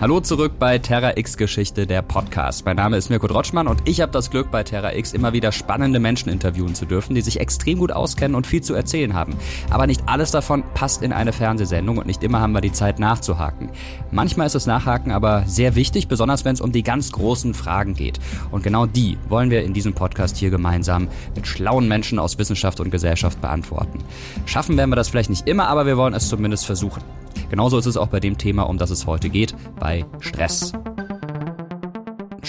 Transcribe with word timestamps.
Hallo 0.00 0.20
zurück 0.20 0.52
bei 0.60 0.78
Terra 0.78 1.16
X 1.16 1.36
Geschichte, 1.36 1.84
der 1.84 2.02
Podcast. 2.02 2.64
Mein 2.64 2.76
Name 2.76 2.96
ist 2.96 3.10
Mirko 3.10 3.26
Drotschmann 3.26 3.66
und 3.66 3.82
ich 3.84 4.00
habe 4.00 4.12
das 4.12 4.30
Glück, 4.30 4.48
bei 4.48 4.62
Terra 4.62 4.94
X 4.94 5.12
immer 5.12 5.32
wieder 5.32 5.50
spannende 5.50 5.98
Menschen 5.98 6.28
interviewen 6.28 6.76
zu 6.76 6.86
dürfen, 6.86 7.16
die 7.16 7.20
sich 7.20 7.40
extrem 7.40 7.80
gut 7.80 7.90
auskennen 7.90 8.36
und 8.36 8.46
viel 8.46 8.62
zu 8.62 8.74
erzählen 8.74 9.12
haben. 9.14 9.36
Aber 9.70 9.88
nicht 9.88 10.00
alles 10.06 10.30
davon 10.30 10.62
passt 10.72 11.02
in 11.02 11.12
eine 11.12 11.32
Fernsehsendung 11.32 11.98
und 11.98 12.06
nicht 12.06 12.22
immer 12.22 12.38
haben 12.38 12.52
wir 12.52 12.60
die 12.60 12.70
Zeit 12.70 13.00
nachzuhaken. 13.00 13.70
Manchmal 14.12 14.46
ist 14.46 14.54
das 14.54 14.66
Nachhaken 14.66 15.10
aber 15.10 15.42
sehr 15.46 15.74
wichtig, 15.74 16.06
besonders 16.06 16.44
wenn 16.44 16.54
es 16.54 16.60
um 16.60 16.70
die 16.70 16.84
ganz 16.84 17.10
großen 17.10 17.52
Fragen 17.52 17.94
geht. 17.94 18.20
Und 18.52 18.62
genau 18.62 18.86
die 18.86 19.18
wollen 19.28 19.50
wir 19.50 19.64
in 19.64 19.74
diesem 19.74 19.94
Podcast 19.94 20.36
hier 20.36 20.50
gemeinsam 20.50 21.08
mit 21.34 21.48
schlauen 21.48 21.88
Menschen 21.88 22.20
aus 22.20 22.38
Wissenschaft 22.38 22.78
und 22.78 22.92
Gesellschaft 22.92 23.40
beantworten. 23.40 23.98
Schaffen 24.46 24.76
werden 24.76 24.90
wir 24.90 24.96
das 24.96 25.08
vielleicht 25.08 25.30
nicht 25.30 25.48
immer, 25.48 25.66
aber 25.66 25.86
wir 25.86 25.96
wollen 25.96 26.14
es 26.14 26.28
zumindest 26.28 26.66
versuchen. 26.66 27.02
Genauso 27.50 27.78
ist 27.78 27.86
es 27.86 27.96
auch 27.96 28.08
bei 28.08 28.20
dem 28.20 28.38
Thema, 28.38 28.64
um 28.64 28.78
das 28.78 28.90
es 28.90 29.06
heute 29.06 29.28
geht, 29.28 29.54
bei 29.78 30.04
Stress. 30.20 30.72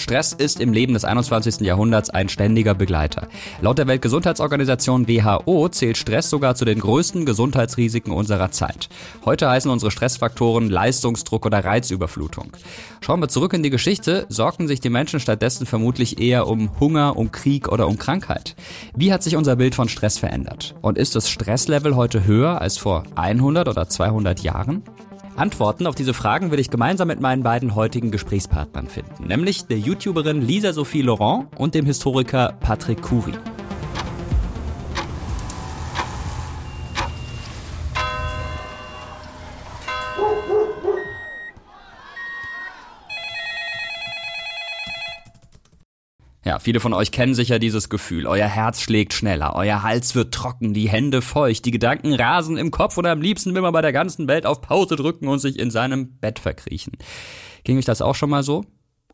Stress 0.00 0.32
ist 0.32 0.60
im 0.60 0.72
Leben 0.72 0.94
des 0.94 1.04
21. 1.04 1.60
Jahrhunderts 1.60 2.10
ein 2.10 2.28
ständiger 2.28 2.74
Begleiter. 2.74 3.28
Laut 3.60 3.78
der 3.78 3.86
Weltgesundheitsorganisation 3.86 5.06
WHO 5.06 5.68
zählt 5.68 5.98
Stress 5.98 6.30
sogar 6.30 6.54
zu 6.54 6.64
den 6.64 6.80
größten 6.80 7.26
Gesundheitsrisiken 7.26 8.12
unserer 8.12 8.50
Zeit. 8.50 8.88
Heute 9.24 9.48
heißen 9.48 9.70
unsere 9.70 9.90
Stressfaktoren 9.90 10.70
Leistungsdruck 10.70 11.46
oder 11.46 11.64
Reizüberflutung. 11.64 12.52
Schauen 13.00 13.20
wir 13.20 13.28
zurück 13.28 13.52
in 13.52 13.62
die 13.62 13.70
Geschichte, 13.70 14.26
sorgten 14.28 14.66
sich 14.66 14.80
die 14.80 14.90
Menschen 14.90 15.20
stattdessen 15.20 15.66
vermutlich 15.66 16.20
eher 16.20 16.46
um 16.46 16.80
Hunger, 16.80 17.16
um 17.16 17.30
Krieg 17.30 17.68
oder 17.68 17.86
um 17.86 17.98
Krankheit. 17.98 18.56
Wie 18.96 19.12
hat 19.12 19.22
sich 19.22 19.36
unser 19.36 19.56
Bild 19.56 19.74
von 19.74 19.88
Stress 19.88 20.18
verändert? 20.18 20.74
Und 20.80 20.98
ist 20.98 21.14
das 21.14 21.28
Stresslevel 21.28 21.94
heute 21.94 22.24
höher 22.24 22.60
als 22.60 22.78
vor 22.78 23.04
100 23.16 23.68
oder 23.68 23.88
200 23.88 24.40
Jahren? 24.40 24.82
Antworten 25.40 25.86
auf 25.86 25.94
diese 25.94 26.12
Fragen 26.12 26.50
will 26.50 26.60
ich 26.60 26.68
gemeinsam 26.68 27.08
mit 27.08 27.20
meinen 27.20 27.42
beiden 27.42 27.74
heutigen 27.74 28.10
Gesprächspartnern 28.10 28.88
finden, 28.88 29.26
nämlich 29.26 29.64
der 29.64 29.78
YouTuberin 29.78 30.42
Lisa 30.42 30.74
Sophie 30.74 31.00
Laurent 31.00 31.46
und 31.56 31.74
dem 31.74 31.86
Historiker 31.86 32.58
Patrick 32.60 33.00
Curie. 33.00 33.38
Ja, 46.50 46.58
viele 46.58 46.80
von 46.80 46.92
euch 46.92 47.12
kennen 47.12 47.32
sicher 47.32 47.60
dieses 47.60 47.90
Gefühl. 47.90 48.26
Euer 48.26 48.48
Herz 48.48 48.80
schlägt 48.80 49.14
schneller, 49.14 49.54
euer 49.54 49.84
Hals 49.84 50.16
wird 50.16 50.34
trocken, 50.34 50.74
die 50.74 50.88
Hände 50.88 51.22
feucht, 51.22 51.64
die 51.64 51.70
Gedanken 51.70 52.12
rasen 52.12 52.56
im 52.56 52.72
Kopf 52.72 52.98
und 52.98 53.06
am 53.06 53.22
liebsten 53.22 53.54
will 53.54 53.62
man 53.62 53.72
bei 53.72 53.82
der 53.82 53.92
ganzen 53.92 54.26
Welt 54.26 54.46
auf 54.46 54.60
Pause 54.60 54.96
drücken 54.96 55.28
und 55.28 55.38
sich 55.38 55.60
in 55.60 55.70
seinem 55.70 56.18
Bett 56.18 56.40
verkriechen. 56.40 56.94
Ging 57.62 57.78
euch 57.78 57.84
das 57.84 58.02
auch 58.02 58.16
schon 58.16 58.30
mal 58.30 58.42
so? 58.42 58.64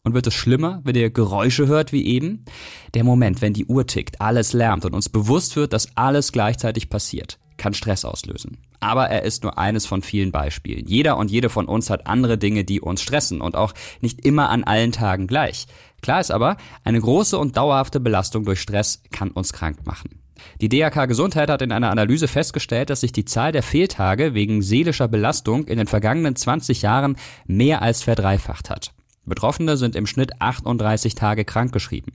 Und 0.03 0.15
wird 0.15 0.27
es 0.27 0.33
schlimmer, 0.33 0.81
wenn 0.85 0.95
ihr 0.95 1.11
Geräusche 1.11 1.67
hört 1.67 1.93
wie 1.93 2.07
eben? 2.07 2.47
Der 2.95 3.05
Moment, 3.05 3.43
wenn 3.43 3.53
die 3.53 3.67
Uhr 3.67 3.87
tickt, 3.87 4.23
alles 4.23 4.55
lärmt 4.55 4.87
und 4.87 4.95
uns 4.95 5.11
bewusst 5.11 5.57
wird, 5.57 5.75
dass 5.75 5.95
alles 5.95 6.33
gleichzeitig 6.33 6.89
passiert, 6.89 7.39
kann 7.57 7.75
Stress 7.75 8.05
auslösen. 8.05 8.59
Aber 8.81 9.09
er 9.09 9.23
ist 9.23 9.43
nur 9.43 9.59
eines 9.59 9.87
von 9.87 10.03
vielen 10.03 10.33
Beispielen. 10.33 10.87
Jeder 10.87 11.17
und 11.17 11.31
jede 11.31 11.49
von 11.49 11.67
uns 11.67 11.91
hat 11.91 12.07
andere 12.07 12.39
Dinge, 12.39 12.65
die 12.65 12.81
uns 12.81 13.03
stressen 13.03 13.41
und 13.41 13.57
auch 13.57 13.73
nicht 14.01 14.25
immer 14.25 14.51
an 14.51 14.65
allen 14.65 14.93
Tagen 14.93 15.27
gleich. 15.27 15.67
Klar 16.03 16.21
ist 16.21 16.31
aber, 16.31 16.57
eine 16.85 17.01
große 17.01 17.39
und 17.39 17.57
dauerhafte 17.57 18.01
Belastung 18.01 18.45
durch 18.45 18.61
Stress 18.61 19.03
kann 19.11 19.31
uns 19.31 19.53
krank 19.53 19.87
machen. 19.87 20.21
Die 20.61 20.69
DRK 20.69 21.07
Gesundheit 21.07 21.51
hat 21.51 21.63
in 21.63 21.73
einer 21.73 21.91
Analyse 21.91 22.29
festgestellt, 22.29 22.91
dass 22.91 23.01
sich 23.01 23.13
die 23.13 23.25
Zahl 23.25 23.53
der 23.53 23.63
Fehltage 23.63 24.35
wegen 24.35 24.63
seelischer 24.63 25.09
Belastung 25.09 25.65
in 25.65 25.79
den 25.79 25.87
vergangenen 25.87 26.37
20 26.37 26.83
Jahren 26.83 27.17
mehr 27.47 27.83
als 27.83 28.03
verdreifacht 28.03 28.71
hat. 28.71 28.93
Betroffene 29.27 29.77
sind 29.77 29.97
im 29.97 30.07
Schnitt 30.07 30.41
38 30.41 31.15
Tage 31.15 31.45
krankgeschrieben. 31.45 32.15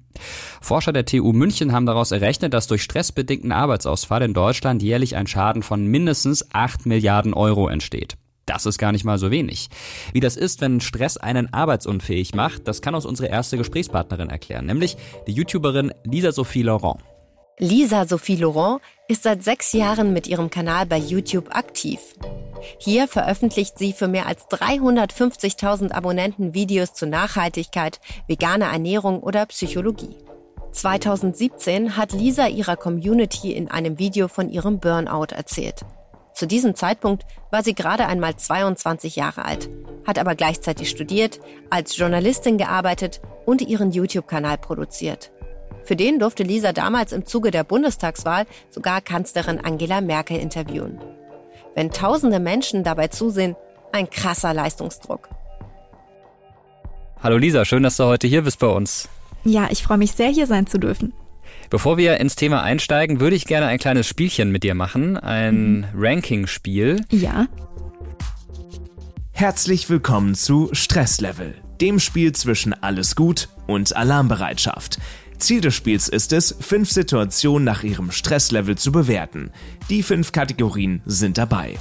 Forscher 0.62 0.94
der 0.94 1.06
TU 1.06 1.34
München 1.34 1.72
haben 1.72 1.86
daraus 1.86 2.12
errechnet, 2.12 2.54
dass 2.54 2.68
durch 2.68 2.84
stressbedingten 2.84 3.52
Arbeitsausfall 3.52 4.22
in 4.24 4.34
Deutschland 4.34 4.82
jährlich 4.82 5.16
ein 5.16 5.28
Schaden 5.28 5.64
von 5.64 5.86
mindestens 5.86 6.46
8 6.54 6.86
Milliarden 6.86 7.34
Euro 7.34 7.68
entsteht. 7.68 8.18
Das 8.46 8.66
ist 8.66 8.80
gar 8.80 8.92
nicht 8.92 9.06
mal 9.06 9.18
so 9.18 9.32
wenig. 9.32 9.70
Wie 10.14 10.20
das 10.20 10.36
ist, 10.36 10.62
wenn 10.62 10.82
Stress 10.82 11.18
einen 11.18 11.54
arbeitsunfähig 11.54 12.34
macht, 12.34 12.68
das 12.68 12.82
kann 12.82 12.96
uns 12.96 13.06
unsere 13.06 13.30
erste 13.30 13.58
Gesprächspartnerin 13.58 14.30
erklären, 14.30 14.66
nämlich 14.66 14.98
die 15.28 15.34
YouTuberin 15.34 15.94
Lisa 16.04 16.32
Sophie 16.32 16.64
Laurent. 16.64 16.98
Lisa 17.64 18.08
Sophie 18.08 18.38
Laurent 18.38 18.82
ist 19.08 19.22
seit 19.22 19.44
sechs 19.44 19.72
Jahren 19.72 20.14
mit 20.14 20.26
ihrem 20.26 20.50
Kanal 20.50 20.88
bei 20.88 20.98
YouTube 20.98 21.56
aktiv. 21.56 22.00
Hier 22.80 23.08
veröffentlicht 23.08 23.78
sie 23.78 23.94
für 23.94 24.08
mehr 24.08 24.26
als 24.26 24.48
350.000 24.48 25.92
Abonnenten 25.92 26.56
Videos 26.56 26.96
zu 26.96 27.06
Nachhaltigkeit, 27.06 28.00
veganer 28.26 28.72
Ernährung 28.72 29.20
oder 29.20 29.46
Psychologie. 29.46 30.18
2017 30.72 31.98
hat 31.98 32.14
Lisa 32.14 32.48
ihrer 32.48 32.78
Community 32.78 33.52
in 33.52 33.70
einem 33.70 34.00
Video 34.00 34.28
von 34.28 34.50
ihrem 34.50 34.80
Burnout 34.80 35.28
erzählt. 35.32 35.86
Zu 36.34 36.48
diesem 36.48 36.74
Zeitpunkt 36.74 37.28
war 37.52 37.62
sie 37.62 37.76
gerade 37.76 38.08
einmal 38.08 38.38
22 38.38 39.18
Jahre 39.18 39.46
alt, 39.46 39.70
hat 40.08 40.18
aber 40.18 40.34
gleichzeitig 40.34 40.90
studiert, 40.90 41.40
als 41.70 41.96
Journalistin 41.96 42.58
gearbeitet 42.58 43.22
und 43.46 43.62
ihren 43.62 43.92
YouTube-Kanal 43.92 44.58
produziert. 44.58 45.32
Für 45.84 45.96
den 45.96 46.20
durfte 46.20 46.44
Lisa 46.44 46.74
damals 46.74 47.12
im 47.12 47.26
Zuge 47.26 47.52
der 47.52 47.64
Bundestagswahl 47.64 48.46
sogar 48.70 49.02
Kanzlerin 49.02 49.60
Angela 49.60 50.02
Merkel 50.02 50.38
interviewen. 50.38 51.00
Wenn 51.76 51.92
tausende 51.92 52.40
Menschen 52.40 52.84
dabei 52.84 53.08
zusehen, 53.08 53.56
ein 53.92 54.10
krasser 54.10 54.54
Leistungsdruck. 54.54 55.30
Hallo 57.22 57.38
Lisa, 57.38 57.66
schön, 57.66 57.84
dass 57.84 57.98
du 57.98 58.06
heute 58.06 58.28
hier 58.28 58.42
bist 58.42 58.60
bei 58.60 58.68
uns. 58.68 59.08
Ja, 59.44 59.68
ich 59.70 59.84
freue 59.84 59.98
mich 59.98 60.12
sehr, 60.14 60.30
hier 60.30 60.48
sein 60.48 60.68
zu 60.68 60.80
dürfen. 60.80 61.14
Bevor 61.70 61.98
wir 61.98 62.18
ins 62.20 62.36
Thema 62.36 62.64
einsteigen, 62.64 63.20
würde 63.20 63.36
ich 63.36 63.46
gerne 63.46 63.68
ein 63.68 63.80
kleines 63.80 64.08
Spielchen 64.08 64.52
mit 64.52 64.64
dir 64.64 64.76
machen. 64.76 65.18
Ein 65.18 65.78
mhm. 65.78 65.86
Ranking-Spiel. 65.96 67.06
Ja. 67.12 67.48
Herzlich 69.32 69.90
willkommen 69.90 70.36
zu 70.36 70.70
Stresslevel, 70.74 71.56
dem 71.80 72.00
Spiel 72.00 72.34
zwischen 72.34 72.74
alles 72.74 73.16
gut 73.16 73.50
und 73.68 73.96
Alarmbereitschaft. 73.96 75.00
Ziel 75.42 75.62
des 75.62 75.76
Spiels 75.76 76.08
ist 76.08 76.32
es, 76.34 76.56
fünf 76.60 76.90
Situationen 76.92 77.66
nach 77.66 77.84
ihrem 77.84 78.12
Stresslevel 78.12 78.78
zu 78.78 78.92
bewerten. 78.92 79.52
Die 79.90 80.04
fünf 80.04 80.32
Kategorien 80.32 81.02
sind 81.06 81.38
dabei. 81.38 81.78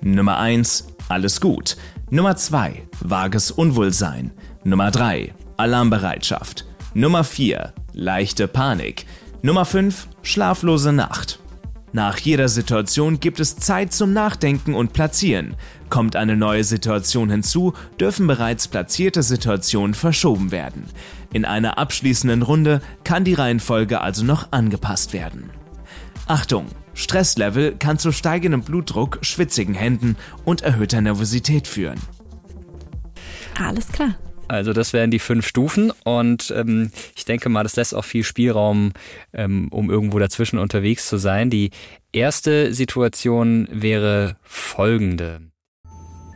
Nummer 0.00 0.38
1. 0.38 0.88
Alles 1.08 1.40
gut. 1.40 1.76
Nummer 2.10 2.36
2. 2.36 2.82
Vages 3.00 3.50
Unwohlsein. 3.50 4.32
Nummer 4.64 4.90
3. 4.90 5.32
Alarmbereitschaft. 5.56 6.66
Nummer 6.94 7.22
4. 7.24 7.72
Leichte 7.92 8.48
Panik. 8.48 9.06
Nummer 9.42 9.64
5. 9.64 10.08
Schlaflose 10.22 10.92
Nacht. 10.92 11.38
Nach 11.94 12.16
jeder 12.16 12.48
Situation 12.48 13.20
gibt 13.20 13.38
es 13.38 13.56
Zeit 13.56 13.92
zum 13.92 14.14
Nachdenken 14.14 14.74
und 14.74 14.94
Platzieren. 14.94 15.56
Kommt 15.90 16.16
eine 16.16 16.38
neue 16.38 16.64
Situation 16.64 17.28
hinzu, 17.28 17.74
dürfen 18.00 18.26
bereits 18.26 18.66
platzierte 18.66 19.22
Situationen 19.22 19.92
verschoben 19.92 20.50
werden. 20.50 20.86
In 21.32 21.44
einer 21.44 21.78
abschließenden 21.78 22.42
Runde 22.42 22.80
kann 23.04 23.24
die 23.24 23.34
Reihenfolge 23.34 24.00
also 24.00 24.24
noch 24.24 24.52
angepasst 24.52 25.12
werden. 25.12 25.50
Achtung! 26.26 26.66
Stresslevel 26.94 27.76
kann 27.78 27.98
zu 27.98 28.12
steigendem 28.12 28.62
Blutdruck, 28.62 29.18
schwitzigen 29.22 29.74
Händen 29.74 30.16
und 30.44 30.60
erhöhter 30.60 31.00
Nervosität 31.00 31.66
führen. 31.66 31.98
Alles 33.58 33.88
klar. 33.88 34.16
Also 34.48 34.74
das 34.74 34.92
wären 34.92 35.10
die 35.10 35.18
fünf 35.18 35.46
Stufen 35.46 35.92
und 36.04 36.52
ähm, 36.54 36.90
ich 37.16 37.24
denke 37.24 37.48
mal, 37.48 37.62
das 37.62 37.76
lässt 37.76 37.94
auch 37.94 38.04
viel 38.04 38.24
Spielraum, 38.24 38.92
ähm, 39.32 39.68
um 39.70 39.88
irgendwo 39.88 40.18
dazwischen 40.18 40.58
unterwegs 40.58 41.08
zu 41.08 41.16
sein. 41.16 41.48
Die 41.48 41.70
erste 42.12 42.74
Situation 42.74 43.66
wäre 43.70 44.36
folgende. 44.42 45.51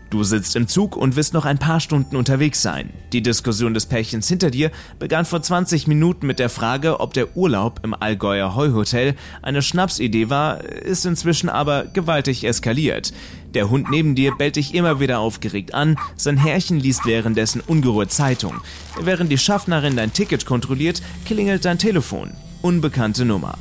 Du 0.08 0.22
sitzt 0.22 0.54
im 0.54 0.68
Zug 0.68 0.96
und 0.96 1.16
wirst 1.16 1.34
noch 1.34 1.44
ein 1.44 1.58
paar 1.58 1.80
Stunden 1.80 2.14
unterwegs 2.14 2.62
sein. 2.62 2.90
Die 3.12 3.22
Diskussion 3.22 3.74
des 3.74 3.86
Pärchens 3.86 4.28
hinter 4.28 4.50
dir 4.50 4.70
begann 5.00 5.24
vor 5.24 5.42
20 5.42 5.88
Minuten 5.88 6.26
mit 6.26 6.38
der 6.38 6.48
Frage, 6.48 7.00
ob 7.00 7.12
der 7.12 7.36
Urlaub 7.36 7.80
im 7.82 7.92
Allgäuer 7.92 8.54
Heuhotel 8.54 9.16
eine 9.42 9.62
Schnapsidee 9.62 10.30
war, 10.30 10.62
ist 10.64 11.06
inzwischen 11.06 11.48
aber 11.48 11.86
gewaltig 11.86 12.44
eskaliert. 12.44 13.12
Der 13.54 13.68
Hund 13.68 13.90
neben 13.90 14.14
dir 14.14 14.32
bellt 14.36 14.56
dich 14.56 14.74
immer 14.74 15.00
wieder 15.00 15.18
aufgeregt 15.18 15.74
an, 15.74 15.96
sein 16.16 16.36
Herrchen 16.36 16.78
liest 16.78 17.04
währenddessen 17.04 17.60
ungerührt 17.60 18.12
Zeitung. 18.12 18.60
Während 19.00 19.32
die 19.32 19.38
Schaffnerin 19.38 19.96
dein 19.96 20.12
Ticket 20.12 20.46
kontrolliert, 20.46 21.02
klingelt 21.24 21.64
dein 21.64 21.78
Telefon. 21.78 22.32
Unbekannte 22.62 23.24
Nummer. 23.24 23.58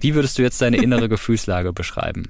Wie 0.00 0.14
würdest 0.14 0.36
du 0.36 0.42
jetzt 0.42 0.60
deine 0.60 0.78
innere 0.78 1.08
Gefühlslage 1.08 1.72
beschreiben? 1.72 2.28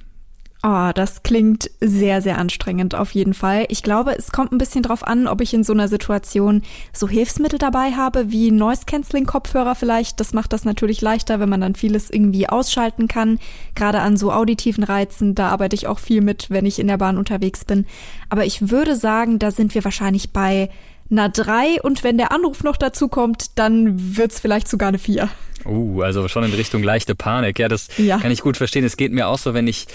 Oh, 0.65 0.93
das 0.95 1.25
klingt 1.25 1.71
sehr, 1.81 2.23
sehr 2.23 2.39
anstrengend 2.39 2.95
auf 2.95 3.11
jeden 3.11 3.35
Fall. 3.35 3.67
Ich 3.69 3.83
glaube, 3.83 4.17
es 4.17 4.31
kommt 4.31 4.53
ein 4.53 4.59
bisschen 4.59 4.85
drauf 4.85 5.05
an, 5.05 5.27
ob 5.27 5.41
ich 5.41 5.53
in 5.55 5.65
so 5.65 5.73
einer 5.73 5.89
Situation 5.89 6.63
so 6.93 7.09
Hilfsmittel 7.09 7.59
dabei 7.59 7.93
habe, 7.93 8.31
wie 8.31 8.53
Noise-Canceling-Kopfhörer 8.53 9.75
vielleicht. 9.75 10.21
Das 10.21 10.33
macht 10.33 10.53
das 10.53 10.65
natürlich 10.65 11.01
leichter, 11.01 11.41
wenn 11.41 11.49
man 11.49 11.63
dann 11.63 11.75
vieles 11.75 12.11
irgendwie 12.11 12.49
ausschalten 12.49 13.09
kann. 13.09 13.41
Gerade 13.75 14.03
an 14.03 14.17
so 14.17 14.33
auditiven 14.33 14.85
Reizen, 14.85 15.35
da 15.35 15.49
arbeite 15.49 15.75
ich 15.75 15.89
auch 15.89 15.99
viel 15.99 16.21
mit, 16.21 16.49
wenn 16.49 16.65
ich 16.65 16.79
in 16.79 16.87
der 16.87 16.99
Bahn 16.99 17.19
unterwegs 17.19 17.65
bin. 17.65 17.85
Aber 18.29 18.45
ich 18.45 18.71
würde 18.71 18.95
sagen, 18.95 19.41
da 19.41 19.51
sind 19.51 19.75
wir 19.75 19.83
wahrscheinlich 19.83 20.31
bei 20.31 20.71
einer 21.11 21.29
3 21.29 21.83
und 21.83 22.05
wenn 22.05 22.19
der 22.19 22.31
Anruf 22.31 22.63
noch 22.63 22.77
dazu 22.77 23.09
kommt, 23.09 23.59
dann 23.59 24.17
wird's 24.17 24.39
vielleicht 24.39 24.69
sogar 24.69 24.91
eine 24.91 24.99
4. 24.99 25.29
Uh, 25.65 26.03
also 26.03 26.27
schon 26.29 26.45
in 26.45 26.53
Richtung 26.53 26.83
leichte 26.83 27.15
Panik. 27.15 27.59
Ja, 27.59 27.69
das 27.69 27.89
ja. 27.97 28.19
kann 28.19 28.31
ich 28.31 28.41
gut 28.41 28.57
verstehen. 28.57 28.85
Es 28.85 28.97
geht 28.97 29.13
mir 29.13 29.29
auch 29.29 29.39
so, 29.39 29.55
wenn 29.55 29.69
ich 29.69 29.87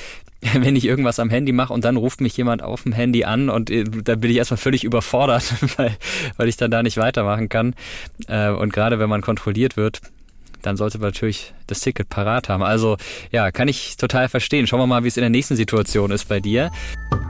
wenn 0.54 0.76
ich 0.76 0.86
irgendwas 0.86 1.20
am 1.20 1.30
Handy 1.30 1.52
mache 1.52 1.74
und 1.74 1.84
dann 1.84 1.98
ruft 1.98 2.22
mich 2.22 2.36
jemand 2.38 2.62
auf 2.62 2.84
dem 2.84 2.94
Handy 2.94 3.24
an 3.24 3.50
und 3.50 3.70
äh, 3.70 3.84
da 3.84 4.16
bin 4.16 4.32
ich 4.32 4.38
erstmal 4.38 4.58
völlig 4.58 4.84
überfordert, 4.84 5.54
weil, 5.78 5.98
weil 6.38 6.48
ich 6.48 6.58
dann 6.58 6.72
da 6.72 6.84
nicht 6.84 6.98
weitermachen 6.98 7.50
kann. 7.50 7.76
Äh, 8.28 8.50
und 8.50 8.74
gerade 8.74 9.00
wenn 9.00 9.10
man 9.10 9.22
kontrolliert 9.22 9.78
wird, 9.78 10.02
dann 10.62 10.78
sollte 10.78 10.98
man 11.00 11.10
natürlich 11.10 11.54
das 11.68 11.82
Ticket 11.82 12.10
parat 12.10 12.50
haben. 12.50 12.64
Also 12.64 12.98
ja, 13.32 13.52
kann 13.52 13.68
ich 13.68 13.98
total 13.98 14.30
verstehen. 14.30 14.68
Schauen 14.68 14.80
wir 14.80 14.88
mal, 14.88 15.04
wie 15.04 15.08
es 15.08 15.18
in 15.18 15.22
der 15.22 15.30
nächsten 15.30 15.56
Situation 15.56 16.12
ist 16.12 16.28
bei 16.28 16.40
dir. 16.40 16.72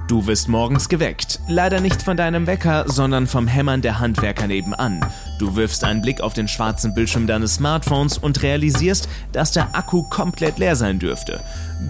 Du 0.07 0.25
wirst 0.25 0.47
morgens 0.47 0.87
geweckt. 0.87 1.39
Leider 1.49 1.81
nicht 1.81 2.01
von 2.01 2.15
deinem 2.15 2.47
Wecker, 2.47 2.85
sondern 2.87 3.27
vom 3.27 3.47
Hämmern 3.47 3.81
der 3.81 3.99
Handwerker 3.99 4.47
nebenan. 4.47 5.05
Du 5.37 5.55
wirfst 5.55 5.83
einen 5.83 6.01
Blick 6.01 6.21
auf 6.21 6.33
den 6.33 6.47
schwarzen 6.47 6.93
Bildschirm 6.93 7.27
deines 7.27 7.55
Smartphones 7.55 8.17
und 8.17 8.41
realisierst, 8.41 9.09
dass 9.33 9.51
der 9.51 9.75
Akku 9.75 10.03
komplett 10.03 10.59
leer 10.59 10.77
sein 10.77 10.99
dürfte. 10.99 11.41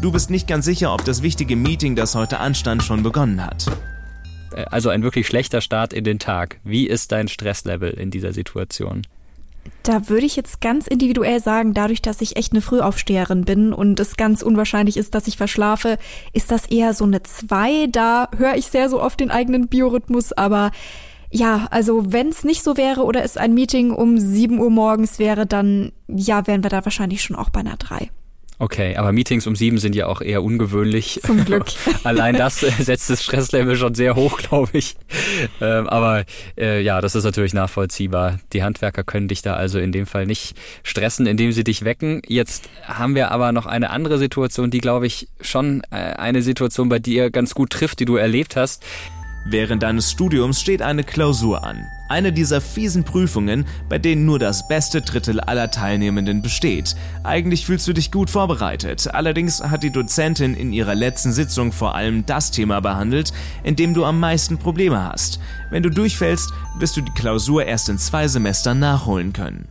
Du 0.01 0.11
bist 0.11 0.31
nicht 0.31 0.47
ganz 0.47 0.65
sicher, 0.65 0.93
ob 0.93 1.05
das 1.05 1.21
wichtige 1.21 1.55
Meeting, 1.55 1.95
das 1.95 2.15
heute 2.15 2.39
anstand, 2.39 2.81
schon 2.81 3.03
begonnen 3.03 3.45
hat. 3.45 3.67
Äh, 4.53 4.65
also 4.71 4.89
ein 4.89 5.03
wirklich 5.03 5.27
schlechter 5.27 5.61
Start 5.61 5.93
in 5.93 6.03
den 6.03 6.19
Tag. 6.19 6.59
Wie 6.63 6.87
ist 6.87 7.11
dein 7.11 7.27
Stresslevel 7.27 7.91
in 7.91 8.11
dieser 8.11 8.33
Situation? 8.33 9.03
Da 9.83 10.09
würde 10.09 10.25
ich 10.25 10.35
jetzt 10.35 10.61
ganz 10.61 10.87
individuell 10.87 11.41
sagen, 11.41 11.73
dadurch, 11.73 12.01
dass 12.01 12.21
ich 12.21 12.35
echt 12.35 12.51
eine 12.51 12.61
Frühaufsteherin 12.61 13.45
bin 13.45 13.73
und 13.73 13.99
es 13.99 14.17
ganz 14.17 14.41
unwahrscheinlich 14.41 14.97
ist, 14.97 15.15
dass 15.15 15.27
ich 15.27 15.37
verschlafe, 15.37 15.97
ist 16.33 16.51
das 16.51 16.65
eher 16.65 16.93
so 16.93 17.05
eine 17.05 17.23
2. 17.23 17.87
Da 17.87 18.29
höre 18.37 18.55
ich 18.55 18.67
sehr 18.67 18.89
so 18.89 19.01
oft 19.01 19.19
den 19.19 19.31
eigenen 19.31 19.67
Biorhythmus, 19.67 20.33
aber 20.33 20.71
ja, 21.31 21.67
also 21.71 22.11
wenn 22.11 22.29
es 22.29 22.43
nicht 22.43 22.63
so 22.63 22.77
wäre 22.77 23.03
oder 23.03 23.23
es 23.23 23.37
ein 23.37 23.53
Meeting 23.53 23.91
um 23.91 24.17
7 24.17 24.59
Uhr 24.59 24.69
morgens 24.69 25.19
wäre, 25.19 25.45
dann 25.45 25.91
ja, 26.07 26.47
wären 26.47 26.63
wir 26.63 26.69
da 26.69 26.85
wahrscheinlich 26.85 27.21
schon 27.21 27.35
auch 27.35 27.49
bei 27.49 27.59
einer 27.59 27.77
3. 27.77 28.09
Okay, 28.59 28.95
aber 28.95 29.11
Meetings 29.11 29.45
um 29.45 29.55
sieben 29.55 29.77
sind 29.77 29.95
ja 29.95 30.07
auch 30.07 30.19
eher 30.19 30.41
ungewöhnlich. 30.43 31.19
Zum 31.23 31.45
Glück. 31.45 31.65
Allein 32.03 32.35
das 32.35 32.61
setzt 32.61 33.09
das 33.09 33.23
Stresslevel 33.23 33.75
schon 33.75 33.93
sehr 33.93 34.15
hoch, 34.15 34.37
glaube 34.49 34.77
ich. 34.77 34.95
Ähm, 35.61 35.87
aber 35.87 36.25
äh, 36.57 36.81
ja, 36.81 36.99
das 36.99 37.13
ist 37.13 37.23
natürlich 37.23 37.53
nachvollziehbar. 37.53 38.39
Die 38.53 38.63
Handwerker 38.63 39.03
können 39.03 39.27
dich 39.27 39.43
da 39.43 39.53
also 39.53 39.77
in 39.77 39.91
dem 39.91 40.07
Fall 40.07 40.25
nicht 40.25 40.55
stressen, 40.81 41.27
indem 41.27 41.51
sie 41.51 41.63
dich 41.63 41.85
wecken. 41.85 42.23
Jetzt 42.27 42.67
haben 42.83 43.13
wir 43.13 43.29
aber 43.31 43.51
noch 43.51 43.67
eine 43.67 43.91
andere 43.91 44.17
Situation, 44.17 44.71
die, 44.71 44.79
glaube 44.79 45.05
ich, 45.05 45.27
schon 45.39 45.83
äh, 45.91 45.95
eine 45.95 46.41
Situation 46.41 46.89
bei 46.89 46.97
dir 46.97 47.29
ganz 47.29 47.53
gut 47.53 47.69
trifft, 47.69 47.99
die 47.99 48.05
du 48.05 48.15
erlebt 48.15 48.55
hast. 48.55 48.83
Während 49.45 49.83
deines 49.83 50.11
Studiums 50.11 50.59
steht 50.59 50.81
eine 50.81 51.03
Klausur 51.03 51.63
an. 51.63 51.85
Eine 52.09 52.31
dieser 52.31 52.61
fiesen 52.61 53.03
Prüfungen, 53.03 53.65
bei 53.89 53.99
denen 53.99 54.25
nur 54.25 54.39
das 54.39 54.67
beste 54.67 55.01
Drittel 55.01 55.39
aller 55.39 55.71
Teilnehmenden 55.71 56.41
besteht. 56.41 56.95
Eigentlich 57.23 57.65
fühlst 57.65 57.87
du 57.87 57.93
dich 57.93 58.11
gut 58.11 58.29
vorbereitet, 58.29 59.13
allerdings 59.13 59.61
hat 59.61 59.83
die 59.83 59.91
Dozentin 59.91 60.53
in 60.53 60.73
ihrer 60.73 60.95
letzten 60.95 61.33
Sitzung 61.33 61.71
vor 61.71 61.95
allem 61.95 62.25
das 62.25 62.51
Thema 62.51 62.79
behandelt, 62.79 63.33
in 63.63 63.75
dem 63.75 63.93
du 63.93 64.05
am 64.05 64.19
meisten 64.19 64.57
Probleme 64.57 65.03
hast. 65.03 65.39
Wenn 65.69 65.83
du 65.83 65.89
durchfällst, 65.89 66.51
wirst 66.79 66.97
du 66.97 67.01
die 67.01 67.13
Klausur 67.13 67.65
erst 67.65 67.89
in 67.89 67.97
zwei 67.97 68.27
Semestern 68.27 68.79
nachholen 68.79 69.33
können. 69.33 69.67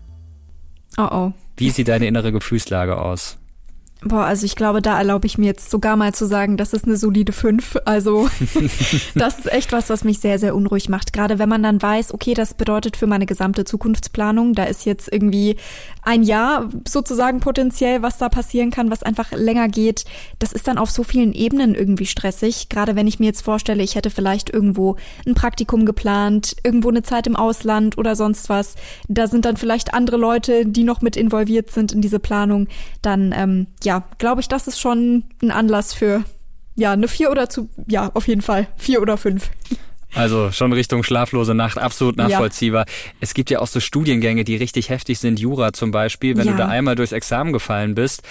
Oh 0.98 1.08
oh. 1.10 1.32
Wie 1.56 1.70
sieht 1.70 1.88
deine 1.88 2.06
innere 2.06 2.32
Gefühlslage 2.32 3.00
aus? 3.00 3.38
Boah, 4.06 4.25
also 4.25 4.47
ich 4.47 4.55
glaube, 4.55 4.82
da 4.82 4.97
erlaube 4.97 5.26
ich 5.26 5.37
mir 5.37 5.47
jetzt 5.47 5.69
sogar 5.69 5.97
mal 5.97 6.14
zu 6.14 6.26
sagen, 6.26 6.56
das 6.56 6.73
ist 6.73 6.85
eine 6.85 6.97
solide 6.97 7.32
5. 7.32 7.79
Also 7.85 8.29
das 9.17 9.38
ist 9.38 9.53
echt 9.53 9.73
was, 9.73 9.91
was 9.91 10.05
mich 10.05 10.20
sehr, 10.20 10.38
sehr 10.38 10.55
unruhig 10.55 10.88
macht. 10.88 11.12
Gerade 11.12 11.41
wenn 11.41 11.49
man 11.49 11.62
dann 11.62 11.82
weiß, 11.82 12.14
okay, 12.14 12.35
das 12.35 12.55
bedeutet 12.55 12.97
für 12.97 13.08
meine 13.08 13.26
gesamte 13.26 13.64
Zukunftsplanung, 13.64 14.53
da 14.53 14.64
ist 14.64 14.87
jetzt 14.87 15.12
irgendwie 15.12 15.56
ein 16.03 16.23
Jahr 16.23 16.69
sozusagen 16.87 17.41
potenziell, 17.41 18.00
was 18.00 18.17
da 18.19 18.29
passieren 18.29 18.70
kann, 18.70 18.93
was 18.93 19.03
einfach 19.03 19.32
länger 19.32 19.69
geht. 19.69 20.05
Das 20.38 20.53
ist 20.53 20.69
dann 20.69 20.79
auf 20.79 20.91
so 20.91 21.03
vielen 21.03 21.32
Ebenen 21.32 21.75
irgendwie 21.75 22.06
stressig. 22.06 22.69
Gerade 22.69 22.94
wenn 22.94 23.08
ich 23.08 23.19
mir 23.19 23.26
jetzt 23.26 23.43
vorstelle, 23.43 23.82
ich 23.82 23.97
hätte 23.97 24.11
vielleicht 24.11 24.50
irgendwo 24.50 24.97
ein 25.26 25.35
Praktikum 25.35 25.85
geplant, 25.85 26.55
irgendwo 26.62 26.91
eine 26.91 27.03
Zeit 27.03 27.26
im 27.26 27.35
Ausland 27.35 27.99
oder 27.99 28.14
sonst 28.14 28.49
was. 28.49 28.76
Da 29.08 29.26
sind 29.26 29.44
dann 29.44 29.56
vielleicht 29.56 29.94
andere 29.94 30.17
Leute, 30.17 30.64
die 30.64 30.85
noch 30.85 31.00
mit 31.00 31.17
involviert 31.17 31.73
sind 31.73 31.91
in 31.91 32.03
diese 32.03 32.20
Planung. 32.20 32.69
Dann, 33.03 33.35
ähm, 33.37 33.67
ja, 33.82 33.95
glaube 34.19 34.40
ich, 34.40 34.48
das 34.48 34.66
ist 34.66 34.81
schon 34.81 35.25
ein 35.43 35.50
Anlass 35.50 35.93
für, 35.93 36.25
ja, 36.75 36.93
eine 36.93 37.08
vier 37.08 37.31
oder 37.31 37.48
zu, 37.48 37.69
ja, 37.87 38.10
auf 38.14 38.28
jeden 38.28 38.43
Fall, 38.43 38.69
vier 38.76 39.02
oder 39.02 39.16
fünf. 39.16 39.50
Also 40.14 40.50
schon 40.50 40.72
Richtung 40.72 41.02
schlaflose 41.02 41.54
Nacht, 41.54 41.78
absolut 41.78 42.16
nachvollziehbar. 42.16 42.87
Ja. 42.87 42.93
Es 43.20 43.34
gibt 43.34 43.50
ja 43.50 43.60
auch 43.60 43.66
so 43.66 43.81
Studiengänge, 43.81 44.44
die 44.44 44.56
richtig 44.56 44.88
heftig 44.88 45.19
sind, 45.19 45.38
Jura 45.38 45.75
zum 45.75 45.90
Beispiel. 45.90 46.37
Wenn 46.37 46.46
ja. 46.46 46.52
du 46.52 46.58
da 46.58 46.69
einmal 46.69 46.94
durchs 46.94 47.12
Examen 47.12 47.52
gefallen 47.52 47.94
bist, 47.94 48.22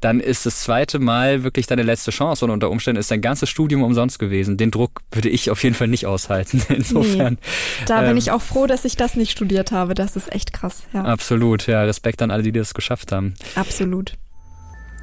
dann 0.00 0.20
ist 0.20 0.46
das 0.46 0.60
zweite 0.62 0.98
Mal 0.98 1.44
wirklich 1.44 1.66
deine 1.66 1.82
letzte 1.82 2.10
Chance 2.10 2.44
und 2.44 2.50
unter 2.50 2.70
Umständen 2.70 2.98
ist 2.98 3.10
dein 3.10 3.20
ganzes 3.20 3.48
Studium 3.48 3.82
umsonst 3.82 4.18
gewesen. 4.18 4.56
Den 4.56 4.70
Druck 4.70 5.00
würde 5.10 5.28
ich 5.28 5.50
auf 5.50 5.62
jeden 5.62 5.74
Fall 5.74 5.88
nicht 5.88 6.06
aushalten. 6.06 6.62
Insofern. 6.68 7.34
Nee. 7.34 7.84
Da 7.86 8.00
bin 8.00 8.10
ähm, 8.10 8.16
ich 8.16 8.30
auch 8.30 8.42
froh, 8.42 8.66
dass 8.66 8.84
ich 8.84 8.96
das 8.96 9.14
nicht 9.16 9.30
studiert 9.30 9.72
habe. 9.72 9.94
Das 9.94 10.16
ist 10.16 10.32
echt 10.32 10.52
krass. 10.52 10.84
Ja. 10.92 11.04
Absolut, 11.04 11.66
ja. 11.66 11.82
Respekt 11.82 12.22
an 12.22 12.30
alle, 12.30 12.42
die 12.42 12.52
das 12.52 12.74
geschafft 12.74 13.12
haben. 13.12 13.34
Absolut. 13.54 14.14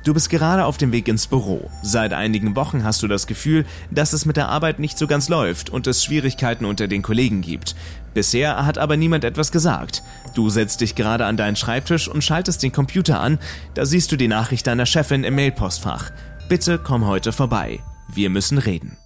Du 0.06 0.14
bist 0.14 0.30
gerade 0.30 0.64
auf 0.64 0.78
dem 0.78 0.94
Weg 0.94 1.10
ins 1.10 1.28
Büro. 1.28 1.70
Seit 1.84 2.14
einigen 2.14 2.56
Wochen 2.56 2.86
hast 2.86 3.04
du 3.04 3.08
das 3.08 3.28
Gefühl, 3.28 3.66
dass 3.92 4.14
es 4.14 4.26
mit 4.26 4.38
der 4.38 4.48
Arbeit 4.48 4.80
nicht 4.80 4.98
so 4.98 5.08
ganz 5.08 5.28
läuft 5.28 5.70
und 5.70 5.88
es 5.88 6.04
Schwierigkeiten 6.04 6.64
unter 6.64 6.88
den 6.88 7.02
Kollegen 7.02 7.42
gibt. 7.42 7.76
Bisher 8.14 8.66
hat 8.66 8.78
aber 8.78 8.96
niemand 8.96 9.26
etwas 9.26 9.52
gesagt. 9.52 10.02
Du 10.36 10.50
setzt 10.50 10.80
dich 10.82 10.96
gerade 10.96 11.26
an 11.26 11.36
deinen 11.36 11.58
Schreibtisch 11.58 12.08
und 12.08 12.24
schaltest 12.24 12.64
den 12.64 12.72
Computer 12.72 13.20
an, 13.20 13.40
da 13.74 13.86
siehst 13.86 14.12
du 14.12 14.16
die 14.16 14.30
Nachricht 14.30 14.68
deiner 14.68 14.86
Chefin 14.86 15.26
im 15.26 15.36
Mailpostfach. 15.36 16.12
Bitte 16.48 16.80
komm 16.80 17.06
heute 17.06 17.34
vorbei. 17.34 17.80
Wir 18.08 18.30
müssen 18.30 18.58
reden. 18.58 18.98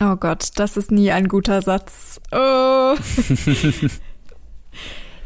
Oh 0.00 0.16
Gott, 0.16 0.50
das 0.56 0.76
ist 0.76 0.90
nie 0.90 1.10
ein 1.10 1.28
guter 1.28 1.62
Satz. 1.62 2.20
Oh. 2.30 2.94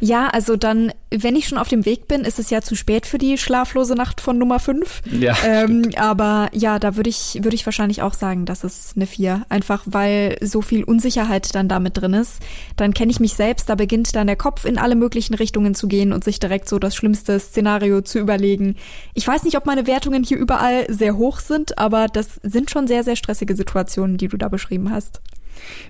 Ja, 0.01 0.29
also 0.29 0.57
dann, 0.57 0.93
wenn 1.11 1.35
ich 1.35 1.49
schon 1.49 1.59
auf 1.59 1.69
dem 1.69 1.85
Weg 1.85 2.07
bin, 2.07 2.21
ist 2.21 2.39
es 2.39 2.51
ja 2.51 2.61
zu 2.63 2.77
spät 2.77 3.05
für 3.05 3.19
die 3.19 3.37
schlaflose 3.37 3.95
Nacht 3.95 4.21
von 4.21 4.39
Nummer 4.39 4.61
5. 4.61 5.03
Ja. 5.19 5.37
Ähm, 5.45 5.91
aber 5.97 6.49
ja, 6.53 6.79
da 6.79 6.97
würde 6.97 7.11
ich, 7.11 7.41
würde 7.43 7.57
ich 7.57 7.67
wahrscheinlich 7.67 8.03
auch 8.03 8.15
sagen, 8.15 8.47
dass 8.47 8.63
es 8.63 8.93
eine 8.95 9.07
4. 9.07 9.47
Einfach 9.49 9.83
weil 9.87 10.37
so 10.41 10.63
viel 10.63 10.85
Unsicherheit 10.85 11.55
dann 11.55 11.69
damit 11.69 11.97
drin 11.97 12.15
ist. 12.15 12.41
Dann 12.77 12.95
kenne 12.95 13.11
ich 13.11 13.19
mich 13.19 13.35
selbst, 13.35 13.69
da 13.69 13.75
beginnt 13.75 14.15
dann 14.15 14.29
der 14.29 14.37
Kopf 14.37 14.65
in 14.65 14.79
alle 14.79 14.95
möglichen 14.95 15.35
Richtungen 15.35 15.75
zu 15.75 15.89
gehen 15.89 16.13
und 16.13 16.23
sich 16.23 16.39
direkt 16.39 16.69
so 16.69 16.79
das 16.79 16.95
schlimmste 16.95 17.39
Szenario 17.41 18.01
zu 18.03 18.19
überlegen. 18.19 18.77
Ich 19.15 19.27
weiß 19.27 19.43
nicht, 19.43 19.57
ob 19.57 19.67
meine 19.67 19.87
Wertungen 19.87 20.23
hier 20.23 20.39
überall 20.39 20.87
sehr 20.89 21.17
hoch 21.17 21.41
sind, 21.41 21.79
aber 21.79 22.07
das 22.07 22.41
sind 22.43 22.71
schon 22.71 22.87
sehr, 22.87 23.03
sehr 23.03 23.17
stressige 23.17 23.57
Situationen, 23.57 24.17
die 24.17 24.29
du 24.29 24.37
da 24.37 24.49
beschrieben 24.49 24.93
hast. 24.93 25.21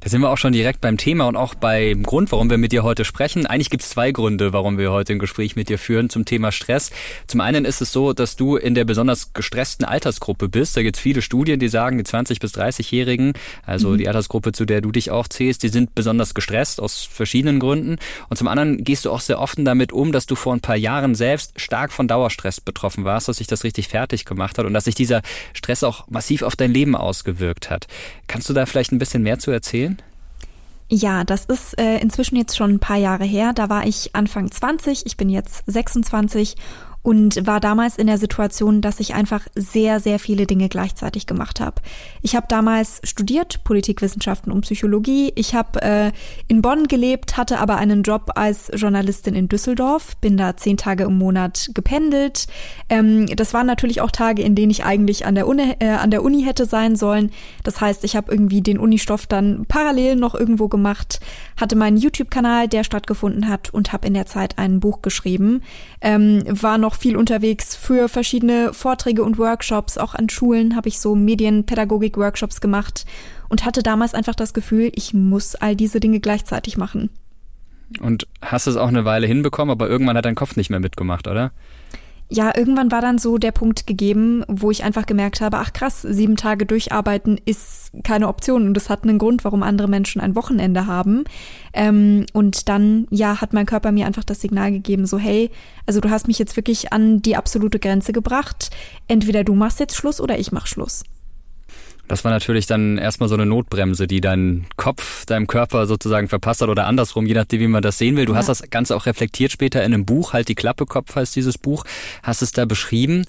Da 0.01 0.09
sind 0.09 0.21
wir 0.21 0.31
auch 0.31 0.39
schon 0.39 0.53
direkt 0.53 0.81
beim 0.81 0.97
Thema 0.97 1.27
und 1.27 1.37
auch 1.37 1.55
beim 1.55 2.03
Grund, 2.03 2.33
warum 2.33 2.51
wir 2.51 2.59
mit 2.59 2.73
dir 2.73 2.83
heute 2.83 3.05
sprechen. 3.05 3.47
Eigentlich 3.47 3.71
gibt 3.71 3.83
es 3.83 3.91
zwei 3.91 4.13
Gründe, 4.13 4.53
warum 4.53 4.79
wir 4.79 4.93
heute 4.93 5.13
ein 5.13 5.19
Gespräch 5.19 5.57
mit 5.57 5.69
dir 5.69 5.79
führen 5.79 6.11
zum 6.11 6.25
Thema 6.25 6.53
Stress. 6.53 6.91
Zum 7.27 7.41
einen 7.41 7.65
ist 7.65 7.81
es 7.81 7.93
so, 7.93 8.13
dass 8.13 8.37
du 8.37 8.57
in 8.57 8.75
der 8.75 8.85
besonders 8.85 9.33
gestressten 9.33 9.85
Altersgruppe 9.85 10.49
bist. 10.49 10.77
Da 10.77 10.83
gibt 10.83 10.97
es 10.97 11.03
viele 11.03 11.23
Studien, 11.23 11.61
die 11.61 11.69
sagen, 11.69 11.99
die 11.99 12.05
20- 12.05 12.41
bis 12.41 12.55
30-Jährigen, 12.55 13.33
also 13.65 13.91
mhm. 13.91 13.99
die 13.99 14.09
Altersgruppe, 14.09 14.53
zu 14.53 14.65
der 14.65 14.81
du 14.81 14.93
dich 14.93 15.11
auch 15.11 15.29
zählst, 15.29 15.63
die 15.63 15.69
sind 15.69 15.95
besonders 15.95 16.35
gestresst 16.35 16.81
aus 16.81 17.05
verschiedenen 17.05 17.61
Gründen. 17.61 17.97
Und 18.29 18.37
zum 18.37 18.49
anderen 18.49 18.85
gehst 18.85 19.05
du 19.05 19.11
auch 19.11 19.21
sehr 19.21 19.41
offen 19.41 19.65
damit 19.65 19.93
um, 19.93 20.13
dass 20.13 20.27
du 20.27 20.35
vor 20.35 20.55
ein 20.55 20.61
paar 20.61 20.77
Jahren 20.77 21.15
selbst 21.15 21.61
stark 21.61 21.93
von 21.93 22.09
Dauerstress 22.09 22.61
betroffen 22.61 23.05
warst, 23.05 23.29
dass 23.29 23.39
sich 23.39 23.47
das 23.47 23.65
richtig 23.65 23.89
fertig 23.89 24.25
gemacht 24.25 24.59
hat 24.59 24.67
und 24.67 24.75
dass 24.75 24.85
sich 24.85 24.95
dieser 24.95 25.23
Stress 25.55 25.83
auch 25.83 26.09
massiv 26.09 26.43
auf 26.43 26.57
dein 26.57 26.73
Leben 26.73 26.97
ausgewirkt 26.97 27.71
hat. 27.71 27.87
Kannst 28.27 28.49
du 28.49 28.55
da 28.55 28.67
vielleicht 28.67 28.93
ein 28.93 28.99
bisschen 28.99 29.23
mehr 29.23 29.39
zu 29.39 29.51
erzählen? 29.51 29.58
Ja, 30.91 31.23
das 31.25 31.45
ist 31.45 31.79
äh, 31.79 31.99
inzwischen 31.99 32.37
jetzt 32.37 32.57
schon 32.57 32.73
ein 32.73 32.79
paar 32.79 32.97
Jahre 32.97 33.25
her. 33.25 33.53
Da 33.53 33.69
war 33.69 33.87
ich 33.87 34.15
Anfang 34.15 34.51
20, 34.51 35.05
ich 35.05 35.17
bin 35.19 35.29
jetzt 35.29 35.63
26 35.67 36.57
und 37.03 37.47
war 37.47 37.61
damals 37.61 37.97
in 37.97 38.07
der 38.07 38.19
Situation, 38.19 38.81
dass 38.81 39.01
ich 39.01 39.15
einfach 39.15 39.47
sehr, 39.55 40.01
sehr 40.01 40.19
viele 40.19 40.47
Dinge 40.47 40.69
gleichzeitig 40.69 41.27
gemacht 41.27 41.61
habe. 41.61 41.81
Ich 42.23 42.37
habe 42.37 42.47
damals 42.49 43.01
studiert, 43.05 43.65
Politikwissenschaften 43.65 44.53
und 44.53 44.63
Psychologie. 44.63 45.33
Ich 45.35 45.55
habe 45.55 45.81
äh, 45.83 46.13
in 46.49 46.61
Bonn 46.61 46.89
gelebt, 46.89 47.37
hatte 47.37 47.61
aber 47.61 47.77
einen 47.77 48.03
Job 48.03 48.33
als 48.35 48.71
Journalistin 48.75 49.35
in 49.35 49.49
Düsseldorf, 49.49 50.17
bin 50.19 50.37
da 50.37 50.57
zehn 50.57 50.77
Tage 50.77 51.05
im 51.05 51.17
Monat 51.19 51.71
gependelt. 51.75 52.47
Ähm, 52.89 53.27
das 53.27 53.55
waren 53.55 53.67
natürlich 53.67 54.01
auch 54.01 54.11
Tage, 54.11 54.43
in 54.43 54.55
denen 54.55 54.71
ich 54.71 54.85
eigentlich 54.85 55.25
an 55.25 55.35
der 55.35 55.47
Uni, 55.47 55.77
äh, 55.79 55.91
an 55.91 56.11
der 56.11 56.23
Uni 56.23 56.43
hätte 56.43 56.67
sein 56.67 56.97
sollen. 56.97 57.31
Das 57.63 57.81
heißt, 57.81 58.05
ich 58.05 58.17
habe 58.17 58.33
irgendwie 58.33 58.61
den 58.61 58.79
Unistoff 58.79 59.27
dann 59.27 59.67
parallel 59.67 60.17
noch 60.17 60.35
irgendwo 60.35 60.69
gemacht, 60.69 61.21
hatte 61.57 61.77
meinen 61.77 61.97
YouTube-Kanal, 61.97 62.69
der 62.69 62.85
stattgefunden 62.85 63.49
hat 63.49 63.73
und 63.73 63.93
habe 63.93 64.07
in 64.07 64.15
der 64.15 64.27
Zeit 64.27 64.59
ein 64.59 64.81
Buch 64.81 65.01
geschrieben. 65.03 65.63
Ähm, 66.01 66.43
war 66.49 66.79
noch 66.79 66.88
viel 66.95 67.17
unterwegs 67.17 67.75
für 67.75 68.09
verschiedene 68.09 68.73
Vorträge 68.73 69.23
und 69.23 69.39
Workshops. 69.39 69.99
Auch 69.99 70.15
an 70.15 70.29
Schulen 70.29 70.77
habe 70.77 70.89
ich 70.89 71.01
so 71.01 71.15
Medienpädagogik-Workshops 71.15 72.61
gemacht 72.61 73.05
und 73.49 73.65
hatte 73.65 73.83
damals 73.83 74.15
einfach 74.15 74.35
das 74.35 74.55
Gefühl, 74.55 74.93
ich 74.95 75.15
muss 75.15 75.55
all 75.55 75.77
diese 75.77 76.01
Dinge 76.01 76.21
gleichzeitig 76.21 76.77
machen. 76.77 77.11
Und 78.01 78.27
hast 78.43 78.67
es 78.67 78.77
auch 78.77 78.89
eine 78.89 79.05
Weile 79.05 79.27
hinbekommen, 79.27 79.73
aber 79.73 79.89
irgendwann 79.89 80.17
hat 80.17 80.27
dein 80.27 80.35
Kopf 80.35 80.57
nicht 80.57 80.71
mehr 80.71 80.81
mitgemacht, 80.81 81.27
oder? 81.27 81.53
Ja, 82.31 82.55
irgendwann 82.55 82.93
war 82.93 83.01
dann 83.01 83.19
so 83.19 83.39
der 83.39 83.53
Punkt 83.53 83.87
gegeben, 83.87 84.45
wo 84.49 84.71
ich 84.71 84.85
einfach 84.85 85.07
gemerkt 85.07 85.41
habe, 85.41 85.57
ach 85.59 85.73
krass, 85.73 86.03
sieben 86.03 86.37
Tage 86.37 86.67
durcharbeiten 86.67 87.41
ist 87.47 87.91
keine 88.05 88.29
Option 88.29 88.67
und 88.67 88.75
das 88.75 88.91
hat 88.91 89.05
einen 89.05 89.19
Grund, 89.19 89.45
warum 89.45 89.63
andere 89.63 89.89
Menschen 89.89 90.21
ein 90.21 90.37
Wochenende 90.37 90.87
haben. 90.87 91.25
Ähm, 91.73 92.27
und 92.35 92.69
dann, 92.69 93.07
ja, 93.11 93.41
hat 93.41 93.55
mein 93.55 93.65
Körper 93.65 93.93
mir 93.93 94.07
einfach 94.07 94.25
das 94.25 94.43
Signal 94.43 94.73
gegeben, 94.73 95.07
so 95.07 95.19
hey, 95.19 95.51
also 95.87 96.01
du 96.01 96.11
hast 96.11 96.29
mich 96.29 96.39
jetzt 96.39 96.57
wirklich 96.57 96.93
an 96.93 97.23
die 97.23 97.37
absolute 97.37 97.79
Grenze 97.79 98.13
gebracht. 98.13 98.71
Entweder 99.09 99.43
du 99.43 99.55
machst 99.55 99.81
jetzt 99.81 99.97
Schluss 99.97 100.21
oder 100.21 100.39
ich 100.39 100.53
mach 100.53 100.67
Schluss. 100.67 101.05
Das 102.09 102.25
war 102.25 102.33
natürlich 102.33 102.67
dann 102.67 102.97
erstmal 102.97 103.29
so 103.29 103.35
eine 103.35 103.47
Notbremse, 103.47 104.07
die 104.07 104.23
dein 104.23 104.67
Kopf, 104.77 105.27
deinem 105.27 105.47
Körper 105.47 105.87
sozusagen 105.87 106.29
verpasst 106.29 106.63
hat 106.63 106.71
oder 106.71 106.87
andersrum, 106.87 107.27
je 107.27 107.35
nachdem, 107.35 107.61
wie 107.61 107.69
man 107.69 107.83
das 107.83 107.99
sehen 107.99 108.17
will. 108.17 108.25
Du 108.25 108.33
ja. 108.33 108.39
hast 108.39 108.49
das 108.49 108.63
Ganze 108.71 108.97
auch 108.97 109.07
reflektiert 109.07 109.53
später 109.53 109.85
in 109.85 109.93
einem 109.93 110.07
Buch, 110.07 110.33
halt 110.33 110.49
die 110.49 110.55
Klappe 110.55 110.87
Kopf 110.87 111.15
heißt 111.15 111.37
dieses 111.37 111.59
Buch, 111.59 111.85
hast 112.23 112.41
es 112.41 112.53
da 112.53 112.65
beschrieben 112.65 113.27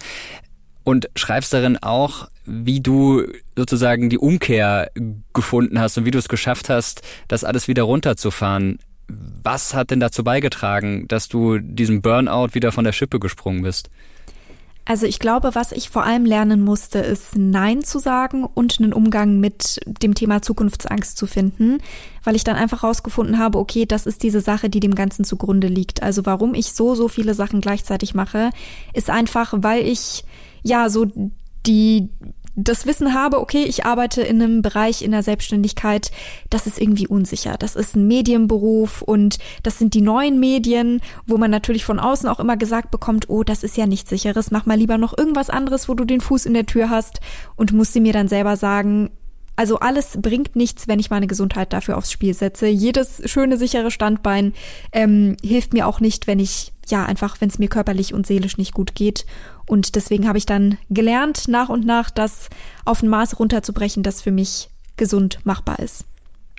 und 0.86 1.10
schreibst 1.16 1.54
darin 1.54 1.78
auch, 1.78 2.30
wie 2.46 2.80
du 2.80 3.26
sozusagen 3.56 4.10
die 4.10 4.18
Umkehr 4.18 4.90
gefunden 5.34 5.80
hast 5.80 5.98
und 5.98 6.06
wie 6.06 6.12
du 6.12 6.18
es 6.18 6.30
geschafft 6.30 6.70
hast, 6.70 7.02
das 7.28 7.44
alles 7.44 7.68
wieder 7.68 7.84
runterzufahren. 7.84 8.80
Was 9.08 9.74
hat 9.74 9.92
denn 9.92 10.00
dazu 10.00 10.24
beigetragen, 10.24 11.08
dass 11.08 11.28
du 11.28 11.60
diesem 11.60 12.02
Burnout 12.02 12.50
wieder 12.54 12.72
von 12.72 12.86
der 12.86 12.92
Schippe 12.94 13.20
gesprungen 13.20 13.64
bist? 13.64 13.90
Also 14.90 15.06
ich 15.06 15.20
glaube, 15.20 15.54
was 15.54 15.72
ich 15.72 15.92
vor 15.92 16.04
allem 16.04 16.26
lernen 16.26 16.64
musste, 16.64 16.98
ist 16.98 17.38
Nein 17.38 17.84
zu 17.84 18.00
sagen 18.00 18.44
und 18.44 18.80
einen 18.80 18.92
Umgang 18.92 19.40
mit 19.40 19.80
dem 19.86 20.16
Thema 20.16 20.42
Zukunftsangst 20.42 21.16
zu 21.16 21.28
finden, 21.28 21.78
weil 22.24 22.36
ich 22.36 22.44
dann 22.44 22.56
einfach 22.56 22.82
rausgefunden 22.82 23.38
habe, 23.38 23.60
okay, 23.60 23.86
das 23.86 24.08
ist 24.08 24.24
diese 24.24 24.42
Sache, 24.42 24.68
die 24.68 24.80
dem 24.80 24.96
Ganzen 24.96 25.26
zugrunde 25.26 25.68
liegt. 25.68 26.02
Also 26.02 26.26
warum 26.26 26.56
ich 26.56 26.74
so, 26.74 26.96
so 26.96 27.08
viele 27.08 27.36
Sachen 27.36 27.62
gleichzeitig 27.62 28.16
mache, 28.16 28.50
ist 28.96 29.12
einfach, 29.12 29.54
weil 29.58 29.86
ich 29.86 30.24
ja 30.64 30.90
so 30.90 31.06
die 31.68 32.10
das 32.64 32.86
Wissen 32.86 33.14
habe, 33.14 33.40
okay, 33.40 33.64
ich 33.64 33.86
arbeite 33.86 34.22
in 34.22 34.42
einem 34.42 34.62
Bereich 34.62 35.02
in 35.02 35.12
der 35.12 35.24
Selbstständigkeit, 35.24 36.12
das 36.50 36.68
ist 36.68 36.80
irgendwie 36.80 37.08
unsicher. 37.08 37.56
Das 37.58 37.76
ist 37.76 37.96
ein 37.96 38.08
Medienberuf 38.08 39.02
und 39.02 39.38
das 39.64 39.78
sind 39.78 39.94
die 39.94 40.02
neuen 40.02 40.40
Medien, 40.40 41.02
wo 41.26 41.38
man 41.38 41.52
natürlich 41.52 41.86
von 41.86 42.00
außen 42.00 42.28
auch 42.28 42.40
immer 42.40 42.58
gesagt 42.58 42.92
bekommt, 42.92 43.30
oh, 43.30 43.44
das 43.44 43.64
ist 43.64 43.78
ja 43.78 43.88
nichts 43.88 44.10
sicheres, 44.10 44.52
mach 44.52 44.66
mal 44.66 44.78
lieber 44.78 44.98
noch 44.98 45.18
irgendwas 45.18 45.50
anderes, 45.50 45.90
wo 45.90 45.94
du 45.94 46.06
den 46.06 46.22
Fuß 46.22 46.46
in 46.46 46.54
der 46.54 46.66
Tür 46.66 46.90
hast 46.90 47.20
und 47.56 47.74
musste 47.74 48.02
mir 48.02 48.14
dann 48.14 48.28
selber 48.28 48.58
sagen, 48.58 49.10
also 49.60 49.78
alles 49.80 50.18
bringt 50.22 50.56
nichts, 50.56 50.88
wenn 50.88 51.00
ich 51.00 51.10
meine 51.10 51.28
Gesundheit 51.28 51.74
dafür 51.74 51.98
aufs 51.98 52.14
Spiel 52.14 52.34
setze. 52.34 52.68
Jedes 52.68 53.22
schöne, 53.30 53.58
sichere 53.58 53.92
Standbein 53.92 54.54
ähm, 54.94 55.36
hilft 55.44 55.74
mir 55.74 55.86
auch 55.86 56.00
nicht, 56.00 56.28
wenn 56.28 56.40
ich, 56.40 56.72
ja, 56.88 57.04
einfach, 57.04 57.42
wenn 57.42 57.50
es 57.50 57.60
mir 57.60 57.68
körperlich 57.68 58.14
und 58.14 58.26
seelisch 58.26 58.58
nicht 58.58 58.74
gut 58.74 58.96
geht. 58.96 59.26
Und 59.70 59.96
deswegen 59.96 60.28
habe 60.28 60.40
ich 60.40 60.48
dann 60.48 60.80
gelernt, 60.90 61.48
nach 61.48 61.70
und 61.70 61.86
nach 61.86 62.10
das 62.10 62.50
auf 62.86 63.04
ein 63.04 63.08
Maß 63.08 63.40
runterzubrechen, 63.40 64.02
das 64.02 64.20
für 64.20 64.32
mich 64.32 64.70
gesund 64.98 65.40
machbar 65.44 65.78
ist 65.78 66.06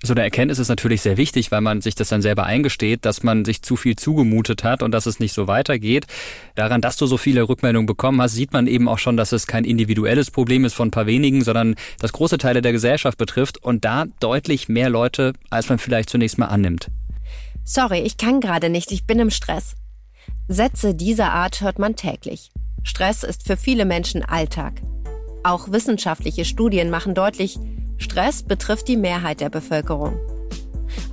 so 0.02 0.14
eine 0.14 0.23
Erkenntnis 0.23 0.59
ist 0.59 0.69
natürlich 0.69 1.02
sehr 1.02 1.19
wichtig, 1.19 1.52
weil 1.52 1.61
man 1.61 1.83
sich 1.83 1.95
das 1.95 2.09
dann 2.09 2.23
selber 2.23 2.45
eingesteht, 2.45 3.05
dass 3.05 3.23
man 3.23 3.45
sich 3.45 3.61
zu 3.61 3.76
viel 3.76 3.97
zugemutet 3.97 4.64
hat 4.64 4.83
und 4.83 4.93
dass 4.93 5.05
es 5.05 5.21
nicht 5.21 5.35
so 5.35 5.47
weitergeht. 5.47 6.07
Daran, 6.55 6.81
dass 6.81 6.97
du 6.97 7.05
so 7.05 7.19
viele 7.19 7.49
Rückmeldungen 7.49 7.85
bekommen 7.85 8.23
hast, 8.23 8.33
sieht 8.33 8.52
man 8.55 8.67
eben 8.67 8.88
auch 8.88 8.99
schon, 8.99 9.19
dass 9.19 9.33
es 9.33 9.47
kein 9.47 9.64
individuelles 9.64 10.31
Problem 10.31 10.64
ist 10.64 10.73
von 10.73 10.88
ein 10.88 10.90
paar 10.90 11.05
wenigen, 11.05 11.45
sondern 11.45 11.75
das 11.99 12.12
große 12.12 12.38
Teile 12.38 12.62
der 12.62 12.73
Gesellschaft 12.73 13.19
betrifft 13.19 13.62
und 13.62 13.85
da 13.85 14.07
deutlich 14.21 14.71
mehr 14.71 14.88
Leute, 14.88 15.35
als 15.50 15.69
man 15.69 15.79
vielleicht 15.79 16.09
zunächst 16.09 16.38
mal 16.38 16.47
annimmt. 16.47 16.88
Sorry, 17.64 18.00
ich 18.00 18.17
kann 18.17 18.40
gerade 18.40 18.71
nicht, 18.71 18.93
ich 18.93 19.05
bin 19.05 19.19
im 19.19 19.31
Stress. 19.31 19.75
Sätze 20.49 20.95
dieser 20.95 21.33
Art 21.33 21.61
hört 21.61 21.79
man 21.79 21.95
täglich. 21.95 22.50
Stress 22.83 23.23
ist 23.23 23.47
für 23.47 23.57
viele 23.57 23.85
Menschen 23.85 24.25
Alltag. 24.25 24.83
Auch 25.43 25.71
wissenschaftliche 25.71 26.45
Studien 26.45 26.91
machen 26.91 27.15
deutlich, 27.15 27.59
Stress 27.99 28.43
betrifft 28.43 28.89
die 28.89 28.97
Mehrheit 28.97 29.41
der 29.41 29.51
Bevölkerung. 29.51 30.19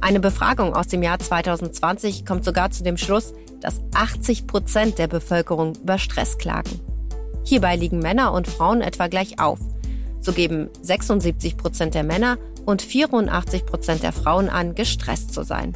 Eine 0.01 0.19
Befragung 0.19 0.73
aus 0.73 0.87
dem 0.87 1.03
Jahr 1.03 1.19
2020 1.19 2.25
kommt 2.25 2.45
sogar 2.45 2.71
zu 2.71 2.83
dem 2.83 2.97
Schluss, 2.97 3.33
dass 3.61 3.81
80 3.93 4.47
Prozent 4.47 4.97
der 4.97 5.07
Bevölkerung 5.07 5.73
über 5.75 5.97
Stress 5.97 6.37
klagen. 6.37 6.79
Hierbei 7.43 7.75
liegen 7.75 7.99
Männer 7.99 8.33
und 8.33 8.47
Frauen 8.47 8.81
etwa 8.81 9.07
gleich 9.07 9.39
auf. 9.39 9.59
So 10.19 10.33
geben 10.33 10.69
76 10.81 11.57
Prozent 11.57 11.93
der 11.93 12.03
Männer 12.03 12.37
und 12.65 12.81
84 12.81 13.65
Prozent 13.65 14.03
der 14.03 14.11
Frauen 14.11 14.49
an, 14.49 14.75
gestresst 14.75 15.33
zu 15.33 15.43
sein. 15.43 15.73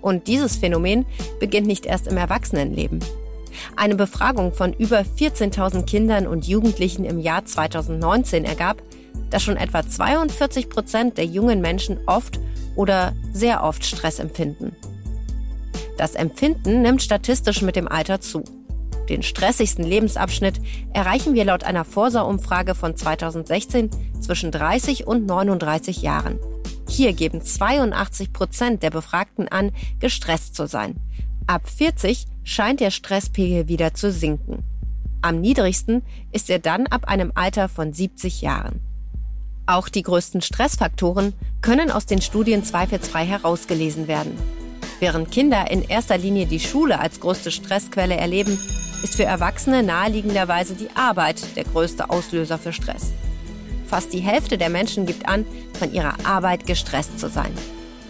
Und 0.00 0.28
dieses 0.28 0.56
Phänomen 0.56 1.04
beginnt 1.40 1.66
nicht 1.66 1.86
erst 1.86 2.06
im 2.06 2.16
Erwachsenenleben. 2.16 3.00
Eine 3.76 3.94
Befragung 3.94 4.52
von 4.52 4.72
über 4.72 5.00
14.000 5.00 5.84
Kindern 5.84 6.26
und 6.26 6.46
Jugendlichen 6.46 7.04
im 7.04 7.18
Jahr 7.18 7.44
2019 7.44 8.44
ergab, 8.44 8.82
dass 9.30 9.42
schon 9.42 9.56
etwa 9.56 9.86
42 9.86 10.68
Prozent 10.68 11.18
der 11.18 11.26
jungen 11.26 11.60
Menschen 11.60 11.98
oft 12.06 12.40
oder 12.76 13.12
sehr 13.32 13.62
oft 13.62 13.84
Stress 13.84 14.18
empfinden. 14.18 14.74
Das 15.96 16.14
Empfinden 16.14 16.82
nimmt 16.82 17.02
statistisch 17.02 17.62
mit 17.62 17.76
dem 17.76 17.86
Alter 17.86 18.20
zu. 18.20 18.42
Den 19.10 19.22
stressigsten 19.22 19.84
Lebensabschnitt 19.84 20.60
erreichen 20.92 21.34
wir 21.34 21.44
laut 21.44 21.64
einer 21.64 21.84
Forsa-Umfrage 21.84 22.74
von 22.74 22.96
2016 22.96 23.90
zwischen 24.20 24.52
30 24.52 25.06
und 25.06 25.26
39 25.26 26.00
Jahren. 26.00 26.38
Hier 26.88 27.12
geben 27.12 27.42
82 27.42 28.32
Prozent 28.32 28.82
der 28.82 28.90
Befragten 28.90 29.48
an, 29.48 29.72
gestresst 29.98 30.54
zu 30.54 30.66
sein. 30.66 30.96
Ab 31.46 31.68
40 31.68 32.26
scheint 32.50 32.80
der 32.80 32.90
Stresspegel 32.90 33.68
wieder 33.68 33.94
zu 33.94 34.10
sinken. 34.10 34.64
Am 35.22 35.40
niedrigsten 35.40 36.02
ist 36.32 36.50
er 36.50 36.58
dann 36.58 36.88
ab 36.88 37.06
einem 37.06 37.30
Alter 37.36 37.68
von 37.68 37.92
70 37.92 38.40
Jahren. 38.42 38.80
Auch 39.66 39.88
die 39.88 40.02
größten 40.02 40.42
Stressfaktoren 40.42 41.32
können 41.62 41.92
aus 41.92 42.06
den 42.06 42.20
Studien 42.20 42.64
zweifelsfrei 42.64 43.24
herausgelesen 43.24 44.08
werden. 44.08 44.36
Während 44.98 45.30
Kinder 45.30 45.70
in 45.70 45.82
erster 45.82 46.18
Linie 46.18 46.46
die 46.46 46.58
Schule 46.58 46.98
als 46.98 47.20
größte 47.20 47.52
Stressquelle 47.52 48.16
erleben, 48.16 48.58
ist 49.04 49.14
für 49.14 49.24
Erwachsene 49.24 49.84
naheliegenderweise 49.84 50.74
die 50.74 50.90
Arbeit 50.96 51.56
der 51.56 51.64
größte 51.64 52.10
Auslöser 52.10 52.58
für 52.58 52.72
Stress. 52.72 53.12
Fast 53.86 54.12
die 54.12 54.20
Hälfte 54.20 54.58
der 54.58 54.70
Menschen 54.70 55.06
gibt 55.06 55.28
an, 55.28 55.46
von 55.78 55.92
ihrer 55.92 56.14
Arbeit 56.24 56.66
gestresst 56.66 57.20
zu 57.20 57.28
sein. 57.28 57.52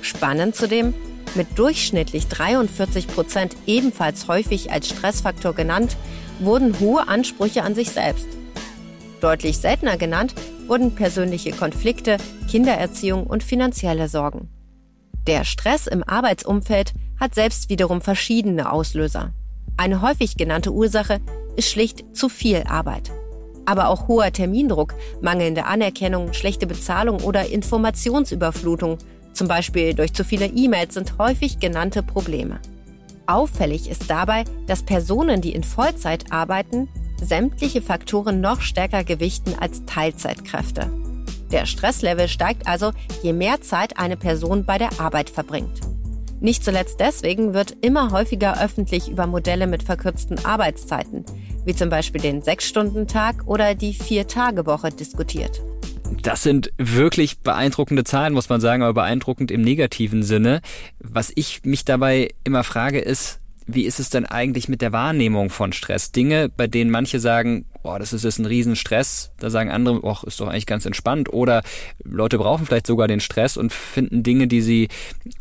Spannend 0.00 0.56
zudem, 0.56 0.94
mit 1.34 1.58
durchschnittlich 1.58 2.28
43 2.28 3.06
Prozent 3.06 3.56
ebenfalls 3.66 4.28
häufig 4.28 4.72
als 4.72 4.88
Stressfaktor 4.88 5.54
genannt, 5.54 5.96
wurden 6.38 6.78
hohe 6.80 7.06
Ansprüche 7.08 7.62
an 7.62 7.74
sich 7.74 7.90
selbst. 7.90 8.28
Deutlich 9.20 9.58
seltener 9.58 9.96
genannt 9.96 10.34
wurden 10.66 10.94
persönliche 10.94 11.52
Konflikte, 11.52 12.16
Kindererziehung 12.48 13.26
und 13.26 13.42
finanzielle 13.42 14.08
Sorgen. 14.08 14.48
Der 15.26 15.44
Stress 15.44 15.86
im 15.86 16.02
Arbeitsumfeld 16.02 16.94
hat 17.18 17.34
selbst 17.34 17.68
wiederum 17.68 18.00
verschiedene 18.00 18.72
Auslöser. 18.72 19.34
Eine 19.76 20.00
häufig 20.02 20.36
genannte 20.36 20.72
Ursache 20.72 21.20
ist 21.56 21.70
schlicht 21.70 22.16
zu 22.16 22.28
viel 22.28 22.64
Arbeit. 22.68 23.10
Aber 23.66 23.88
auch 23.88 24.08
hoher 24.08 24.32
Termindruck, 24.32 24.94
mangelnde 25.20 25.66
Anerkennung, 25.66 26.32
schlechte 26.32 26.66
Bezahlung 26.66 27.20
oder 27.20 27.46
Informationsüberflutung, 27.46 28.98
zum 29.32 29.48
Beispiel 29.48 29.94
durch 29.94 30.12
zu 30.12 30.24
viele 30.24 30.46
E-Mails, 30.46 30.94
sind 30.94 31.18
häufig 31.18 31.58
genannte 31.58 32.02
Probleme. 32.02 32.60
Auffällig 33.26 33.88
ist 33.88 34.10
dabei, 34.10 34.44
dass 34.66 34.82
Personen, 34.82 35.40
die 35.40 35.52
in 35.52 35.62
Vollzeit 35.62 36.32
arbeiten, 36.32 36.88
sämtliche 37.22 37.82
Faktoren 37.82 38.40
noch 38.40 38.60
stärker 38.60 39.04
gewichten 39.04 39.54
als 39.58 39.84
Teilzeitkräfte. 39.84 40.90
Der 41.52 41.66
Stresslevel 41.66 42.28
steigt 42.28 42.66
also, 42.66 42.92
je 43.22 43.32
mehr 43.32 43.60
Zeit 43.60 43.98
eine 43.98 44.16
Person 44.16 44.64
bei 44.64 44.78
der 44.78 45.00
Arbeit 45.00 45.30
verbringt. 45.30 45.80
Nicht 46.40 46.64
zuletzt 46.64 47.00
deswegen 47.00 47.52
wird 47.52 47.76
immer 47.82 48.12
häufiger 48.12 48.62
öffentlich 48.62 49.10
über 49.10 49.26
Modelle 49.26 49.66
mit 49.66 49.82
verkürzten 49.82 50.42
Arbeitszeiten, 50.44 51.24
wie 51.64 51.74
zum 51.74 51.90
Beispiel 51.90 52.20
den 52.20 52.40
Sechs-Stunden-Tag 52.42 53.46
oder 53.46 53.74
die 53.74 53.92
Vier-Tage-Woche 53.92 54.90
diskutiert. 54.90 55.60
Das 56.22 56.42
sind 56.42 56.72
wirklich 56.76 57.40
beeindruckende 57.40 58.04
Zahlen, 58.04 58.34
muss 58.34 58.48
man 58.48 58.60
sagen, 58.60 58.82
aber 58.82 58.94
beeindruckend 58.94 59.50
im 59.50 59.62
negativen 59.62 60.22
Sinne. 60.22 60.60
Was 60.98 61.32
ich 61.34 61.64
mich 61.64 61.84
dabei 61.84 62.30
immer 62.44 62.64
frage, 62.64 62.98
ist, 62.98 63.40
wie 63.66 63.84
ist 63.84 64.00
es 64.00 64.10
denn 64.10 64.26
eigentlich 64.26 64.68
mit 64.68 64.82
der 64.82 64.92
Wahrnehmung 64.92 65.50
von 65.50 65.72
Stress? 65.72 66.12
Dinge, 66.12 66.48
bei 66.48 66.66
denen 66.66 66.90
manche 66.90 67.20
sagen, 67.20 67.64
oh, 67.82 67.96
das 67.98 68.12
ist 68.12 68.24
jetzt 68.24 68.38
ein 68.38 68.46
Riesenstress, 68.46 69.32
da 69.38 69.50
sagen 69.50 69.70
andere, 69.70 70.00
oh, 70.02 70.16
ist 70.26 70.40
doch 70.40 70.48
eigentlich 70.48 70.66
ganz 70.66 70.86
entspannt. 70.86 71.32
Oder 71.32 71.62
Leute 72.04 72.38
brauchen 72.38 72.66
vielleicht 72.66 72.86
sogar 72.86 73.08
den 73.08 73.20
Stress 73.20 73.56
und 73.56 73.72
finden 73.72 74.22
Dinge, 74.22 74.46
die 74.46 74.60
sie 74.60 74.88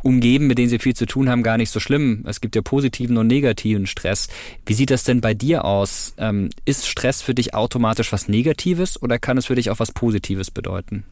umgeben, 0.04 0.48
mit 0.48 0.58
denen 0.58 0.70
sie 0.70 0.80
viel 0.80 0.96
zu 0.96 1.06
tun 1.06 1.30
haben, 1.30 1.44
gar 1.44 1.58
nicht 1.58 1.70
so 1.70 1.80
schlimm. 1.80 2.24
Es 2.28 2.42
gibt 2.42 2.56
ja 2.56 2.62
positiven 2.62 3.18
und 3.18 3.28
negativen 3.28 3.88
Stress. 3.88 4.30
Wie 4.66 4.74
sieht 4.74 4.92
das 4.92 5.04
denn 5.04 5.22
bei 5.22 5.34
dir 5.34 5.66
aus? 5.66 6.14
Ähm, 6.18 6.50
ist 6.66 6.88
Stress 6.88 7.22
für 7.22 7.36
dich 7.36 7.54
automatisch 7.54 8.12
was 8.12 8.28
Negatives 8.28 9.02
oder 9.02 9.20
kann 9.20 9.38
es 9.38 9.48
für 9.48 9.56
dich 9.56 9.70
auch 9.70 9.80
was 9.80 9.92
Positives 9.92 10.52
bedeuten? 10.52 11.04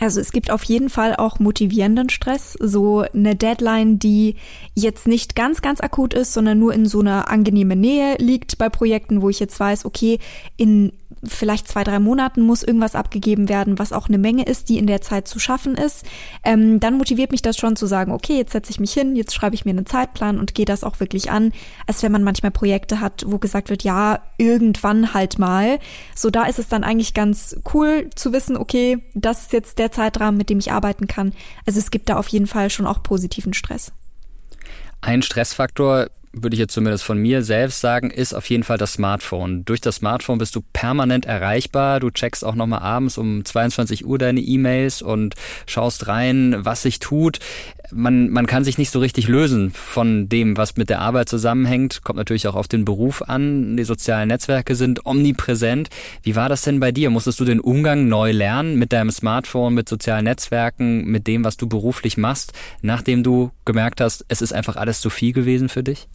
Also 0.00 0.20
es 0.20 0.32
gibt 0.32 0.50
auf 0.50 0.62
jeden 0.64 0.90
Fall 0.90 1.16
auch 1.16 1.38
motivierenden 1.38 2.08
Stress, 2.08 2.52
so 2.60 3.04
eine 3.12 3.34
Deadline, 3.34 3.98
die 3.98 4.36
jetzt 4.74 5.06
nicht 5.06 5.34
ganz, 5.34 5.60
ganz 5.60 5.80
akut 5.80 6.14
ist, 6.14 6.32
sondern 6.32 6.58
nur 6.58 6.72
in 6.72 6.86
so 6.86 7.00
einer 7.00 7.28
angenehmen 7.28 7.80
Nähe 7.80 8.16
liegt 8.18 8.58
bei 8.58 8.68
Projekten, 8.68 9.22
wo 9.22 9.28
ich 9.28 9.40
jetzt 9.40 9.58
weiß, 9.58 9.84
okay, 9.84 10.18
in 10.56 10.92
vielleicht 11.24 11.68
zwei, 11.68 11.84
drei 11.84 11.98
Monaten 11.98 12.42
muss 12.42 12.62
irgendwas 12.62 12.94
abgegeben 12.94 13.48
werden, 13.48 13.78
was 13.78 13.92
auch 13.92 14.08
eine 14.08 14.18
Menge 14.18 14.44
ist, 14.44 14.68
die 14.68 14.78
in 14.78 14.86
der 14.86 15.00
Zeit 15.00 15.26
zu 15.26 15.38
schaffen 15.38 15.74
ist, 15.74 16.04
ähm, 16.44 16.80
dann 16.80 16.98
motiviert 16.98 17.32
mich 17.32 17.42
das 17.42 17.56
schon 17.56 17.76
zu 17.76 17.86
sagen, 17.86 18.12
okay, 18.12 18.36
jetzt 18.36 18.52
setze 18.52 18.70
ich 18.70 18.78
mich 18.78 18.92
hin, 18.92 19.16
jetzt 19.16 19.34
schreibe 19.34 19.54
ich 19.54 19.64
mir 19.64 19.70
einen 19.70 19.86
Zeitplan 19.86 20.38
und 20.38 20.54
gehe 20.54 20.66
das 20.66 20.84
auch 20.84 21.00
wirklich 21.00 21.30
an, 21.30 21.52
als 21.86 22.02
wenn 22.02 22.12
man 22.12 22.24
manchmal 22.24 22.52
Projekte 22.52 23.00
hat, 23.00 23.24
wo 23.26 23.38
gesagt 23.38 23.70
wird, 23.70 23.84
ja, 23.84 24.20
irgendwann 24.36 25.14
halt 25.14 25.38
mal. 25.38 25.78
So, 26.14 26.30
da 26.30 26.44
ist 26.44 26.58
es 26.58 26.68
dann 26.68 26.84
eigentlich 26.84 27.14
ganz 27.14 27.58
cool 27.72 28.10
zu 28.14 28.32
wissen, 28.32 28.56
okay, 28.56 28.98
das 29.14 29.42
ist 29.42 29.52
jetzt 29.52 29.78
der 29.78 29.90
Zeitrahmen, 29.90 30.36
mit 30.36 30.50
dem 30.50 30.58
ich 30.58 30.72
arbeiten 30.72 31.06
kann. 31.06 31.32
Also 31.66 31.78
es 31.78 31.90
gibt 31.90 32.08
da 32.08 32.16
auf 32.16 32.28
jeden 32.28 32.46
Fall 32.46 32.70
schon 32.70 32.86
auch 32.86 33.02
positiven 33.02 33.54
Stress. 33.54 33.92
Ein 35.00 35.22
Stressfaktor, 35.22 36.08
würde 36.32 36.54
ich 36.54 36.60
jetzt 36.60 36.74
zumindest 36.74 37.04
von 37.04 37.18
mir 37.18 37.42
selbst 37.42 37.80
sagen, 37.80 38.10
ist 38.10 38.34
auf 38.34 38.48
jeden 38.50 38.62
Fall 38.62 38.78
das 38.78 38.94
Smartphone. 38.94 39.64
Durch 39.64 39.80
das 39.80 39.96
Smartphone 39.96 40.38
bist 40.38 40.54
du 40.54 40.62
permanent 40.72 41.26
erreichbar. 41.26 42.00
Du 42.00 42.10
checkst 42.10 42.44
auch 42.44 42.54
nochmal 42.54 42.80
abends 42.80 43.18
um 43.18 43.44
22 43.44 44.04
Uhr 44.04 44.18
deine 44.18 44.40
E-Mails 44.40 45.02
und 45.02 45.34
schaust 45.66 46.06
rein, 46.08 46.56
was 46.58 46.82
sich 46.82 46.98
tut. 46.98 47.38
Man, 47.90 48.28
man 48.28 48.46
kann 48.46 48.64
sich 48.64 48.76
nicht 48.76 48.90
so 48.90 48.98
richtig 48.98 49.28
lösen 49.28 49.70
von 49.70 50.28
dem, 50.28 50.58
was 50.58 50.76
mit 50.76 50.90
der 50.90 51.00
Arbeit 51.00 51.30
zusammenhängt. 51.30 52.02
Kommt 52.04 52.18
natürlich 52.18 52.46
auch 52.46 52.54
auf 52.54 52.68
den 52.68 52.84
Beruf 52.84 53.22
an. 53.22 53.78
Die 53.78 53.84
sozialen 53.84 54.28
Netzwerke 54.28 54.74
sind 54.74 55.06
omnipräsent. 55.06 55.88
Wie 56.22 56.36
war 56.36 56.50
das 56.50 56.62
denn 56.62 56.80
bei 56.80 56.92
dir? 56.92 57.08
Musstest 57.08 57.40
du 57.40 57.46
den 57.46 57.60
Umgang 57.60 58.08
neu 58.08 58.32
lernen 58.32 58.78
mit 58.78 58.92
deinem 58.92 59.10
Smartphone, 59.10 59.72
mit 59.72 59.88
sozialen 59.88 60.24
Netzwerken, 60.24 61.06
mit 61.06 61.26
dem, 61.26 61.44
was 61.44 61.56
du 61.56 61.66
beruflich 61.66 62.18
machst, 62.18 62.52
nachdem 62.82 63.22
du 63.22 63.50
gemerkt 63.64 64.02
hast, 64.02 64.26
es 64.28 64.42
ist 64.42 64.52
einfach 64.52 64.76
alles 64.76 65.00
zu 65.00 65.08
viel 65.08 65.32
gewesen 65.32 65.70
für 65.70 65.82
dich? 65.82 66.08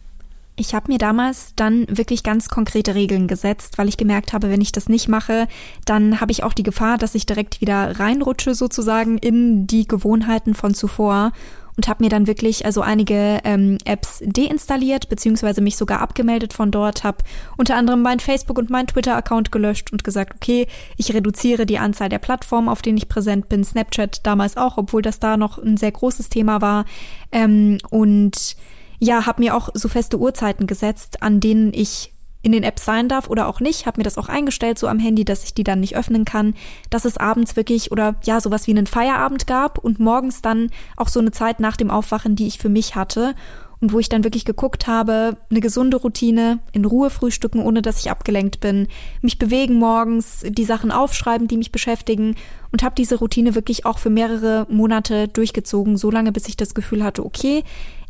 Ich 0.56 0.72
habe 0.72 0.92
mir 0.92 0.98
damals 0.98 1.54
dann 1.56 1.86
wirklich 1.88 2.22
ganz 2.22 2.48
konkrete 2.48 2.94
Regeln 2.94 3.26
gesetzt, 3.26 3.76
weil 3.76 3.88
ich 3.88 3.96
gemerkt 3.96 4.32
habe, 4.32 4.50
wenn 4.50 4.60
ich 4.60 4.70
das 4.70 4.88
nicht 4.88 5.08
mache, 5.08 5.48
dann 5.84 6.20
habe 6.20 6.30
ich 6.30 6.44
auch 6.44 6.52
die 6.52 6.62
Gefahr, 6.62 6.96
dass 6.96 7.16
ich 7.16 7.26
direkt 7.26 7.60
wieder 7.60 7.98
reinrutsche 7.98 8.54
sozusagen 8.54 9.18
in 9.18 9.66
die 9.66 9.88
Gewohnheiten 9.88 10.54
von 10.54 10.72
zuvor 10.72 11.32
und 11.76 11.88
habe 11.88 12.04
mir 12.04 12.10
dann 12.10 12.26
wirklich 12.26 12.64
also 12.64 12.82
einige 12.82 13.40
ähm, 13.42 13.78
Apps 13.84 14.22
deinstalliert 14.24 15.08
beziehungsweise 15.08 15.60
mich 15.60 15.76
sogar 15.76 16.00
abgemeldet 16.00 16.52
von 16.52 16.70
dort, 16.70 17.02
habe 17.02 17.18
unter 17.56 17.76
anderem 17.76 18.02
mein 18.02 18.20
Facebook 18.20 18.58
und 18.58 18.70
mein 18.70 18.86
Twitter-Account 18.86 19.50
gelöscht 19.50 19.92
und 19.92 20.04
gesagt, 20.04 20.34
okay, 20.36 20.68
ich 20.96 21.12
reduziere 21.12 21.66
die 21.66 21.78
Anzahl 21.78 22.08
der 22.08 22.20
Plattformen, 22.20 22.68
auf 22.68 22.82
denen 22.82 22.98
ich 22.98 23.08
präsent 23.08 23.48
bin, 23.48 23.64
Snapchat 23.64 24.24
damals 24.24 24.56
auch, 24.56 24.78
obwohl 24.78 25.02
das 25.02 25.18
da 25.18 25.36
noch 25.36 25.58
ein 25.58 25.76
sehr 25.76 25.92
großes 25.92 26.28
Thema 26.28 26.60
war 26.60 26.84
ähm, 27.32 27.78
und 27.90 28.56
ja, 29.04 29.26
habe 29.26 29.42
mir 29.42 29.54
auch 29.54 29.68
so 29.74 29.88
feste 29.88 30.18
Uhrzeiten 30.18 30.66
gesetzt, 30.66 31.22
an 31.22 31.40
denen 31.40 31.72
ich 31.72 32.12
in 32.42 32.52
den 32.52 32.62
Apps 32.62 32.84
sein 32.84 33.08
darf 33.08 33.30
oder 33.30 33.48
auch 33.48 33.60
nicht, 33.60 33.86
habe 33.86 33.98
mir 33.98 34.04
das 34.04 34.18
auch 34.18 34.28
eingestellt 34.28 34.78
so 34.78 34.86
am 34.86 34.98
Handy, 34.98 35.24
dass 35.24 35.44
ich 35.44 35.54
die 35.54 35.64
dann 35.64 35.80
nicht 35.80 35.96
öffnen 35.96 36.26
kann, 36.26 36.54
dass 36.90 37.06
es 37.06 37.16
abends 37.16 37.56
wirklich 37.56 37.90
oder 37.90 38.16
ja, 38.24 38.38
sowas 38.40 38.66
wie 38.66 38.72
einen 38.72 38.86
Feierabend 38.86 39.46
gab 39.46 39.78
und 39.78 39.98
morgens 39.98 40.42
dann 40.42 40.70
auch 40.96 41.08
so 41.08 41.20
eine 41.20 41.32
Zeit 41.32 41.58
nach 41.58 41.76
dem 41.76 41.90
Aufwachen, 41.90 42.36
die 42.36 42.46
ich 42.46 42.58
für 42.58 42.68
mich 42.68 42.96
hatte 42.96 43.34
und 43.80 43.92
wo 43.92 43.98
ich 43.98 44.10
dann 44.10 44.24
wirklich 44.24 44.44
geguckt 44.44 44.86
habe, 44.86 45.38
eine 45.50 45.60
gesunde 45.60 45.96
Routine, 45.96 46.60
in 46.72 46.84
Ruhe 46.84 47.08
frühstücken, 47.08 47.60
ohne 47.60 47.80
dass 47.80 48.00
ich 48.00 48.10
abgelenkt 48.10 48.60
bin, 48.60 48.88
mich 49.22 49.38
bewegen 49.38 49.78
morgens, 49.78 50.44
die 50.46 50.64
Sachen 50.64 50.90
aufschreiben, 50.90 51.48
die 51.48 51.56
mich 51.56 51.72
beschäftigen 51.72 52.36
und 52.72 52.82
habe 52.82 52.94
diese 52.94 53.16
Routine 53.16 53.54
wirklich 53.54 53.86
auch 53.86 53.98
für 53.98 54.10
mehrere 54.10 54.66
Monate 54.68 55.28
durchgezogen, 55.28 55.96
so 55.96 56.10
lange 56.10 56.30
bis 56.30 56.46
ich 56.46 56.56
das 56.56 56.74
Gefühl 56.74 57.02
hatte, 57.02 57.24
okay, 57.24 57.64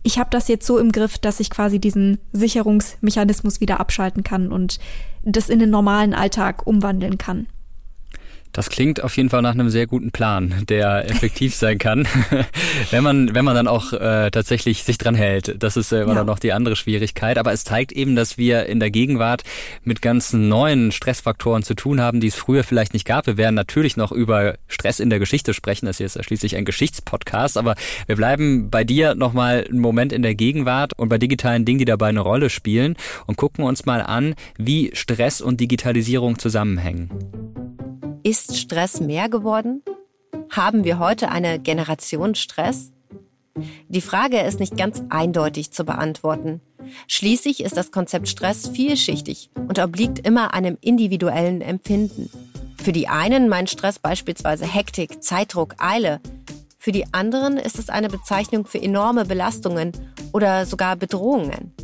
ich 0.05 0.19
habe 0.19 0.31
das 0.31 0.49
jetzt 0.49 0.67
so 0.67 0.79
im 0.79 0.93
Griff, 0.93 1.19
dass 1.19 1.41
ich 1.41 1.51
quasi 1.51 1.81
diesen 1.81 2.19
Sicherungsmechanismus 2.33 3.61
wieder 3.61 3.81
abschalten 3.81 4.23
kann 4.23 4.53
und 4.53 4.79
das 5.25 5.49
in 5.49 5.59
den 5.59 5.71
normalen 5.71 6.13
Alltag 6.15 6.67
umwandeln 6.67 7.19
kann. 7.19 7.49
Das 8.55 8.71
klingt 8.71 9.03
auf 9.03 9.17
jeden 9.17 9.31
Fall 9.31 9.43
nach 9.43 9.51
einem 9.51 9.69
sehr 9.69 9.89
guten 9.89 10.13
Plan, 10.13 10.55
der 10.69 11.11
effektiv 11.11 11.57
sein 11.57 11.77
kann, 11.77 12.07
wenn 12.93 13.03
man 13.03 13.35
wenn 13.35 13.45
man 13.45 13.57
dann 13.57 13.67
auch 13.67 13.93
äh, 13.93 14.31
tatsächlich 14.31 14.85
sich 14.85 14.97
dran 14.97 15.17
hält. 15.17 15.61
Das 15.61 15.77
ist 15.77 15.91
äh, 15.91 16.03
immer 16.03 16.13
ja. 16.13 16.19
dann 16.19 16.27
noch 16.29 16.39
die 16.39 16.53
andere 16.53 16.77
Schwierigkeit. 16.77 17.37
Aber 17.37 17.53
es 17.53 17.65
zeigt 17.65 17.91
eben, 17.91 18.15
dass 18.15 18.39
wir 18.39 18.67
in 18.67 18.79
der 18.79 18.93
Gegenwart 18.93 19.43
mit 19.83 20.03
ganzen 20.03 20.49
neuen 20.49 20.93
Stressfaktoren 20.93 21.65
zu 21.65 21.75
tun 21.75 22.01
haben, 22.01 22.21
die 22.21 22.29
es 22.29 22.37
früher 22.37 22.63
vielleicht 22.63 22.95
nicht 22.95 23.05
gab. 23.05 23.27
Wir 23.27 23.37
werden 23.37 23.57
natürlich 23.57 23.97
noch 23.97 24.13
über 24.13 24.55
Stress 24.69 25.01
in 25.01 25.11
der 25.11 25.19
Geschichte 25.19 25.53
sprechen. 25.53 25.87
Das 25.87 25.97
hier 25.97 26.07
ist 26.07 26.15
ja 26.15 26.23
schließlich 26.23 26.55
ein 26.55 26.65
Geschichtspodcast. 26.65 27.59
Aber 27.59 27.75
wir 28.07 28.15
bleiben 28.15 28.71
bei 28.71 28.85
dir 28.85 29.17
noch 29.17 29.33
mal 29.33 29.67
einen 29.69 29.81
Moment 29.81 30.13
in 30.13 30.23
der 30.23 30.37
Gegenwart 30.37 30.93
und 30.97 31.09
bei 31.09 31.19
digitalen 31.19 31.65
Dingen, 31.65 31.81
die 31.81 31.87
dabei 31.87 32.07
eine 32.07 32.21
Rolle 32.21 32.51
spielen 32.51 32.95
und 33.27 33.37
gucken 33.37 33.65
uns 33.65 33.85
mal 33.85 34.01
an, 34.01 34.37
wie 34.57 34.93
Stress 34.95 35.41
und 35.41 35.59
Digitalisierung 35.59 36.39
zusammenhängen. 36.39 37.11
Ist 38.27 38.57
Stress 38.57 39.01
mehr 39.01 39.29
geworden? 39.29 39.83
Haben 40.49 40.85
wir 40.85 40.99
heute 40.99 41.29
eine 41.29 41.59
Generation 41.59 42.35
Stress? 42.35 42.91
Die 43.89 44.01
Frage 44.01 44.41
ist 44.41 44.61
nicht 44.61 44.79
ganz 44.79 45.03
eindeutig 45.11 45.73
zu 45.73 45.85
beantworten. 45.85 46.63
Schließlich 47.07 47.63
ist 47.63 47.77
das 47.77 47.93
Konzept 47.93 48.29
Stress 48.29 48.67
vielschichtig 48.69 49.51
und 49.69 49.79
obliegt 49.79 50.27
immer 50.27 50.55
einem 50.55 50.79
individuellen 50.81 51.61
Empfinden. 51.61 52.31
Für 52.83 52.93
die 52.93 53.09
einen 53.09 53.51
meint 53.51 53.69
Stress 53.69 53.99
beispielsweise 53.99 54.65
Hektik, 54.65 55.23
Zeitdruck, 55.23 55.75
Eile. 55.77 56.23
Für 56.79 56.93
die 56.93 57.13
anderen 57.13 57.59
ist 57.59 57.79
es 57.79 57.91
eine 57.91 58.09
Bezeichnung 58.09 58.65
für 58.65 58.81
enorme 58.81 59.27
Belastungen 59.27 59.93
oder 60.33 60.65
sogar 60.65 60.97
Bedrohungen. 60.97 61.75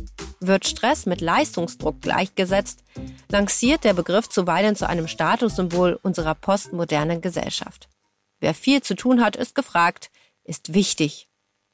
Wird 0.43 0.65
Stress 0.65 1.05
mit 1.05 1.21
Leistungsdruck 1.21 2.01
gleichgesetzt, 2.01 2.83
lanciert 3.29 3.83
der 3.83 3.93
Begriff 3.93 4.27
zuweilen 4.27 4.75
zu 4.75 4.89
einem 4.89 5.07
Statussymbol 5.07 5.99
unserer 6.01 6.33
postmodernen 6.33 7.21
Gesellschaft. 7.21 7.87
Wer 8.39 8.55
viel 8.55 8.81
zu 8.81 8.95
tun 8.95 9.23
hat, 9.23 9.35
ist 9.35 9.53
gefragt, 9.53 10.09
ist 10.43 10.73
wichtig. 10.73 11.29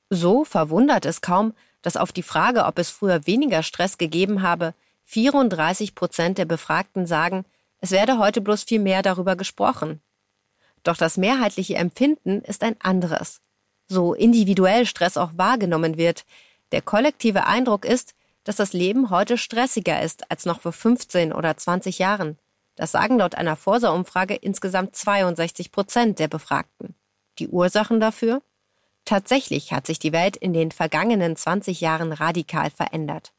So 0.10 0.44
verwundert 0.44 1.06
es 1.06 1.22
kaum, 1.22 1.54
dass 1.82 1.96
auf 1.96 2.12
die 2.12 2.24
Frage, 2.24 2.66
ob 2.66 2.78
es 2.78 2.90
früher 2.90 3.26
weniger 3.26 3.64
Stress 3.64 3.98
gegeben 3.98 4.42
habe, 4.42 4.74
34 5.06 5.96
Prozent 5.96 6.38
der 6.38 6.46
Befragten 6.46 7.06
sagen, 7.06 7.46
es 7.80 7.92
werde 7.92 8.18
heute 8.18 8.42
bloß 8.42 8.64
viel 8.64 8.80
mehr 8.80 9.02
darüber 9.02 9.38
gesprochen. 9.38 10.02
Doch 10.84 10.98
das 10.98 11.16
mehrheitliche 11.16 11.76
Empfinden 11.76 12.42
ist 12.42 12.64
ein 12.64 12.76
anderes. 12.82 13.40
So 13.88 14.14
individuell 14.14 14.86
Stress 14.86 15.16
auch 15.16 15.32
wahrgenommen 15.38 15.96
wird, 15.96 16.26
der 16.74 16.82
kollektive 16.82 17.46
Eindruck 17.46 17.86
ist, 17.86 18.14
dass 18.48 18.56
das 18.56 18.72
Leben 18.72 19.10
heute 19.10 19.38
stressiger 19.38 20.02
ist 20.02 20.32
als 20.32 20.46
noch 20.46 20.62
vor 20.62 20.72
15 20.72 21.34
oder 21.34 21.58
20 21.58 22.00
Jahren. 22.00 22.38
Das 22.78 22.94
sagen 22.94 23.18
laut 23.18 23.36
einer 23.36 23.58
Forsa-Umfrage 23.58 24.36
insgesamt 24.36 24.96
62 24.96 25.72
Prozent 25.72 26.20
der 26.20 26.30
Befragten. 26.30 26.96
Die 27.40 27.50
Ursachen 27.50 28.00
dafür? 28.00 28.42
Tatsächlich 29.04 29.74
hat 29.74 29.86
sich 29.86 30.00
die 30.00 30.14
Welt 30.14 30.38
in 30.38 30.54
den 30.54 30.72
vergangenen 30.72 31.36
20 31.36 31.82
Jahren 31.82 32.14
radikal 32.14 32.70
verändert. 32.70 33.34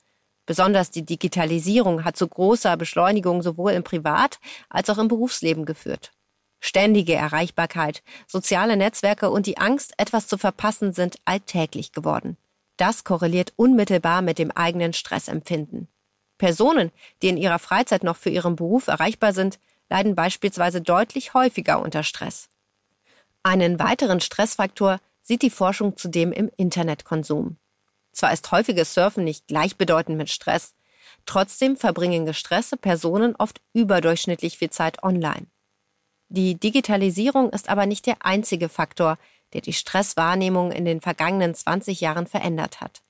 Besonders 0.44 0.90
die 0.90 1.04
Digitalisierung 1.04 2.04
hat 2.04 2.16
zu 2.16 2.28
großer 2.28 2.76
Beschleunigung 2.76 3.42
sowohl 3.42 3.72
im 3.72 3.84
Privat- 3.84 4.40
als 4.68 4.90
auch 4.90 4.98
im 4.98 5.08
Berufsleben 5.08 5.64
geführt. 5.64 6.12
Ständige 6.60 7.14
Erreichbarkeit, 7.14 8.02
soziale 8.26 8.76
Netzwerke 8.76 9.30
und 9.30 9.46
die 9.46 9.58
Angst, 9.58 9.94
etwas 9.96 10.26
zu 10.26 10.36
verpassen, 10.36 10.92
sind 10.92 11.16
alltäglich 11.24 11.92
geworden. 11.92 12.36
Das 12.78 13.04
korreliert 13.04 13.52
unmittelbar 13.56 14.22
mit 14.22 14.38
dem 14.38 14.50
eigenen 14.52 14.94
Stressempfinden. 14.94 15.88
Personen, 16.38 16.92
die 17.20 17.28
in 17.28 17.36
ihrer 17.36 17.58
Freizeit 17.58 18.04
noch 18.04 18.16
für 18.16 18.30
ihren 18.30 18.56
Beruf 18.56 18.86
erreichbar 18.86 19.34
sind, 19.34 19.58
leiden 19.90 20.14
beispielsweise 20.14 20.80
deutlich 20.80 21.34
häufiger 21.34 21.82
unter 21.82 22.04
Stress. 22.04 22.48
Einen 23.42 23.78
weiteren 23.80 24.20
Stressfaktor 24.20 25.00
sieht 25.22 25.42
die 25.42 25.50
Forschung 25.50 25.96
zudem 25.96 26.32
im 26.32 26.50
Internetkonsum. 26.56 27.56
Zwar 28.12 28.32
ist 28.32 28.50
häufiges 28.52 28.94
Surfen 28.94 29.24
nicht 29.24 29.48
gleichbedeutend 29.48 30.16
mit 30.16 30.30
Stress, 30.30 30.74
trotzdem 31.26 31.76
verbringen 31.76 32.26
gestresste 32.26 32.76
Personen 32.76 33.34
oft 33.36 33.60
überdurchschnittlich 33.72 34.56
viel 34.56 34.70
Zeit 34.70 35.02
online. 35.02 35.46
Die 36.28 36.54
Digitalisierung 36.54 37.50
ist 37.50 37.68
aber 37.68 37.86
nicht 37.86 38.06
der 38.06 38.24
einzige 38.24 38.68
Faktor, 38.68 39.18
der 39.52 39.60
die 39.60 39.72
Stresswahrnehmung 39.72 40.72
in 40.72 40.84
den 40.84 41.00
vergangenen 41.00 41.54
20 41.54 42.00
Jahren 42.00 42.26
verändert 42.26 42.80
hat. 42.80 43.02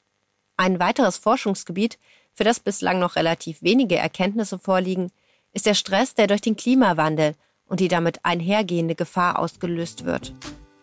Ein 0.56 0.80
weiteres 0.80 1.18
Forschungsgebiet, 1.18 1.98
für 2.34 2.44
das 2.44 2.60
bislang 2.60 2.98
noch 2.98 3.16
relativ 3.16 3.62
wenige 3.62 3.96
Erkenntnisse 3.96 4.58
vorliegen, 4.58 5.10
ist 5.52 5.66
der 5.66 5.74
Stress, 5.74 6.14
der 6.14 6.26
durch 6.26 6.40
den 6.40 6.56
Klimawandel 6.56 7.34
und 7.66 7.80
die 7.80 7.88
damit 7.88 8.24
einhergehende 8.24 8.94
Gefahr 8.94 9.38
ausgelöst 9.38 10.04
wird. 10.04 10.32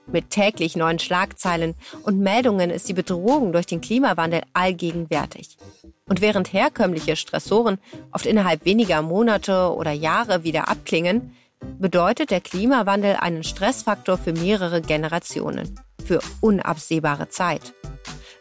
Mit 0.08 0.30
täglich 0.30 0.76
neuen 0.76 1.00
Schlagzeilen 1.00 1.74
und 2.04 2.20
Meldungen 2.20 2.70
ist 2.70 2.88
die 2.88 2.94
Bedrohung 2.94 3.52
durch 3.52 3.66
den 3.66 3.82
Klimawandel 3.82 4.44
allgegenwärtig. 4.54 5.58
Und 6.08 6.22
während 6.22 6.54
herkömmliche 6.54 7.16
Stressoren 7.16 7.80
oft 8.12 8.28
innerhalb 8.28 8.66
weniger 8.66 9.02
Monate 9.02 9.74
oder 9.74 9.92
Jahre 9.92 10.44
wieder 10.44 10.68
abklingen, 10.68 11.36
bedeutet 11.80 12.32
der 12.32 12.42
Klimawandel 12.42 13.16
einen 13.16 13.44
Stressfaktor 13.44 14.18
für 14.18 14.34
mehrere 14.34 14.82
Generationen, 14.82 15.80
für 16.04 16.20
unabsehbare 16.42 17.30
Zeit. 17.30 17.74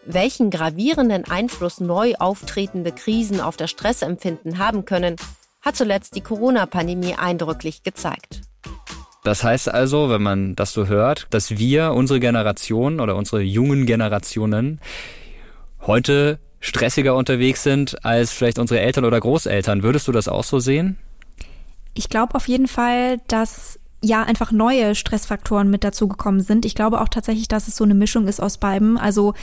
Welchen 0.06 0.50
gravierenden 0.50 1.24
Einfluss 1.24 1.80
neu 1.80 2.14
auftretende 2.18 2.92
Krisen 2.92 3.40
auf 3.40 3.56
das 3.56 3.70
Stressempfinden 3.70 4.58
haben 4.58 4.84
können, 4.84 5.16
hat 5.62 5.76
zuletzt 5.76 6.14
die 6.14 6.20
Corona-Pandemie 6.20 7.14
eindrücklich 7.14 7.82
gezeigt. 7.82 8.42
Das 9.24 9.42
heißt 9.42 9.70
also, 9.70 10.10
wenn 10.10 10.22
man 10.22 10.54
das 10.54 10.74
so 10.74 10.86
hört, 10.86 11.26
dass 11.30 11.56
wir, 11.56 11.92
unsere 11.92 12.20
Generation 12.20 13.00
oder 13.00 13.16
unsere 13.16 13.40
jungen 13.40 13.86
Generationen 13.86 14.80
heute 15.80 16.38
stressiger 16.60 17.14
unterwegs 17.14 17.62
sind 17.62 18.04
als 18.04 18.32
vielleicht 18.32 18.58
unsere 18.58 18.80
Eltern 18.80 19.06
oder 19.06 19.20
Großeltern. 19.20 19.82
Würdest 19.82 20.08
du 20.08 20.12
das 20.12 20.28
auch 20.28 20.44
so 20.44 20.58
sehen? 20.58 20.98
Ich 21.94 22.08
glaube 22.08 22.34
auf 22.34 22.48
jeden 22.48 22.68
Fall, 22.68 23.18
dass 23.28 23.78
ja 24.04 24.22
einfach 24.22 24.52
neue 24.52 24.94
Stressfaktoren 24.94 25.70
mit 25.70 25.82
dazugekommen 25.82 26.40
sind. 26.40 26.64
Ich 26.64 26.74
glaube 26.74 27.00
auch 27.00 27.08
tatsächlich, 27.08 27.48
dass 27.48 27.68
es 27.68 27.76
so 27.76 27.84
eine 27.84 27.94
Mischung 27.94 28.28
ist 28.28 28.40
aus 28.40 28.58
beiden. 28.58 28.98
Also 28.98 29.34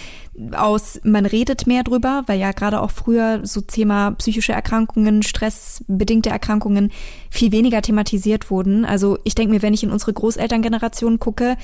aus, 0.53 0.99
man 1.03 1.25
redet 1.25 1.67
mehr 1.67 1.83
drüber, 1.83 2.23
weil 2.27 2.39
ja 2.39 2.51
gerade 2.51 2.81
auch 2.81 2.91
früher 2.91 3.41
so 3.43 3.61
Thema 3.61 4.11
psychische 4.11 4.53
Erkrankungen, 4.53 5.23
stressbedingte 5.23 6.29
Erkrankungen 6.29 6.91
viel 7.29 7.51
weniger 7.51 7.81
thematisiert 7.81 8.51
wurden. 8.51 8.85
Also 8.85 9.17
ich 9.23 9.35
denke 9.35 9.53
mir, 9.53 9.61
wenn 9.61 9.73
ich 9.73 9.83
in 9.83 9.91
unsere 9.91 10.13
Großelterngeneration 10.13 11.19
gucke, 11.19 11.57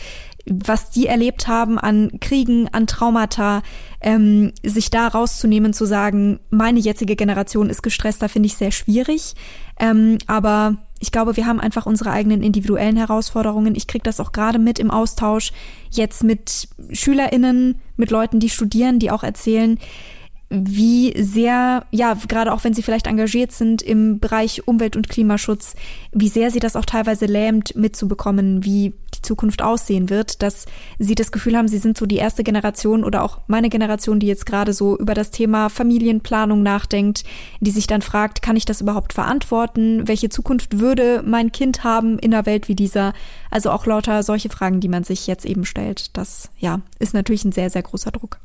was 0.50 0.90
die 0.90 1.08
erlebt 1.08 1.48
haben 1.48 1.78
an 1.78 2.20
Kriegen, 2.20 2.68
an 2.70 2.88
Traumata, 2.88 3.62
ähm, 4.02 4.54
sich 4.64 4.90
da 4.90 5.08
rauszunehmen, 5.08 5.74
zu 5.74 5.86
sagen, 5.86 6.40
meine 6.50 6.80
jetzige 6.80 7.16
Generation 7.16 7.70
ist 7.70 7.84
gestresst, 7.84 8.22
da 8.22 8.28
finde 8.28 8.48
ich 8.48 8.56
sehr 8.56 8.72
schwierig. 8.72 9.34
Ähm, 9.80 10.18
aber 10.28 10.78
ich 11.00 11.12
glaube, 11.12 11.38
wir 11.38 11.46
haben 11.46 11.60
einfach 11.60 11.86
unsere 11.86 12.12
eigenen 12.12 12.42
individuellen 12.42 12.98
Herausforderungen. 12.98 13.76
Ich 13.76 13.88
kriege 13.88 14.04
das 14.04 14.20
auch 14.20 14.32
gerade 14.32 14.60
mit 14.60 14.80
im 14.80 14.92
Austausch 14.92 15.52
jetzt 15.92 16.24
mit 16.24 16.68
SchülerInnen, 16.92 17.76
mit 17.98 18.12
Leuten, 18.12 18.40
die 18.40 18.50
studieren, 18.50 19.00
die 19.00 19.12
auch 19.12 19.24
erzählen, 19.24 19.78
wie 20.50 21.14
sehr, 21.22 21.86
ja, 21.92 22.18
gerade 22.28 22.54
auch 22.54 22.64
wenn 22.64 22.74
sie 22.74 22.82
vielleicht 22.82 23.08
engagiert 23.08 23.52
sind 23.52 23.82
im 23.82 24.20
Bereich 24.20 24.68
Umwelt- 24.68 24.96
und 24.96 25.10
Klimaschutz, 25.10 25.76
wie 26.14 26.30
sehr 26.30 26.52
sie 26.52 26.60
das 26.60 26.76
auch 26.76 26.86
teilweise 26.86 27.26
lähmt 27.26 27.76
mitzubekommen, 27.76 28.64
wie 28.64 28.94
die 29.18 29.22
Zukunft 29.22 29.62
aussehen 29.62 30.10
wird, 30.10 30.42
dass 30.42 30.66
sie 31.00 31.16
das 31.16 31.32
Gefühl 31.32 31.58
haben, 31.58 31.68
sie 31.68 31.78
sind 31.78 31.98
so 31.98 32.06
die 32.06 32.18
erste 32.18 32.44
Generation 32.44 33.04
oder 33.04 33.24
auch 33.24 33.42
meine 33.48 33.70
Generation, 33.70 34.20
die 34.20 34.28
jetzt 34.28 34.46
gerade 34.46 34.74
so 34.74 34.98
über 34.98 35.14
das 35.14 35.32
Thema 35.32 35.70
Familienplanung 35.70 36.64
nachdenkt, 36.64 37.24
die 37.60 37.72
sich 37.72 37.88
dann 37.88 38.02
fragt, 38.02 38.42
kann 38.42 38.56
ich 38.56 38.66
das 38.66 38.82
überhaupt 38.82 39.14
verantworten? 39.14 40.08
Welche 40.08 40.30
Zukunft 40.30 40.80
würde 40.80 41.24
mein 41.26 41.52
Kind 41.52 41.84
haben 41.84 42.20
in 42.20 42.34
einer 42.34 42.46
Welt 42.46 42.68
wie 42.68 42.76
dieser? 42.76 43.14
Also 43.52 43.72
auch 43.72 43.86
lauter 43.86 44.24
solche 44.24 44.50
Fragen, 44.50 44.80
die 44.80 44.90
man 44.90 45.04
sich 45.04 45.28
jetzt 45.28 45.46
eben 45.46 45.66
stellt. 45.66 46.16
Das, 46.16 46.50
ja, 46.60 46.82
ist 47.00 47.14
natürlich 47.14 47.46
ein 47.46 47.52
sehr, 47.52 47.70
sehr 47.70 47.84
großer 47.84 48.12
Druck. 48.12 48.40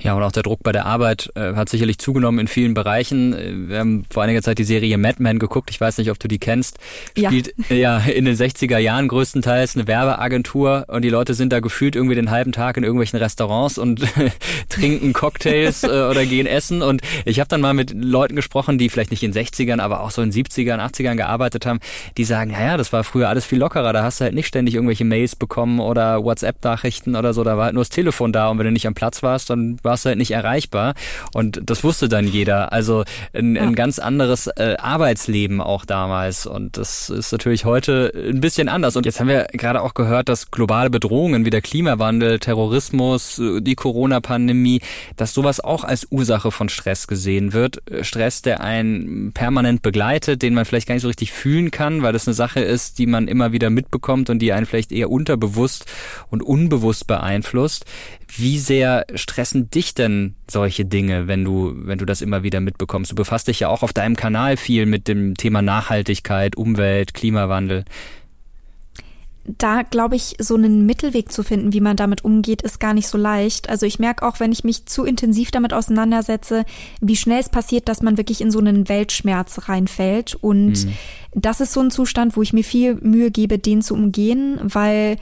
Ja, 0.00 0.14
und 0.14 0.22
auch 0.22 0.32
der 0.32 0.42
Druck 0.42 0.62
bei 0.62 0.72
der 0.72 0.86
Arbeit 0.86 1.30
äh, 1.34 1.54
hat 1.54 1.68
sicherlich 1.68 1.98
zugenommen 1.98 2.40
in 2.40 2.48
vielen 2.48 2.74
Bereichen. 2.74 3.32
Äh, 3.34 3.68
wir 3.68 3.78
haben 3.78 4.04
vor 4.10 4.22
einiger 4.22 4.42
Zeit 4.42 4.58
die 4.58 4.64
Serie 4.64 4.98
Mad 4.98 5.16
Men 5.18 5.38
geguckt. 5.38 5.70
Ich 5.70 5.80
weiß 5.80 5.98
nicht, 5.98 6.10
ob 6.10 6.18
du 6.18 6.28
die 6.28 6.38
kennst. 6.38 6.78
Spielt 7.16 7.54
ja, 7.68 7.76
ja 7.76 7.98
in 7.98 8.24
den 8.24 8.36
60er 8.36 8.78
Jahren 8.78 9.08
größtenteils 9.08 9.76
eine 9.76 9.86
Werbeagentur 9.86 10.86
und 10.88 11.02
die 11.02 11.10
Leute 11.10 11.34
sind 11.34 11.52
da 11.52 11.60
gefühlt 11.60 11.94
irgendwie 11.94 12.14
den 12.14 12.30
halben 12.30 12.52
Tag 12.52 12.76
in 12.76 12.82
irgendwelchen 12.82 13.18
Restaurants 13.18 13.78
und 13.78 14.02
trinken 14.68 15.12
Cocktails 15.12 15.84
äh, 15.84 15.86
oder 15.86 16.26
gehen 16.26 16.46
essen. 16.46 16.82
Und 16.82 17.02
ich 17.24 17.38
habe 17.38 17.48
dann 17.48 17.60
mal 17.60 17.74
mit 17.74 17.92
Leuten 17.94 18.36
gesprochen, 18.36 18.78
die 18.78 18.88
vielleicht 18.88 19.10
nicht 19.10 19.22
in 19.22 19.32
den 19.32 19.44
60ern, 19.44 19.80
aber 19.80 20.00
auch 20.00 20.10
so 20.10 20.22
in 20.22 20.32
70ern, 20.32 20.80
80ern 20.80 21.16
gearbeitet 21.16 21.66
haben, 21.66 21.80
die 22.16 22.24
sagen, 22.24 22.50
naja, 22.52 22.76
das 22.76 22.92
war 22.92 23.04
früher 23.04 23.28
alles 23.28 23.44
viel 23.44 23.58
lockerer. 23.58 23.92
Da 23.92 24.02
hast 24.02 24.20
du 24.20 24.24
halt 24.24 24.34
nicht 24.34 24.46
ständig 24.46 24.74
irgendwelche 24.74 25.04
Mails 25.04 25.36
bekommen 25.36 25.80
oder 25.80 26.24
WhatsApp-Nachrichten 26.24 27.16
oder 27.16 27.32
so. 27.32 27.44
Da 27.44 27.56
war 27.56 27.66
halt 27.66 27.74
nur 27.74 27.82
das 27.82 27.90
Telefon 27.90 28.32
da 28.32 28.48
und 28.48 28.58
wenn 28.58 28.66
du 28.66 28.72
nicht 28.72 28.86
am 28.86 28.94
Platz 28.94 29.22
warst, 29.22 29.50
dann 29.52 29.78
warst 29.82 30.04
du 30.04 30.08
halt 30.08 30.18
nicht 30.18 30.32
erreichbar. 30.32 30.94
Und 31.32 31.60
das 31.64 31.84
wusste 31.84 32.08
dann 32.08 32.26
jeder. 32.26 32.72
Also 32.72 33.04
ein, 33.32 33.56
ja. 33.56 33.62
ein 33.62 33.74
ganz 33.74 33.98
anderes 33.98 34.46
äh, 34.46 34.76
Arbeitsleben 34.78 35.60
auch 35.60 35.84
damals. 35.84 36.46
Und 36.46 36.76
das 36.76 37.10
ist 37.10 37.32
natürlich 37.32 37.64
heute 37.64 38.12
ein 38.14 38.40
bisschen 38.40 38.68
anders. 38.68 38.96
Und 38.96 39.06
jetzt 39.06 39.20
haben 39.20 39.28
wir 39.28 39.46
gerade 39.52 39.82
auch 39.82 39.94
gehört, 39.94 40.28
dass 40.28 40.50
globale 40.50 40.90
Bedrohungen 40.90 41.44
wie 41.44 41.50
der 41.50 41.62
Klimawandel, 41.62 42.38
Terrorismus, 42.38 43.40
die 43.60 43.74
Corona-Pandemie, 43.74 44.80
dass 45.16 45.34
sowas 45.34 45.60
auch 45.60 45.84
als 45.84 46.06
Ursache 46.10 46.50
von 46.50 46.68
Stress 46.68 47.06
gesehen 47.06 47.52
wird. 47.52 47.82
Stress, 48.02 48.42
der 48.42 48.60
einen 48.60 49.32
permanent 49.32 49.82
begleitet, 49.82 50.42
den 50.42 50.54
man 50.54 50.64
vielleicht 50.64 50.88
gar 50.88 50.94
nicht 50.94 51.02
so 51.02 51.08
richtig 51.08 51.32
fühlen 51.32 51.70
kann, 51.70 52.02
weil 52.02 52.12
das 52.12 52.26
eine 52.26 52.34
Sache 52.34 52.60
ist, 52.60 52.98
die 52.98 53.06
man 53.06 53.28
immer 53.28 53.52
wieder 53.52 53.70
mitbekommt 53.70 54.30
und 54.30 54.40
die 54.40 54.52
einen 54.52 54.66
vielleicht 54.66 54.92
eher 54.92 55.10
unterbewusst 55.10 55.86
und 56.30 56.42
unbewusst 56.42 57.06
beeinflusst. 57.06 57.84
Wie 58.34 58.58
sehr 58.58 59.04
stressen 59.14 59.68
dich 59.68 59.94
denn 59.94 60.34
solche 60.48 60.86
Dinge, 60.86 61.28
wenn 61.28 61.44
du, 61.44 61.74
wenn 61.74 61.98
du 61.98 62.06
das 62.06 62.22
immer 62.22 62.42
wieder 62.42 62.60
mitbekommst? 62.60 63.10
Du 63.10 63.14
befasst 63.14 63.48
dich 63.48 63.60
ja 63.60 63.68
auch 63.68 63.82
auf 63.82 63.92
deinem 63.92 64.16
Kanal 64.16 64.56
viel 64.56 64.86
mit 64.86 65.06
dem 65.06 65.34
Thema 65.34 65.60
Nachhaltigkeit, 65.60 66.56
Umwelt, 66.56 67.12
Klimawandel 67.12 67.84
da 69.44 69.82
glaube 69.82 70.14
ich, 70.14 70.36
so 70.38 70.54
einen 70.54 70.86
Mittelweg 70.86 71.32
zu 71.32 71.42
finden, 71.42 71.72
wie 71.72 71.80
man 71.80 71.96
damit 71.96 72.24
umgeht, 72.24 72.62
ist 72.62 72.78
gar 72.78 72.94
nicht 72.94 73.08
so 73.08 73.18
leicht. 73.18 73.68
Also 73.68 73.86
ich 73.86 73.98
merke 73.98 74.26
auch, 74.26 74.38
wenn 74.38 74.52
ich 74.52 74.62
mich 74.62 74.86
zu 74.86 75.04
intensiv 75.04 75.50
damit 75.50 75.72
auseinandersetze, 75.72 76.64
wie 77.00 77.16
schnell 77.16 77.40
es 77.40 77.48
passiert, 77.48 77.88
dass 77.88 78.02
man 78.02 78.16
wirklich 78.16 78.40
in 78.40 78.52
so 78.52 78.60
einen 78.60 78.88
Weltschmerz 78.88 79.68
reinfällt. 79.68 80.36
Und 80.36 80.86
mhm. 80.86 80.92
das 81.34 81.60
ist 81.60 81.72
so 81.72 81.80
ein 81.80 81.90
Zustand, 81.90 82.36
wo 82.36 82.42
ich 82.42 82.52
mir 82.52 82.62
viel 82.62 82.94
Mühe 82.94 83.32
gebe, 83.32 83.58
den 83.58 83.82
zu 83.82 83.94
umgehen, 83.94 84.60
weil 84.62 85.16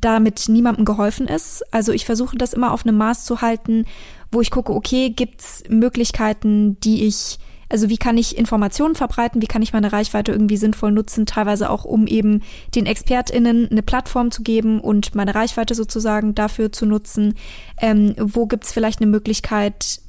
damit 0.00 0.48
niemandem 0.48 0.86
geholfen 0.86 1.28
ist. 1.28 1.62
Also 1.70 1.92
ich 1.92 2.06
versuche 2.06 2.38
das 2.38 2.54
immer 2.54 2.72
auf 2.72 2.86
einem 2.86 2.96
Maß 2.96 3.26
zu 3.26 3.42
halten, 3.42 3.84
wo 4.32 4.40
ich 4.40 4.50
gucke, 4.50 4.72
okay, 4.72 5.10
gibt's 5.10 5.62
Möglichkeiten, 5.68 6.80
die 6.80 7.04
ich 7.04 7.38
also 7.68 7.88
wie 7.88 7.98
kann 7.98 8.16
ich 8.16 8.36
Informationen 8.36 8.94
verbreiten, 8.94 9.42
wie 9.42 9.46
kann 9.46 9.62
ich 9.62 9.72
meine 9.72 9.92
Reichweite 9.92 10.32
irgendwie 10.32 10.56
sinnvoll 10.56 10.92
nutzen, 10.92 11.26
teilweise 11.26 11.70
auch 11.70 11.84
um 11.84 12.06
eben 12.06 12.42
den 12.74 12.86
ExpertInnen 12.86 13.70
eine 13.70 13.82
Plattform 13.82 14.30
zu 14.30 14.42
geben 14.42 14.80
und 14.80 15.14
meine 15.14 15.34
Reichweite 15.34 15.74
sozusagen 15.74 16.34
dafür 16.34 16.72
zu 16.72 16.86
nutzen. 16.86 17.34
Ähm, 17.80 18.14
wo 18.18 18.46
gibt's 18.46 18.72
vielleicht 18.72 19.00
eine 19.00 19.10
Möglichkeit, 19.10 20.00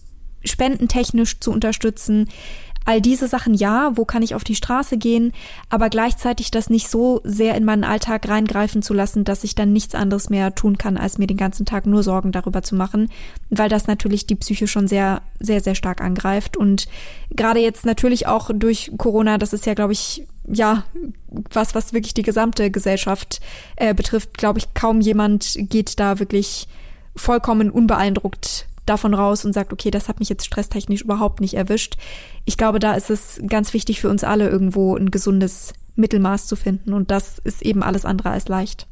spendentechnisch 0.44 1.40
zu 1.40 1.52
unterstützen? 1.52 2.30
All 2.90 3.02
diese 3.02 3.28
Sachen 3.28 3.54
ja, 3.54 3.92
wo 3.94 4.04
kann 4.04 4.24
ich 4.24 4.34
auf 4.34 4.44
die 4.44 4.56
Straße 4.56 4.98
gehen, 4.98 5.32
aber 5.70 5.92
gleichzeitig 5.92 6.50
das 6.50 6.72
nicht 6.72 6.90
so 6.90 7.22
sehr 7.24 7.54
in 7.54 7.64
meinen 7.64 7.84
Alltag 7.84 8.28
reingreifen 8.28 8.82
zu 8.82 8.96
lassen, 8.96 9.24
dass 9.26 9.44
ich 9.44 9.54
dann 9.54 9.72
nichts 9.72 9.94
anderes 9.94 10.32
mehr 10.32 10.56
tun 10.56 10.80
kann, 10.80 10.98
als 10.98 11.20
mir 11.20 11.28
den 11.28 11.38
ganzen 11.38 11.68
Tag 11.68 11.86
nur 11.86 12.02
Sorgen 12.02 12.32
darüber 12.32 12.64
zu 12.64 12.74
machen, 12.74 13.12
weil 13.52 13.70
das 13.70 13.86
natürlich 13.86 14.26
die 14.26 14.34
Psyche 14.34 14.66
schon 14.66 14.88
sehr, 14.88 15.22
sehr, 15.40 15.62
sehr 15.62 15.76
stark 15.76 16.02
angreift. 16.02 16.58
Und 16.58 16.88
gerade 17.30 17.60
jetzt 17.60 17.86
natürlich 17.86 18.26
auch 18.26 18.50
durch 18.52 18.92
Corona, 18.98 19.38
das 19.38 19.54
ist 19.54 19.68
ja, 19.68 19.76
glaube 19.76 19.94
ich, 19.94 20.26
ja, 20.48 20.84
was, 21.52 21.76
was 21.76 21.94
wirklich 21.94 22.16
die 22.16 22.24
gesamte 22.24 22.72
Gesellschaft 22.72 23.40
äh, 23.76 23.94
betrifft, 23.94 24.36
glaube 24.36 24.58
ich, 24.58 24.74
kaum 24.74 25.00
jemand 25.00 25.58
geht 25.60 26.00
da 26.00 26.18
wirklich 26.18 26.68
vollkommen 27.16 27.70
unbeeindruckt 27.70 28.68
davon 28.90 29.14
raus 29.14 29.46
und 29.46 29.54
sagt, 29.54 29.72
okay, 29.72 29.92
das 29.92 30.10
hat 30.10 30.20
mich 30.20 30.30
jetzt 30.30 30.46
stresstechnisch 30.46 31.02
überhaupt 31.02 31.42
nicht 31.42 31.54
erwischt. 31.54 31.96
Ich 32.46 32.58
glaube, 32.58 32.80
da 32.80 32.94
ist 32.94 33.10
es 33.10 33.40
ganz 33.48 33.74
wichtig 33.74 34.02
für 34.02 34.10
uns 34.10 34.24
alle 34.24 34.50
irgendwo 34.50 34.96
ein 34.96 35.12
gesundes 35.12 35.74
Mittelmaß 35.96 36.48
zu 36.48 36.56
finden 36.56 36.94
und 36.94 37.12
das 37.12 37.40
ist 37.40 37.62
eben 37.62 37.84
alles 37.84 38.06
andere 38.06 38.32
als 38.32 38.48
leicht. 38.48 38.88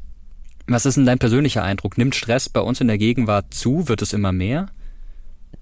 Was 0.68 0.86
ist 0.86 0.98
denn 0.98 1.06
dein 1.06 1.20
persönlicher 1.20 1.64
Eindruck? 1.64 1.98
Nimmt 1.98 2.16
Stress 2.16 2.50
bei 2.50 2.60
uns 2.60 2.82
in 2.82 2.88
der 2.88 2.98
Gegenwart 2.98 3.54
zu? 3.54 3.88
Wird 3.88 4.02
es 4.02 4.14
immer 4.14 4.34
mehr? 4.34 4.68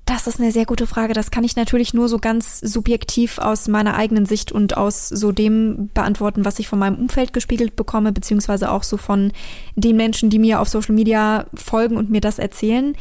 Das 0.06 0.28
ist 0.28 0.40
eine 0.40 0.52
sehr 0.52 0.66
gute 0.66 0.86
Frage. 0.86 1.14
Das 1.14 1.32
kann 1.32 1.44
ich 1.44 1.56
natürlich 1.56 1.94
nur 1.94 2.10
so 2.10 2.20
ganz 2.20 2.60
subjektiv 2.60 3.40
aus 3.40 3.68
meiner 3.68 3.96
eigenen 3.96 4.26
Sicht 4.26 4.52
und 4.52 4.78
aus 4.78 5.10
so 5.10 5.32
dem 5.32 5.90
beantworten, 5.94 6.46
was 6.46 6.60
ich 6.60 6.68
von 6.68 6.78
meinem 6.78 6.98
Umfeld 6.98 7.34
gespiegelt 7.34 7.76
bekomme, 7.76 8.12
beziehungsweise 8.12 8.72
auch 8.72 8.84
so 8.84 8.98
von 8.98 9.32
den 9.76 9.98
Menschen, 9.98 10.30
die 10.30 10.40
mir 10.40 10.60
auf 10.60 10.70
Social 10.70 10.94
Media 10.94 11.46
folgen 11.56 11.98
und 11.98 12.10
mir 12.10 12.22
das 12.22 12.38
erzählen 12.40 12.96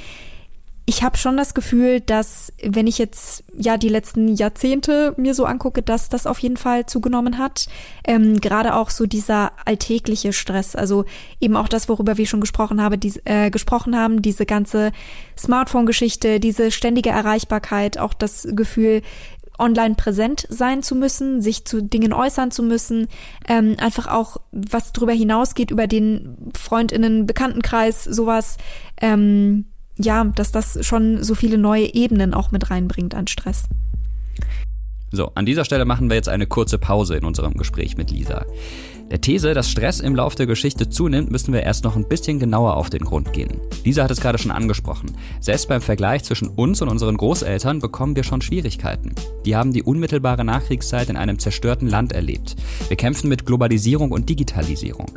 ich 0.86 1.02
habe 1.02 1.16
schon 1.16 1.38
das 1.38 1.54
Gefühl, 1.54 2.00
dass 2.00 2.52
wenn 2.62 2.86
ich 2.86 2.98
jetzt 2.98 3.44
ja 3.56 3.78
die 3.78 3.88
letzten 3.88 4.34
Jahrzehnte 4.34 5.14
mir 5.16 5.34
so 5.34 5.46
angucke, 5.46 5.82
dass 5.82 6.10
das 6.10 6.26
auf 6.26 6.38
jeden 6.40 6.58
Fall 6.58 6.84
zugenommen 6.84 7.38
hat. 7.38 7.66
Ähm, 8.06 8.38
Gerade 8.38 8.74
auch 8.74 8.90
so 8.90 9.06
dieser 9.06 9.52
alltägliche 9.64 10.34
Stress, 10.34 10.76
also 10.76 11.06
eben 11.40 11.56
auch 11.56 11.68
das, 11.68 11.88
worüber 11.88 12.18
wir 12.18 12.26
schon 12.26 12.42
gesprochen 12.42 12.82
haben, 12.82 13.00
die, 13.00 13.14
äh, 13.24 13.50
gesprochen 13.50 13.96
haben, 13.96 14.20
diese 14.20 14.44
ganze 14.44 14.92
Smartphone-Geschichte, 15.38 16.38
diese 16.38 16.70
ständige 16.70 17.10
Erreichbarkeit, 17.10 17.96
auch 17.96 18.12
das 18.12 18.46
Gefühl, 18.50 19.00
online 19.58 19.94
präsent 19.94 20.46
sein 20.50 20.82
zu 20.82 20.96
müssen, 20.96 21.40
sich 21.40 21.64
zu 21.64 21.80
Dingen 21.82 22.12
äußern 22.12 22.50
zu 22.50 22.62
müssen, 22.62 23.06
ähm, 23.48 23.76
einfach 23.78 24.08
auch 24.08 24.38
was 24.50 24.92
darüber 24.92 25.12
hinausgeht 25.12 25.70
über 25.70 25.86
den 25.86 26.52
Freundinnen 26.58 27.24
Bekanntenkreis, 27.24 28.04
sowas. 28.04 28.58
Ähm, 29.00 29.66
ja, 29.98 30.24
dass 30.24 30.52
das 30.52 30.84
schon 30.84 31.22
so 31.22 31.34
viele 31.34 31.58
neue 31.58 31.94
Ebenen 31.94 32.34
auch 32.34 32.50
mit 32.50 32.70
reinbringt 32.70 33.14
an 33.14 33.26
Stress. 33.26 33.64
So, 35.12 35.30
an 35.36 35.46
dieser 35.46 35.64
Stelle 35.64 35.84
machen 35.84 36.10
wir 36.10 36.16
jetzt 36.16 36.28
eine 36.28 36.46
kurze 36.46 36.76
Pause 36.76 37.16
in 37.16 37.24
unserem 37.24 37.54
Gespräch 37.54 37.96
mit 37.96 38.10
Lisa. 38.10 38.44
Der 39.10 39.20
These, 39.20 39.54
dass 39.54 39.70
Stress 39.70 40.00
im 40.00 40.16
Lauf 40.16 40.34
der 40.34 40.46
Geschichte 40.46 40.88
zunimmt, 40.88 41.30
müssen 41.30 41.52
wir 41.52 41.62
erst 41.62 41.84
noch 41.84 41.94
ein 41.94 42.08
bisschen 42.08 42.40
genauer 42.40 42.76
auf 42.76 42.90
den 42.90 43.04
Grund 43.04 43.32
gehen. 43.32 43.60
Lisa 43.84 44.02
hat 44.02 44.10
es 44.10 44.20
gerade 44.20 44.38
schon 44.38 44.50
angesprochen. 44.50 45.12
Selbst 45.40 45.68
beim 45.68 45.82
Vergleich 45.82 46.24
zwischen 46.24 46.48
uns 46.48 46.80
und 46.82 46.88
unseren 46.88 47.16
Großeltern 47.16 47.78
bekommen 47.78 48.16
wir 48.16 48.24
schon 48.24 48.40
Schwierigkeiten. 48.40 49.14
Die 49.44 49.54
haben 49.54 49.72
die 49.72 49.82
unmittelbare 49.82 50.44
Nachkriegszeit 50.44 51.10
in 51.10 51.16
einem 51.16 51.38
zerstörten 51.38 51.88
Land 51.88 52.12
erlebt. 52.12 52.56
Wir 52.88 52.96
kämpfen 52.96 53.28
mit 53.28 53.46
Globalisierung 53.46 54.10
und 54.10 54.28
Digitalisierung. 54.28 55.10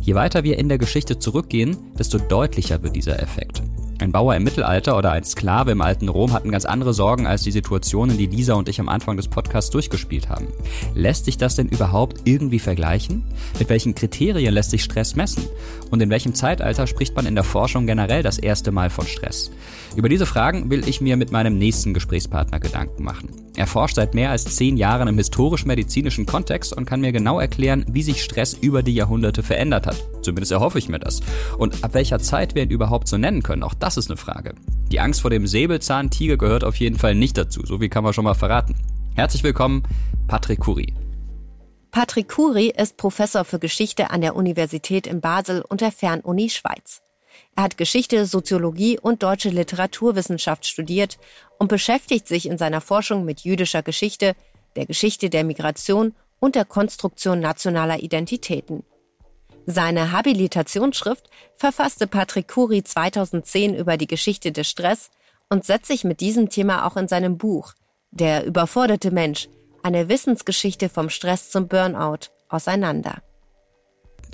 Je 0.00 0.14
weiter 0.14 0.44
wir 0.44 0.58
in 0.58 0.68
der 0.70 0.78
Geschichte 0.78 1.18
zurückgehen, 1.18 1.76
desto 1.98 2.18
deutlicher 2.18 2.82
wird 2.82 2.96
dieser 2.96 3.20
Effekt. 3.20 3.62
Ein 4.02 4.10
Bauer 4.10 4.34
im 4.34 4.42
Mittelalter 4.42 4.98
oder 4.98 5.12
ein 5.12 5.22
Sklave 5.22 5.70
im 5.70 5.80
alten 5.80 6.08
Rom 6.08 6.32
hatten 6.32 6.50
ganz 6.50 6.64
andere 6.64 6.92
Sorgen 6.92 7.28
als 7.28 7.42
die 7.42 7.52
Situationen, 7.52 8.18
die 8.18 8.26
Lisa 8.26 8.54
und 8.54 8.68
ich 8.68 8.80
am 8.80 8.88
Anfang 8.88 9.16
des 9.16 9.28
Podcasts 9.28 9.70
durchgespielt 9.70 10.28
haben. 10.28 10.48
Lässt 10.96 11.26
sich 11.26 11.36
das 11.36 11.54
denn 11.54 11.68
überhaupt 11.68 12.22
irgendwie 12.24 12.58
vergleichen? 12.58 13.22
Mit 13.60 13.68
welchen 13.68 13.94
Kriterien 13.94 14.52
lässt 14.52 14.72
sich 14.72 14.82
Stress 14.82 15.14
messen? 15.14 15.44
Und 15.92 16.02
in 16.02 16.10
welchem 16.10 16.34
Zeitalter 16.34 16.88
spricht 16.88 17.14
man 17.14 17.26
in 17.26 17.36
der 17.36 17.44
Forschung 17.44 17.86
generell 17.86 18.24
das 18.24 18.38
erste 18.38 18.72
Mal 18.72 18.90
von 18.90 19.06
Stress? 19.06 19.52
Über 19.94 20.08
diese 20.08 20.26
Fragen 20.26 20.68
will 20.68 20.88
ich 20.88 21.00
mir 21.00 21.16
mit 21.16 21.30
meinem 21.30 21.56
nächsten 21.56 21.94
Gesprächspartner 21.94 22.58
Gedanken 22.58 23.04
machen. 23.04 23.28
Er 23.54 23.66
forscht 23.66 23.96
seit 23.96 24.14
mehr 24.14 24.30
als 24.30 24.44
zehn 24.44 24.78
Jahren 24.78 25.08
im 25.08 25.18
historisch-medizinischen 25.18 26.24
Kontext 26.24 26.74
und 26.74 26.86
kann 26.86 27.02
mir 27.02 27.12
genau 27.12 27.38
erklären, 27.38 27.84
wie 27.88 28.02
sich 28.02 28.22
Stress 28.22 28.54
über 28.54 28.82
die 28.82 28.94
Jahrhunderte 28.94 29.42
verändert 29.42 29.86
hat. 29.86 30.02
Zumindest 30.22 30.52
erhoffe 30.52 30.78
ich 30.78 30.88
mir 30.88 30.98
das. 30.98 31.20
Und 31.58 31.84
ab 31.84 31.92
welcher 31.92 32.18
Zeit 32.18 32.54
wir 32.54 32.62
ihn 32.62 32.70
überhaupt 32.70 33.08
so 33.08 33.18
nennen 33.18 33.42
können, 33.42 33.62
auch 33.62 33.74
das 33.74 33.98
ist 33.98 34.10
eine 34.10 34.16
Frage. 34.16 34.54
Die 34.90 35.00
Angst 35.00 35.20
vor 35.20 35.30
dem 35.30 35.46
Säbelzahntiger 35.46 36.38
gehört 36.38 36.64
auf 36.64 36.76
jeden 36.76 36.98
Fall 36.98 37.14
nicht 37.14 37.36
dazu, 37.36 37.64
so 37.66 37.80
wie 37.80 37.90
kann 37.90 38.04
man 38.04 38.14
schon 38.14 38.24
mal 38.24 38.34
verraten. 38.34 38.74
Herzlich 39.14 39.42
willkommen, 39.42 39.82
Patrick 40.28 40.60
Curie. 40.60 40.94
Patrick 41.90 42.28
Curie 42.28 42.72
ist 42.74 42.96
Professor 42.96 43.44
für 43.44 43.58
Geschichte 43.58 44.10
an 44.10 44.22
der 44.22 44.34
Universität 44.34 45.06
in 45.06 45.20
Basel 45.20 45.62
und 45.68 45.82
der 45.82 45.92
Fernuni 45.92 46.48
Schweiz. 46.48 47.02
Er 47.54 47.64
hat 47.64 47.76
Geschichte, 47.76 48.24
Soziologie 48.24 48.98
und 48.98 49.22
deutsche 49.22 49.50
Literaturwissenschaft 49.50 50.66
studiert 50.66 51.18
und 51.62 51.68
beschäftigt 51.68 52.26
sich 52.26 52.46
in 52.46 52.58
seiner 52.58 52.80
Forschung 52.80 53.24
mit 53.24 53.42
jüdischer 53.42 53.84
Geschichte, 53.84 54.34
der 54.74 54.84
Geschichte 54.84 55.30
der 55.30 55.44
Migration 55.44 56.12
und 56.40 56.56
der 56.56 56.64
Konstruktion 56.64 57.38
nationaler 57.38 58.02
Identitäten. 58.02 58.82
Seine 59.64 60.10
Habilitationsschrift 60.10 61.30
verfasste 61.54 62.08
Patrick 62.08 62.48
Curie 62.48 62.82
2010 62.82 63.76
über 63.76 63.96
die 63.96 64.08
Geschichte 64.08 64.50
des 64.50 64.68
Stress 64.68 65.12
und 65.50 65.64
setzt 65.64 65.86
sich 65.86 66.02
mit 66.02 66.18
diesem 66.20 66.48
Thema 66.48 66.84
auch 66.84 66.96
in 66.96 67.06
seinem 67.06 67.38
Buch 67.38 67.74
Der 68.10 68.44
überforderte 68.44 69.12
Mensch, 69.12 69.48
eine 69.84 70.08
Wissensgeschichte 70.08 70.88
vom 70.88 71.10
Stress 71.10 71.50
zum 71.50 71.68
Burnout 71.68 72.32
auseinander. 72.48 73.22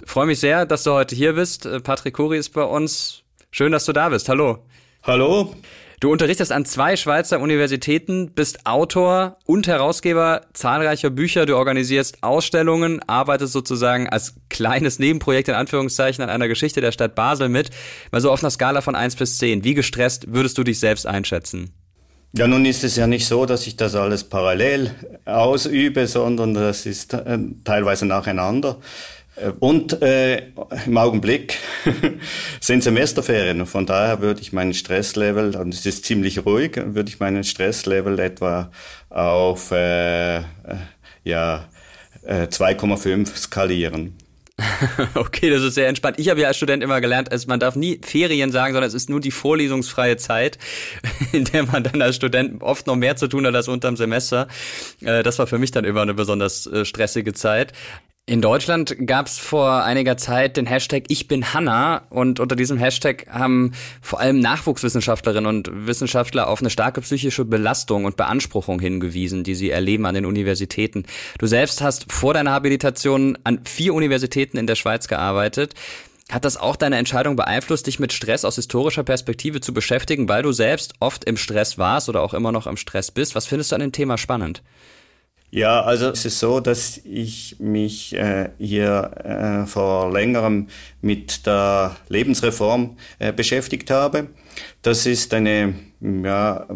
Freue 0.07 0.29
mich 0.29 0.41
sehr, 0.41 0.65
dass 0.65 0.85
du 0.85 0.93
heute 0.93 1.15
hier 1.15 1.35
bist. 1.35 1.69
Patrick 1.83 2.15
Curie 2.15 2.39
ist 2.39 2.55
bei 2.55 2.65
uns. 2.65 3.23
Schön, 3.51 3.73
dass 3.73 3.85
du 3.85 3.93
da 3.93 4.09
bist. 4.09 4.31
Hallo. 4.31 4.65
Hallo. 5.03 5.55
Du 6.01 6.13
unterrichtest 6.13 6.53
an 6.53 6.65
zwei 6.65 6.95
Schweizer 6.95 7.41
Universitäten, 7.41 8.31
bist 8.31 8.67
Autor 8.67 9.37
und 9.47 9.67
Herausgeber 9.67 10.43
zahlreicher 10.53 11.11
Bücher. 11.11 11.45
Du 11.45 11.57
organisierst 11.57 12.23
Ausstellungen, 12.23 13.01
arbeitest 13.09 13.53
sozusagen 13.53 14.09
als 14.09 14.37
kleines 14.49 15.01
Nebenprojekt 15.01 15.49
in 15.49 15.57
Anführungszeichen 15.57 16.23
an 16.23 16.31
einer 16.31 16.47
Geschichte 16.47 16.81
der 16.81 16.93
Stadt 16.93 17.17
Basel 17.17 17.49
mit. 17.49 17.71
Mal 18.13 18.21
so 18.21 18.31
auf 18.31 18.45
einer 18.45 18.51
Skala 18.51 18.81
von 18.81 18.95
eins 18.95 19.17
bis 19.17 19.39
zehn. 19.39 19.65
Wie 19.65 19.75
gestresst 19.75 20.33
würdest 20.33 20.57
du 20.57 20.63
dich 20.63 20.79
selbst 20.79 21.05
einschätzen? 21.05 21.73
Ja, 22.33 22.47
nun 22.47 22.65
ist 22.65 22.85
es 22.85 22.95
ja 22.95 23.09
nicht 23.09 23.27
so, 23.27 23.45
dass 23.47 23.67
ich 23.67 23.75
das 23.75 23.97
alles 23.97 24.23
parallel 24.23 24.95
ausübe, 25.25 26.07
sondern 26.07 26.55
das 26.55 26.87
ist 26.87 27.15
äh, 27.15 27.39
teilweise 27.65 28.07
nacheinander. 28.07 28.79
Äh, 29.41 29.53
und 29.61 30.03
äh, 30.03 30.49
im 30.87 30.99
Augenblick 30.99 31.59
sind 32.61 32.83
Semesterferien. 32.83 33.67
Von 33.67 33.87
daher 33.87 34.21
würde 34.21 34.41
ich 34.41 34.53
meinen 34.53 34.75
Stresslevel, 34.75 35.57
und 35.57 35.75
es 35.75 35.87
ist 35.87 36.05
ziemlich 36.05 36.45
ruhig, 36.45 36.77
würde 36.77 37.09
ich 37.09 37.21
meinen 37.21 37.45
Stresslevel 37.45 38.19
etwa 38.19 38.71
auf 39.11 39.71
äh, 39.71 40.39
äh 40.39 40.43
ja, 41.25 41.69
äh, 42.23 42.45
2,5 42.45 43.37
skalieren. 43.37 44.17
Okay, 45.15 45.51
das 45.51 45.63
ist 45.63 45.75
sehr 45.75 45.89
entspannt. 45.89 46.19
Ich 46.19 46.29
habe 46.29 46.41
ja 46.41 46.49
als 46.49 46.57
Student 46.57 46.83
immer 46.83 47.01
gelernt, 47.01 47.31
also 47.31 47.47
man 47.47 47.61
darf 47.61 47.77
nie 47.77 48.01
Ferien 48.03 48.51
sagen, 48.51 48.73
sondern 48.73 48.89
es 48.89 48.95
ist 48.95 49.09
nur 49.09 49.21
die 49.21 49.31
vorlesungsfreie 49.31 50.17
Zeit, 50.17 50.59
in 51.33 51.45
der 51.45 51.65
man 51.65 51.85
dann 51.85 52.03
als 52.03 52.17
Student 52.17 52.61
oft 52.63 52.87
noch 52.89 52.97
mehr 52.97 53.15
zu 53.15 53.29
tun 53.29 53.47
hat 53.47 53.55
als 53.55 53.69
unterm 53.69 53.97
Semester. 53.97 54.49
Äh, 55.01 55.23
das 55.23 55.39
war 55.39 55.47
für 55.47 55.59
mich 55.59 55.71
dann 55.71 55.85
immer 55.85 56.03
eine 56.03 56.15
besonders 56.15 56.69
stressige 56.83 57.35
Zeit. 57.35 57.73
In 58.29 58.43
Deutschland 58.43 58.95
gab 59.07 59.27
es 59.27 59.39
vor 59.39 59.85
einiger 59.85 60.19
Zeit 60.19 60.59
den 60.59 60.67
Hashtag 60.67 61.05
Ich 61.09 61.29
bin 61.29 61.55
Hanna 61.55 62.03
und 62.11 62.41
unter 62.41 62.57
diesem 62.57 62.77
Hashtag 62.77 63.27
haben 63.31 63.73
vor 64.03 64.21
allem 64.21 64.39
Nachwuchswissenschaftlerinnen 64.41 65.47
und 65.47 65.87
Wissenschaftler 65.87 66.47
auf 66.49 66.61
eine 66.61 66.69
starke 66.69 67.01
psychische 67.01 67.47
Belastung 67.47 68.05
und 68.05 68.19
Beanspruchung 68.19 68.81
hingewiesen, 68.81 69.45
die 69.45 69.55
sie 69.55 69.71
erleben 69.71 70.05
an 70.05 70.15
den 70.15 70.27
Universitäten. 70.27 71.07
Du 71.39 71.47
selbst 71.47 71.81
hast 71.81 72.13
vor 72.13 72.35
deiner 72.35 72.51
Habilitation 72.51 73.39
an 73.45 73.61
vier 73.65 73.95
Universitäten 73.95 74.59
in 74.59 74.67
der 74.67 74.75
Schweiz 74.75 75.09
gearbeitet. 75.09 75.73
Hat 76.31 76.45
das 76.45 76.59
auch 76.59 76.77
deine 76.77 76.99
Entscheidung 76.99 77.35
beeinflusst, 77.35 77.87
dich 77.87 77.99
mit 77.99 78.13
Stress 78.13 78.45
aus 78.45 78.57
historischer 78.57 79.05
Perspektive 79.05 79.63
zu 79.63 79.73
beschäftigen, 79.73 80.29
weil 80.29 80.43
du 80.43 80.53
selbst 80.53 80.93
oft 81.01 81.25
im 81.25 81.39
Stress 81.39 81.79
warst 81.79 82.11
oder 82.11 82.21
auch 82.21 82.35
immer 82.35 82.53
noch 82.53 82.67
im 82.67 82.77
Stress 82.77 83.11
bist? 83.11 83.35
Was 83.35 83.47
findest 83.47 83.73
du 83.73 83.77
an 83.77 83.81
dem 83.81 83.93
Thema 83.93 84.19
spannend? 84.19 84.63
Ja, 85.51 85.81
also 85.81 86.11
es 86.11 86.27
ist 86.27 86.41
so, 86.41 86.61
dass 86.61 86.99
ich 87.05 87.57
mich 87.59 88.15
äh, 88.15 88.51
hier 88.59 89.11
äh, 89.65 89.67
vor 89.67 90.13
längerem 90.13 90.69
mit 91.01 91.47
der 91.47 91.97
Lebensreform 92.09 92.99
äh, 93.19 93.33
beschäftigt 93.33 93.91
habe. 93.91 94.29
Das 94.83 95.07
ist 95.07 95.33
eine, 95.33 95.75
ja, 96.01 96.67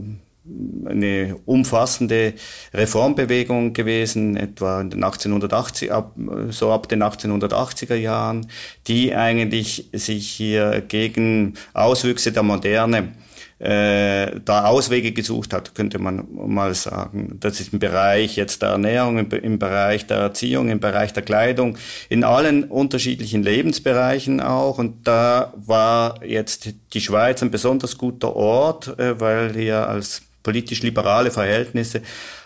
eine 0.86 1.36
umfassende 1.44 2.32
Reformbewegung 2.72 3.74
gewesen, 3.74 4.36
etwa 4.38 4.80
in 4.80 4.88
den 4.88 5.04
1880, 5.04 5.92
ab, 5.92 6.16
so 6.48 6.72
ab 6.72 6.88
den 6.88 7.02
1880er 7.02 7.94
Jahren, 7.94 8.46
die 8.88 9.14
eigentlich 9.14 9.90
sich 9.92 10.30
hier 10.30 10.82
gegen 10.88 11.54
Auswüchse 11.74 12.32
der 12.32 12.42
Moderne 12.42 13.12
äh, 13.62 14.40
da 14.44 14.64
Auswege 14.64 15.12
gesucht 15.12 15.52
hat, 15.52 15.74
könnte 15.76 16.00
man 16.00 16.26
mal 16.32 16.74
sagen. 16.74 17.36
Das 17.38 17.60
ist 17.60 17.72
im 17.72 17.78
Bereich 17.78 18.34
jetzt 18.34 18.60
der 18.60 18.70
Ernährung, 18.70 19.18
im, 19.18 19.30
im, 19.30 19.58
Bereich 19.60 20.06
der 20.06 20.16
Erziehung, 20.16 20.68
im 20.68 20.80
Bereich 20.80 21.12
der 21.12 21.22
Kleidung, 21.22 21.78
in 22.08 22.24
allen 22.24 22.64
unterschiedlichen 22.64 23.44
Lebensbereichen 23.44 24.40
auch. 24.40 24.78
Und 24.78 25.06
da 25.06 25.54
war 25.56 26.24
jetzt 26.24 26.70
die 26.92 27.00
Schweiz 27.00 27.40
ein 27.42 27.52
besonders 27.52 27.96
guter 27.98 28.34
Ort, 28.34 28.98
äh, 28.98 29.20
weil 29.20 29.52
hier 29.54 29.88
als 29.88 30.22
politisch 30.42 30.82
liberale 30.82 31.30
Verhältnisse 31.30 32.02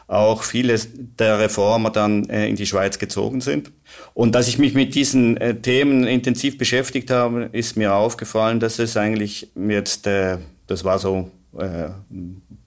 auch 0.08 0.42
viele 0.42 0.78
der 1.18 1.38
Reformer 1.40 1.90
dann 1.90 2.28
äh, 2.28 2.46
in 2.46 2.56
die 2.56 2.66
Schweiz 2.66 2.98
gezogen 2.98 3.40
sind. 3.40 3.72
Und 4.12 4.34
dass 4.34 4.48
ich 4.48 4.58
mich 4.58 4.74
mit 4.74 4.94
diesen 4.94 5.38
äh, 5.38 5.54
Themen 5.54 6.06
intensiv 6.06 6.58
beschäftigt 6.58 7.10
habe, 7.10 7.48
ist 7.52 7.76
mir 7.76 7.94
aufgefallen, 7.94 8.60
dass 8.60 8.78
es 8.78 8.98
eigentlich 8.98 9.48
jetzt 9.56 10.06
äh, 10.06 10.38
das 10.66 10.84
war 10.84 10.98
so 10.98 11.30
äh, 11.58 11.88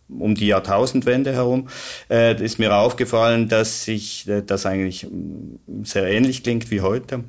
um 0.10 0.36
die 0.36 0.48
Jahrtausendwende 0.48 1.34
herum, 1.34 1.70
äh, 2.10 2.42
ist 2.44 2.60
mir 2.60 2.76
aufgefallen, 2.76 3.48
dass 3.48 3.86
sich 3.86 4.28
äh, 4.28 4.42
das 4.42 4.66
eigentlich 4.66 5.06
mm, 5.10 5.84
sehr 5.84 6.08
ähnlich 6.08 6.44
klingt 6.44 6.72
wie 6.72 6.82
heute 6.82 7.24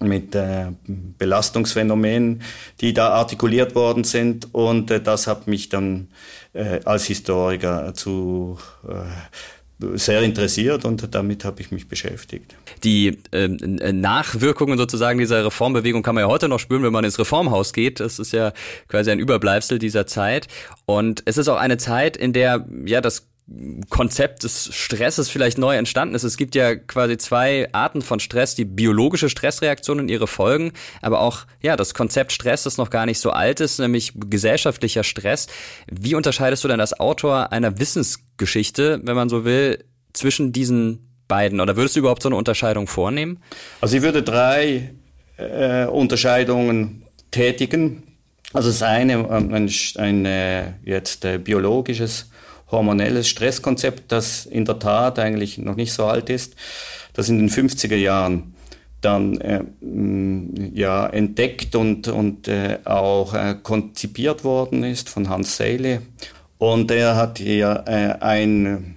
mit 0.00 0.34
äh, 0.34 0.66
Belastungsphänomenen, 0.86 2.42
die 2.80 2.92
da 2.92 3.10
artikuliert 3.10 3.74
worden 3.74 4.04
sind. 4.04 4.52
Und 4.54 4.90
äh, 4.90 5.00
das 5.00 5.26
hat 5.26 5.46
mich 5.46 5.68
dann 5.68 6.08
äh, 6.52 6.80
als 6.84 7.06
Historiker 7.06 7.94
zu 7.94 8.58
äh, 8.88 8.92
sehr 9.94 10.22
interessiert 10.22 10.84
und 10.84 11.14
damit 11.14 11.44
habe 11.44 11.60
ich 11.60 11.70
mich 11.70 11.88
beschäftigt. 11.88 12.56
Die 12.82 13.18
ähm, 13.32 13.78
äh, 13.80 13.92
Nachwirkungen 13.92 14.76
sozusagen 14.76 15.18
dieser 15.18 15.44
Reformbewegung 15.44 16.02
kann 16.02 16.14
man 16.14 16.22
ja 16.22 16.28
heute 16.28 16.48
noch 16.48 16.58
spüren, 16.58 16.82
wenn 16.82 16.92
man 16.92 17.04
ins 17.04 17.18
Reformhaus 17.18 17.72
geht. 17.72 18.00
Das 18.00 18.18
ist 18.18 18.32
ja 18.32 18.52
quasi 18.88 19.10
ein 19.10 19.20
Überbleibsel 19.20 19.78
dieser 19.78 20.06
Zeit. 20.06 20.48
Und 20.84 21.22
es 21.26 21.38
ist 21.38 21.48
auch 21.48 21.58
eine 21.58 21.76
Zeit, 21.76 22.16
in 22.16 22.32
der 22.32 22.66
ja 22.84 23.00
das 23.00 23.28
Konzept 23.88 24.42
des 24.44 24.74
Stresses 24.74 25.30
vielleicht 25.30 25.56
neu 25.56 25.76
entstanden 25.76 26.14
ist. 26.14 26.22
Es 26.22 26.36
gibt 26.36 26.54
ja 26.54 26.74
quasi 26.74 27.16
zwei 27.16 27.68
Arten 27.72 28.02
von 28.02 28.20
Stress, 28.20 28.54
die 28.54 28.66
biologische 28.66 29.30
Stressreaktion 29.30 30.00
und 30.00 30.10
ihre 30.10 30.26
Folgen, 30.26 30.72
aber 31.00 31.20
auch 31.20 31.46
ja, 31.62 31.76
das 31.76 31.94
Konzept 31.94 32.32
Stress, 32.32 32.64
das 32.64 32.76
noch 32.76 32.90
gar 32.90 33.06
nicht 33.06 33.20
so 33.20 33.30
alt 33.30 33.60
ist, 33.60 33.78
nämlich 33.78 34.12
gesellschaftlicher 34.14 35.02
Stress. 35.02 35.46
Wie 35.90 36.14
unterscheidest 36.14 36.62
du 36.62 36.68
denn 36.68 36.80
als 36.80 36.98
Autor 37.00 37.50
einer 37.50 37.78
Wissensgeschichte, 37.78 39.00
wenn 39.02 39.16
man 39.16 39.30
so 39.30 39.46
will, 39.46 39.82
zwischen 40.12 40.52
diesen 40.52 41.08
beiden 41.26 41.60
oder 41.60 41.76
würdest 41.76 41.96
du 41.96 42.00
überhaupt 42.00 42.22
so 42.22 42.28
eine 42.28 42.36
Unterscheidung 42.36 42.86
vornehmen? 42.86 43.42
Also 43.80 43.96
ich 43.96 44.02
würde 44.02 44.22
drei 44.22 44.94
äh, 45.38 45.86
Unterscheidungen 45.86 47.04
tätigen. 47.30 48.02
Also 48.52 48.68
das 48.68 48.82
eine 48.82 49.30
ein, 49.30 49.54
ein, 49.54 49.70
ein 49.96 50.74
jetzt 50.84 51.24
äh, 51.24 51.38
biologisches 51.38 52.30
hormonelles 52.70 53.28
Stresskonzept, 53.28 54.12
das 54.12 54.46
in 54.46 54.64
der 54.64 54.78
Tat 54.78 55.18
eigentlich 55.18 55.58
noch 55.58 55.76
nicht 55.76 55.92
so 55.92 56.04
alt 56.04 56.30
ist, 56.30 56.54
das 57.14 57.28
in 57.28 57.38
den 57.38 57.50
50er 57.50 57.96
Jahren 57.96 58.54
dann 59.00 59.40
äh, 59.40 59.62
ja, 60.74 61.06
entdeckt 61.06 61.76
und, 61.76 62.08
und 62.08 62.48
äh, 62.48 62.78
auch 62.84 63.34
äh, 63.34 63.54
konzipiert 63.62 64.44
worden 64.44 64.82
ist 64.82 65.08
von 65.08 65.28
Hans 65.28 65.56
Seyle. 65.56 66.02
Und 66.58 66.90
er 66.90 67.14
hat 67.14 67.38
hier 67.38 67.84
äh, 67.86 68.22
ein, 68.22 68.96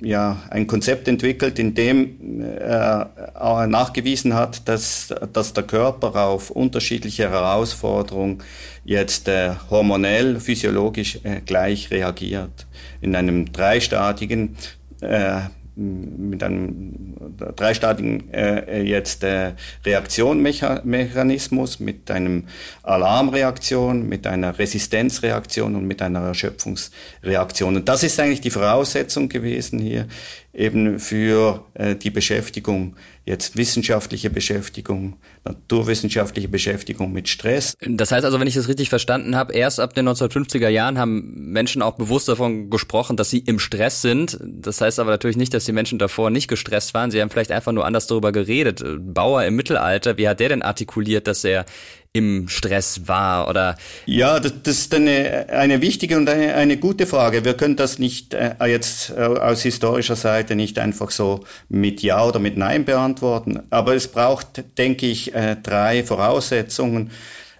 ja, 0.00 0.42
ein 0.50 0.66
Konzept 0.66 1.08
entwickelt, 1.08 1.58
in 1.58 1.74
dem 1.74 2.42
er 2.58 3.66
nachgewiesen 3.66 4.34
hat, 4.34 4.68
dass, 4.68 5.14
dass 5.32 5.52
der 5.52 5.64
Körper 5.64 6.14
auf 6.26 6.50
unterschiedliche 6.50 7.30
Herausforderungen 7.30 8.42
jetzt 8.84 9.28
äh, 9.28 9.52
hormonell, 9.70 10.40
physiologisch 10.40 11.20
äh, 11.24 11.40
gleich 11.44 11.90
reagiert. 11.90 12.66
In 13.00 13.14
einem 13.14 13.52
dreistadigen 13.52 14.56
äh, 15.00 15.40
mit 15.80 16.42
einem 16.42 17.14
dreistadigen 17.56 18.32
äh, 18.32 18.82
jetzt 18.82 19.24
äh, 19.24 19.52
Reaktionmechanismus, 19.84 21.80
mit 21.80 22.10
einem 22.10 22.44
Alarmreaktion, 22.82 24.08
mit 24.08 24.26
einer 24.26 24.58
Resistenzreaktion 24.58 25.74
und 25.76 25.86
mit 25.86 26.02
einer 26.02 26.20
Erschöpfungsreaktion. 26.20 27.76
Und 27.76 27.88
das 27.88 28.02
ist 28.02 28.20
eigentlich 28.20 28.42
die 28.42 28.50
Voraussetzung 28.50 29.28
gewesen 29.28 29.78
hier 29.78 30.06
eben 30.52 30.98
für 30.98 31.64
äh, 31.74 31.94
die 31.94 32.10
Beschäftigung, 32.10 32.96
jetzt 33.24 33.56
wissenschaftliche 33.56 34.30
Beschäftigung, 34.30 35.16
naturwissenschaftliche 35.44 36.48
Beschäftigung 36.48 37.12
mit 37.12 37.28
Stress. 37.28 37.76
Das 37.80 38.10
heißt 38.10 38.24
also, 38.24 38.40
wenn 38.40 38.48
ich 38.48 38.54
das 38.54 38.66
richtig 38.66 38.88
verstanden 38.88 39.36
habe, 39.36 39.52
erst 39.52 39.78
ab 39.78 39.94
den 39.94 40.08
1950er 40.08 40.68
Jahren 40.68 40.98
haben 40.98 41.52
Menschen 41.52 41.82
auch 41.82 41.94
bewusst 41.94 42.28
davon 42.28 42.68
gesprochen, 42.68 43.16
dass 43.16 43.30
sie 43.30 43.38
im 43.38 43.60
Stress 43.60 44.02
sind. 44.02 44.38
Das 44.42 44.80
heißt 44.80 44.98
aber 44.98 45.10
natürlich 45.10 45.36
nicht, 45.36 45.54
dass 45.54 45.64
die 45.64 45.72
Menschen 45.72 45.98
davor 46.00 46.30
nicht 46.30 46.48
gestresst 46.48 46.94
waren. 46.94 47.12
Sie 47.12 47.20
haben 47.20 47.30
vielleicht 47.30 47.52
einfach 47.52 47.72
nur 47.72 47.84
anders 47.84 48.08
darüber 48.08 48.32
geredet. 48.32 48.82
Bauer 48.98 49.44
im 49.44 49.54
Mittelalter, 49.54 50.18
wie 50.18 50.28
hat 50.28 50.40
der 50.40 50.48
denn 50.48 50.62
artikuliert, 50.62 51.28
dass 51.28 51.44
er 51.44 51.64
im 52.12 52.48
Stress 52.48 53.06
war 53.06 53.48
oder? 53.48 53.76
Ja, 54.06 54.40
das, 54.40 54.54
das 54.62 54.78
ist 54.78 54.94
eine, 54.94 55.48
eine 55.50 55.80
wichtige 55.80 56.16
und 56.16 56.28
eine, 56.28 56.54
eine 56.54 56.76
gute 56.76 57.06
Frage. 57.06 57.44
Wir 57.44 57.54
können 57.54 57.76
das 57.76 57.98
nicht 57.98 58.34
äh, 58.34 58.54
jetzt 58.66 59.10
äh, 59.10 59.20
aus 59.20 59.62
historischer 59.62 60.16
Seite 60.16 60.56
nicht 60.56 60.78
einfach 60.78 61.10
so 61.10 61.44
mit 61.68 62.02
Ja 62.02 62.24
oder 62.24 62.40
mit 62.40 62.56
Nein 62.56 62.84
beantworten. 62.84 63.62
Aber 63.70 63.94
es 63.94 64.08
braucht, 64.08 64.64
denke 64.76 65.06
ich, 65.06 65.34
äh, 65.34 65.56
drei 65.62 66.02
Voraussetzungen. 66.02 67.12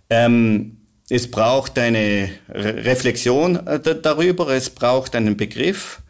Ähm, 0.08 0.78
es 1.08 1.30
braucht 1.30 1.78
eine 1.78 2.30
Re 2.48 2.84
Reflexion 2.84 3.66
äh, 3.66 3.80
darüber, 3.80 4.48
es 4.48 4.70
braucht 4.70 5.14
einen 5.14 5.36
Begriff 5.36 6.00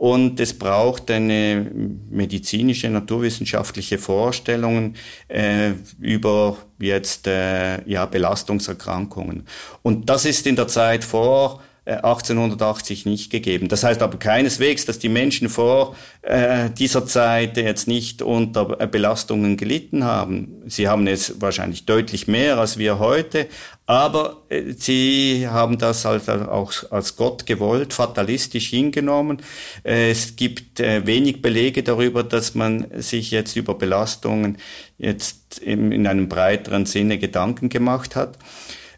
und 0.00 0.40
es 0.40 0.58
braucht 0.58 1.10
eine 1.10 1.70
medizinische, 2.08 2.88
naturwissenschaftliche 2.88 3.98
Vorstellung 3.98 4.94
äh, 5.28 5.72
über 6.00 6.56
jetzt 6.78 7.26
äh, 7.26 7.86
ja, 7.86 8.06
Belastungserkrankungen. 8.06 9.46
Und 9.82 10.08
das 10.08 10.24
ist 10.24 10.46
in 10.46 10.56
der 10.56 10.68
Zeit 10.68 11.04
vor 11.04 11.62
1880 11.96 13.06
äh, 13.06 13.08
nicht 13.08 13.30
gegeben. 13.30 13.68
Das 13.68 13.84
heißt 13.84 14.02
aber 14.02 14.18
keineswegs, 14.18 14.86
dass 14.86 14.98
die 14.98 15.08
Menschen 15.08 15.48
vor 15.48 15.96
äh, 16.22 16.70
dieser 16.70 17.06
Zeit 17.06 17.56
jetzt 17.56 17.88
nicht 17.88 18.22
unter 18.22 18.80
äh, 18.80 18.86
Belastungen 18.86 19.56
gelitten 19.56 20.04
haben. 20.04 20.62
Sie 20.66 20.88
haben 20.88 21.06
es 21.06 21.40
wahrscheinlich 21.40 21.86
deutlich 21.86 22.28
mehr 22.28 22.58
als 22.58 22.78
wir 22.78 22.98
heute, 22.98 23.46
aber 23.86 24.42
äh, 24.48 24.72
sie 24.76 25.48
haben 25.48 25.78
das 25.78 26.04
halt 26.04 26.28
auch 26.28 26.72
als 26.90 27.16
Gott 27.16 27.46
gewollt, 27.46 27.92
fatalistisch 27.92 28.68
hingenommen. 28.70 29.42
Äh, 29.84 30.10
es 30.10 30.36
gibt 30.36 30.80
wenig 30.80 31.42
Belege 31.42 31.82
darüber, 31.82 32.22
dass 32.22 32.54
man 32.54 32.86
sich 33.00 33.30
jetzt 33.30 33.56
über 33.56 33.74
Belastungen 33.74 34.58
jetzt 34.98 35.58
in, 35.58 35.92
in 35.92 36.06
einem 36.06 36.28
breiteren 36.28 36.86
Sinne 36.86 37.18
Gedanken 37.18 37.68
gemacht 37.68 38.16
hat. 38.16 38.38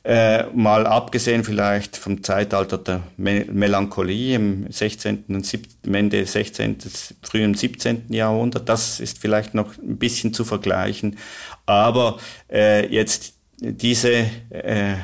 Äh, 0.04 0.46
mal 0.52 0.86
abgesehen 0.86 1.44
vielleicht 1.44 1.96
vom 1.96 2.24
Zeitalter 2.24 2.78
der 2.78 3.02
Me 3.16 3.46
Melancholie 3.50 4.34
im 4.34 4.66
16. 4.70 5.24
und 5.28 5.46
17, 5.46 5.94
Ende 5.94 6.26
16., 6.26 6.78
frühen 7.22 7.54
17. 7.54 8.06
Jahrhundert, 8.08 8.68
das 8.68 8.98
ist 8.98 9.20
vielleicht 9.20 9.54
noch 9.54 9.78
ein 9.78 9.98
bisschen 9.98 10.34
zu 10.34 10.44
vergleichen. 10.44 11.18
Aber 11.66 12.18
äh, 12.50 12.86
jetzt 12.92 13.34
diese 13.60 14.26
äh, 14.50 14.94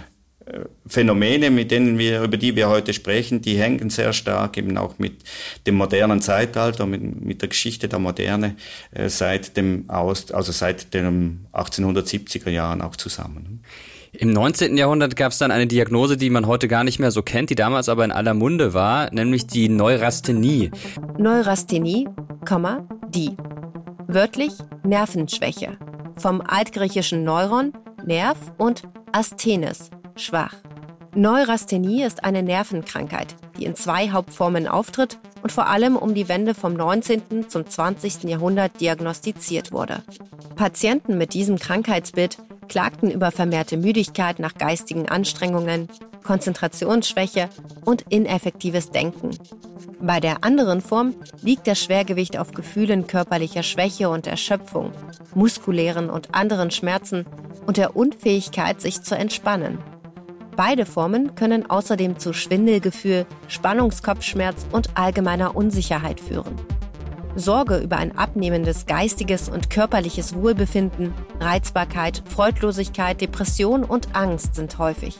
Phänomene, 0.87 1.51
mit 1.51 1.71
denen 1.71 1.99
wir, 1.99 2.23
über 2.23 2.37
die 2.37 2.57
wir 2.57 2.69
heute 2.69 2.95
sprechen, 2.95 3.43
die 3.43 3.59
hängen 3.59 3.91
sehr 3.91 4.13
stark 4.13 4.57
eben 4.57 4.77
auch 4.79 4.99
mit 4.99 5.23
dem 5.67 5.77
modernen 5.77 6.23
Zeitalter, 6.23 6.87
mit, 6.87 7.21
mit 7.21 7.43
der 7.43 7.51
Geschichte 7.51 7.89
der 7.89 7.99
Moderne 7.99 8.57
äh, 8.91 9.09
seit 9.09 9.57
dem 9.57 9.89
Aus, 9.89 10.33
also 10.33 10.51
seit 10.51 10.95
den 10.95 11.47
1870er 11.53 12.51
Jahren 12.51 12.81
auch 12.81 12.97
zusammen. 12.97 13.63
Im 14.13 14.31
19. 14.31 14.77
Jahrhundert 14.77 15.17
gab 15.17 15.33
es 15.33 15.39
dann 15.39 15.51
eine 15.51 15.67
Diagnose, 15.67 16.17
die 16.17 16.31
man 16.31 16.47
heute 16.47 16.67
gar 16.67 16.85
nicht 16.85 16.99
mehr 16.99 17.11
so 17.11 17.23
kennt, 17.23 17.51
die 17.51 17.55
damals 17.55 17.89
aber 17.89 18.05
in 18.05 18.13
aller 18.13 18.35
Munde 18.35 18.73
war, 18.73 19.13
nämlich 19.13 19.47
die 19.47 19.69
Neurasthenie. 19.69 20.71
Neurasthenie, 21.19 22.09
die. 23.09 23.37
Wörtlich 24.07 24.53
Nervenschwäche. 24.83 25.77
Vom 26.17 26.41
altgriechischen 26.41 27.23
Neuron, 27.25 27.73
Nerv 28.05 28.39
und 28.57 28.83
Asthenes, 29.13 29.91
schwach. 30.17 30.55
Neurasthenie 31.15 32.03
ist 32.03 32.25
eine 32.25 32.43
Nervenkrankheit, 32.43 33.37
die 33.59 33.65
in 33.65 33.75
zwei 33.75 34.11
Hauptformen 34.11 34.67
auftritt 34.69 35.19
und 35.43 35.53
vor 35.53 35.67
allem 35.67 35.97
um 35.97 36.15
die 36.15 36.29
Wende 36.29 36.55
vom 36.55 36.75
19. 36.75 37.49
zum 37.49 37.67
20. 37.67 38.25
Jahrhundert 38.25 38.81
diagnostiziert 38.81 39.73
wurde. 39.73 40.03
Patienten 40.57 41.19
mit 41.19 41.35
diesem 41.35 41.59
Krankheitsbild 41.59 42.39
klagten 42.69 43.11
über 43.11 43.31
vermehrte 43.31 43.77
Müdigkeit 43.77 44.39
nach 44.39 44.55
geistigen 44.55 45.09
Anstrengungen, 45.09 45.89
Konzentrationsschwäche 46.23 47.49
und 47.85 48.05
ineffektives 48.09 48.91
Denken. 48.91 49.31
Bei 50.01 50.21
der 50.21 50.45
anderen 50.45 50.81
Form 50.81 51.15
liegt 51.43 51.67
das 51.67 51.81
Schwergewicht 51.83 52.39
auf 52.39 52.53
Gefühlen 52.53 53.07
körperlicher 53.07 53.63
Schwäche 53.63 54.11
und 54.11 54.27
Erschöpfung, 54.27 54.93
muskulären 55.35 56.09
und 56.09 56.35
anderen 56.35 56.71
Schmerzen 56.71 57.27
und 57.67 57.77
der 57.77 57.97
Unfähigkeit, 57.97 58.81
sich 58.81 59.03
zu 59.03 59.17
entspannen. 59.17 59.79
Beide 60.57 60.87
Formen 60.87 61.35
können 61.35 61.69
außerdem 61.69 62.19
zu 62.19 62.33
Schwindelgefühl, 62.33 63.27
Spannungskopfschmerz 63.49 64.67
und 64.73 64.97
allgemeiner 64.97 65.57
Unsicherheit 65.57 66.21
führen. 66.21 66.57
Sorge 67.39 67.79
über 67.79 67.97
ein 67.97 68.17
abnehmendes 68.17 68.87
geistiges 68.87 69.49
und 69.49 69.71
körperliches 69.71 70.35
Wohlbefinden, 70.35 71.15
Reizbarkeit, 71.41 72.23
Freudlosigkeit, 72.27 73.21
Depression 73.21 73.85
und 73.85 74.15
Angst 74.15 74.55
sind 74.55 74.79
häufig. 74.79 75.19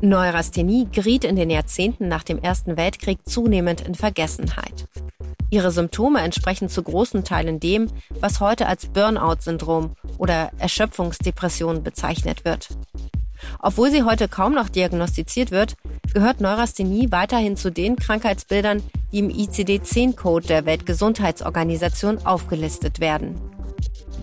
Neurasthenie 0.00 0.88
geriet 0.92 1.24
in 1.24 1.36
den 1.36 1.50
Jahrzehnten 1.50 2.08
nach 2.08 2.22
dem 2.22 2.38
Ersten 2.38 2.76
Weltkrieg 2.76 3.26
zunehmend 3.26 3.80
in 3.80 3.94
Vergessenheit. 3.94 4.86
Ihre 5.50 5.70
Symptome 5.70 6.20
entsprechen 6.20 6.68
zu 6.68 6.82
großen 6.82 7.24
Teilen 7.24 7.60
dem, 7.60 7.88
was 8.20 8.40
heute 8.40 8.66
als 8.66 8.86
Burnout-Syndrom 8.86 9.94
oder 10.18 10.50
Erschöpfungsdepression 10.58 11.82
bezeichnet 11.82 12.44
wird. 12.44 12.68
Obwohl 13.58 13.90
sie 13.90 14.02
heute 14.02 14.28
kaum 14.28 14.54
noch 14.54 14.68
diagnostiziert 14.68 15.50
wird, 15.50 15.76
gehört 16.12 16.40
Neurasthenie 16.40 17.08
weiterhin 17.10 17.56
zu 17.56 17.70
den 17.70 17.96
Krankheitsbildern, 17.96 18.82
die 19.12 19.18
im 19.18 19.30
ICD-10-Code 19.30 20.46
der 20.46 20.66
Weltgesundheitsorganisation 20.66 22.24
aufgelistet 22.26 23.00
werden. 23.00 23.40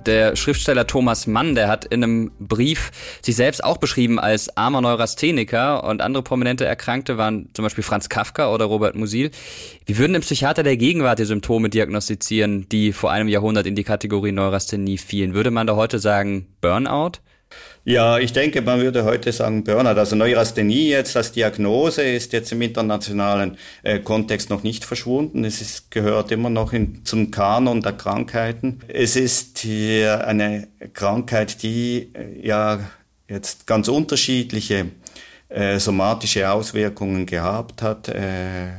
Der 0.05 0.35
Schriftsteller 0.35 0.85
Thomas 0.85 1.27
Mann, 1.27 1.55
der 1.55 1.69
hat 1.69 1.85
in 1.85 2.03
einem 2.03 2.31
Brief 2.37 2.91
sich 3.21 3.37
selbst 3.37 3.63
auch 3.63 3.77
beschrieben 3.77 4.19
als 4.19 4.57
armer 4.57 4.81
Neurastheniker 4.81 5.85
und 5.85 6.01
andere 6.01 6.23
prominente 6.23 6.65
Erkrankte 6.65 7.17
waren 7.17 7.49
zum 7.53 7.63
Beispiel 7.63 7.85
Franz 7.85 8.09
Kafka 8.09 8.53
oder 8.53 8.65
Robert 8.65 8.95
Musil. 8.95 9.31
Wie 9.85 9.97
würden 9.97 10.15
ein 10.15 10.21
Psychiater 10.21 10.63
der 10.63 10.75
Gegenwart 10.75 11.19
die 11.19 11.25
Symptome 11.25 11.69
diagnostizieren, 11.69 12.67
die 12.69 12.91
vor 12.91 13.11
einem 13.11 13.29
Jahrhundert 13.29 13.65
in 13.65 13.75
die 13.75 13.85
Kategorie 13.85 14.33
Neurasthenie 14.33 14.97
fielen? 14.97 15.33
Würde 15.33 15.51
man 15.51 15.67
da 15.67 15.75
heute 15.75 15.99
sagen 15.99 16.47
Burnout? 16.59 17.19
Ja, 17.85 18.17
ich 18.17 18.31
denke, 18.31 18.61
man 18.61 18.79
würde 18.79 19.03
heute 19.03 19.33
sagen 19.33 19.65
Burnout. 19.65 19.99
Also 19.99 20.15
Neurasthenie 20.15 20.89
jetzt 20.89 21.17
als 21.17 21.33
Diagnose 21.33 22.01
ist 22.01 22.31
jetzt 22.31 22.53
im 22.53 22.61
internationalen 22.61 23.57
äh, 23.83 23.99
Kontext 23.99 24.49
noch 24.49 24.63
nicht 24.63 24.85
verschwunden. 24.85 25.43
Es 25.43 25.59
ist, 25.59 25.91
gehört 25.91 26.31
immer 26.31 26.49
noch 26.49 26.71
in, 26.71 27.03
zum 27.03 27.29
Kanon 27.29 27.81
der 27.81 27.91
Krankheiten. 27.91 28.79
Es 28.87 29.17
ist 29.17 29.57
hier 29.57 30.25
eine 30.25 30.69
Krankheit, 30.93 31.61
die 31.61 32.09
äh, 32.13 32.47
ja 32.47 32.79
jetzt 33.27 33.67
ganz 33.67 33.89
unterschiedliche 33.89 34.85
äh, 35.49 35.77
somatische 35.77 36.49
Auswirkungen 36.49 37.25
gehabt 37.25 37.81
hat. 37.81 38.07
Äh, 38.07 38.69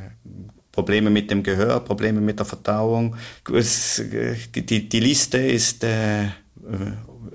Probleme 0.71 1.11
mit 1.11 1.29
dem 1.29 1.43
Gehör, 1.43 1.79
Probleme 1.79 2.21
mit 2.21 2.39
der 2.39 2.45
Verdauung. 2.45 3.15
Es, 3.53 3.99
äh, 3.99 4.35
die, 4.55 4.89
die 4.89 4.99
Liste 4.99 5.37
ist 5.37 5.83
äh, 5.83 6.25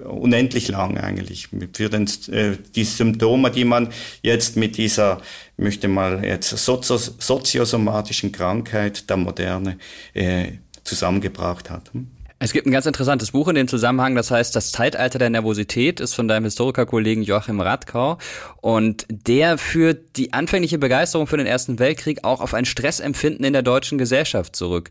unendlich 0.05 0.68
lang 0.68 0.99
eigentlich 0.99 1.49
für 1.72 1.88
den, 1.88 2.09
äh, 2.30 2.57
die 2.74 2.84
Symptome, 2.84 3.51
die 3.51 3.64
man 3.64 3.88
jetzt 4.22 4.57
mit 4.57 4.76
dieser, 4.76 5.20
möchte 5.57 5.88
mal 5.88 6.24
jetzt 6.24 6.51
sozio 6.51 6.97
soziosomatischen 6.97 8.32
Krankheit 8.32 9.09
der 9.09 9.16
Moderne 9.16 9.78
äh, 10.14 10.53
zusammengebracht 10.84 11.70
hat. 11.70 11.93
Hm? 11.93 12.09
Es 12.43 12.55
gibt 12.55 12.66
ein 12.66 12.72
ganz 12.72 12.86
interessantes 12.86 13.32
Buch 13.32 13.49
in 13.49 13.55
dem 13.55 13.68
Zusammenhang, 13.68 14.14
das 14.14 14.30
heißt 14.30 14.57
Das 14.57 14.72
Zeitalter 14.72 15.18
der 15.18 15.28
Nervosität, 15.28 16.01
ist 16.01 16.14
von 16.14 16.26
deinem 16.26 16.45
Historikerkollegen 16.45 17.22
Joachim 17.22 17.61
Radkau. 17.61 18.16
Und 18.62 19.07
der 19.11 19.59
führt 19.59 20.16
die 20.16 20.32
anfängliche 20.32 20.78
Begeisterung 20.78 21.26
für 21.26 21.36
den 21.36 21.47
Ersten 21.47 21.78
Weltkrieg 21.78 22.24
auch 22.24 22.41
auf 22.41 22.55
ein 22.55 22.64
Stressempfinden 22.64 23.45
in 23.45 23.53
der 23.53 23.61
deutschen 23.61 23.99
Gesellschaft 23.99 24.57
zurück. 24.57 24.88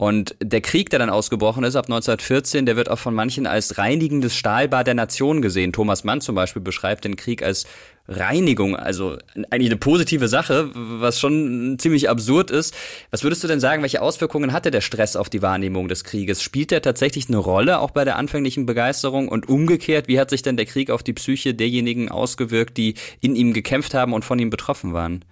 Und 0.00 0.36
der 0.40 0.60
Krieg, 0.60 0.90
der 0.90 1.00
dann 1.00 1.10
ausgebrochen 1.10 1.64
ist 1.64 1.74
ab 1.74 1.86
1914, 1.86 2.66
der 2.66 2.76
wird 2.76 2.88
auch 2.88 3.00
von 3.00 3.14
manchen 3.14 3.48
als 3.48 3.78
reinigendes 3.78 4.36
Stahlbad 4.36 4.86
der 4.86 4.94
Nation 4.94 5.42
gesehen. 5.42 5.72
Thomas 5.72 6.04
Mann 6.04 6.20
zum 6.20 6.36
Beispiel 6.36 6.62
beschreibt 6.62 7.04
den 7.04 7.16
Krieg 7.16 7.42
als 7.42 7.66
Reinigung, 8.06 8.76
also 8.76 9.18
eigentlich 9.50 9.70
eine 9.70 9.76
positive 9.76 10.28
Sache, 10.28 10.70
was 10.72 11.18
schon 11.18 11.80
ziemlich 11.80 12.08
absurd 12.08 12.52
ist. 12.52 12.76
Was 13.10 13.24
würdest 13.24 13.42
du 13.42 13.48
denn 13.48 13.58
sagen, 13.58 13.82
welche 13.82 14.00
Auswirkungen 14.00 14.52
hatte 14.52 14.70
der 14.70 14.82
Stress 14.82 15.16
auf 15.16 15.30
die 15.30 15.42
Wahrnehmung 15.42 15.88
des 15.88 16.04
Krieges? 16.04 16.44
Spielt 16.44 16.70
der 16.70 16.80
tatsächlich 16.80 17.26
eine 17.28 17.38
Rolle, 17.38 17.80
auch 17.80 17.90
bei 17.90 18.04
der 18.04 18.16
anfänglichen 18.16 18.66
Begeisterung? 18.66 19.26
Und 19.26 19.48
umgekehrt, 19.48 20.06
wie 20.06 20.20
hat 20.20 20.30
sich 20.30 20.42
denn 20.42 20.56
der 20.56 20.66
Krieg 20.66 20.90
auf 20.90 21.02
die 21.02 21.12
Psyche 21.12 21.54
derjenigen 21.54 22.08
ausgewirkt, 22.08 22.76
die 22.76 22.94
in 23.20 23.34
ihm 23.34 23.52
gekämpft 23.52 23.94
haben 23.94 24.12
und 24.12 24.24
von 24.24 24.38
ihm 24.38 24.48
betroffen 24.48 24.92
waren? 24.92 25.24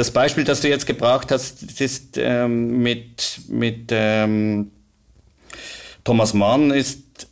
Das 0.00 0.12
Beispiel, 0.12 0.44
das 0.44 0.62
du 0.62 0.68
jetzt 0.70 0.86
gebracht 0.86 1.30
hast, 1.30 1.62
das 1.62 1.78
ist 1.78 2.16
ähm, 2.16 2.78
mit, 2.78 3.42
mit 3.50 3.88
ähm, 3.90 4.70
Thomas 6.04 6.32
Mann, 6.32 6.70
ist, 6.70 7.28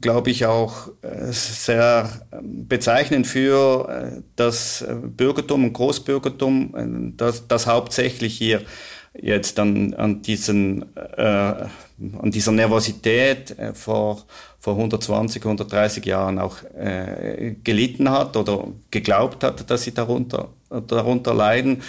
glaube 0.00 0.30
ich, 0.30 0.46
auch 0.46 0.92
äh, 1.02 1.32
sehr 1.32 2.08
bezeichnend 2.40 3.26
für 3.26 3.88
äh, 3.88 4.22
das 4.36 4.86
Bürgertum 5.16 5.64
und 5.64 5.72
Großbürgertum, 5.72 6.74
äh, 6.76 7.16
das, 7.16 7.48
das 7.48 7.66
hauptsächlich 7.66 8.38
hier 8.38 8.62
jetzt 9.20 9.58
an, 9.58 9.92
an, 9.94 10.22
diesen, 10.22 10.94
äh, 10.94 11.66
an 12.20 12.30
dieser 12.30 12.52
Nervosität 12.52 13.58
äh, 13.58 13.74
vor, 13.74 14.24
vor 14.60 14.74
120, 14.74 15.42
130 15.42 16.04
Jahren 16.04 16.38
auch 16.38 16.62
äh, 16.76 17.56
gelitten 17.64 18.10
hat 18.10 18.36
oder 18.36 18.68
geglaubt 18.90 19.42
hat, 19.44 19.68
dass 19.70 19.82
sie 19.82 19.92
darunter, 19.92 20.48
darunter 20.86 21.34
leiden. 21.34 21.82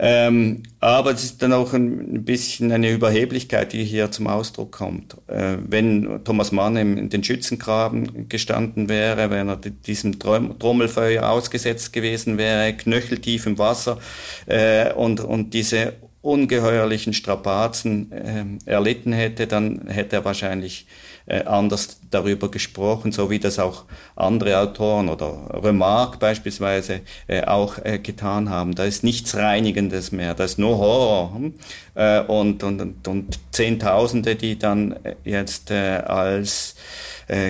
Ähm, 0.00 0.62
aber 0.78 1.10
es 1.10 1.24
ist 1.24 1.42
dann 1.42 1.52
auch 1.52 1.72
ein 1.72 2.24
bisschen 2.24 2.70
eine 2.70 2.92
Überheblichkeit, 2.92 3.72
die 3.72 3.82
hier 3.82 4.12
zum 4.12 4.28
Ausdruck 4.28 4.70
kommt. 4.70 5.16
Äh, 5.26 5.56
wenn 5.66 6.20
Thomas 6.22 6.52
Mann 6.52 6.76
in 6.76 7.08
den 7.08 7.24
Schützengraben 7.24 8.28
gestanden 8.28 8.88
wäre, 8.88 9.30
wenn 9.30 9.48
er 9.48 9.56
diesem 9.56 10.20
Trommelfeuer 10.20 11.28
ausgesetzt 11.28 11.92
gewesen 11.92 12.38
wäre, 12.38 12.74
knöcheltief 12.74 13.46
im 13.46 13.58
Wasser 13.58 13.98
äh, 14.46 14.92
und, 14.92 15.18
und 15.18 15.52
diese 15.52 15.94
ungeheuerlichen 16.28 17.14
Strapazen 17.14 18.12
äh, 18.12 18.70
erlitten 18.70 19.12
hätte, 19.12 19.46
dann 19.46 19.88
hätte 19.88 20.16
er 20.16 20.24
wahrscheinlich 20.24 20.86
äh, 21.28 21.44
anders 21.44 22.00
darüber 22.10 22.50
gesprochen, 22.50 23.12
so 23.12 23.30
wie 23.30 23.38
das 23.38 23.58
auch 23.58 23.84
andere 24.16 24.58
Autoren 24.58 25.08
oder 25.08 25.62
Remarque 25.62 26.18
beispielsweise 26.18 27.00
äh, 27.26 27.44
auch 27.44 27.78
äh, 27.84 27.98
getan 27.98 28.50
haben. 28.50 28.74
Da 28.74 28.84
ist 28.84 29.04
nichts 29.04 29.34
Reinigendes 29.34 30.10
mehr, 30.10 30.34
da 30.34 30.44
ist 30.44 30.58
nur 30.58 30.78
Horror. 30.78 31.34
Hm? 31.34 31.54
Äh, 31.94 32.20
und, 32.20 32.62
und, 32.62 32.80
und, 32.80 33.08
und 33.08 33.38
Zehntausende, 33.50 34.36
die 34.36 34.58
dann 34.58 34.92
äh, 35.04 35.16
jetzt 35.24 35.70
als 35.70 36.76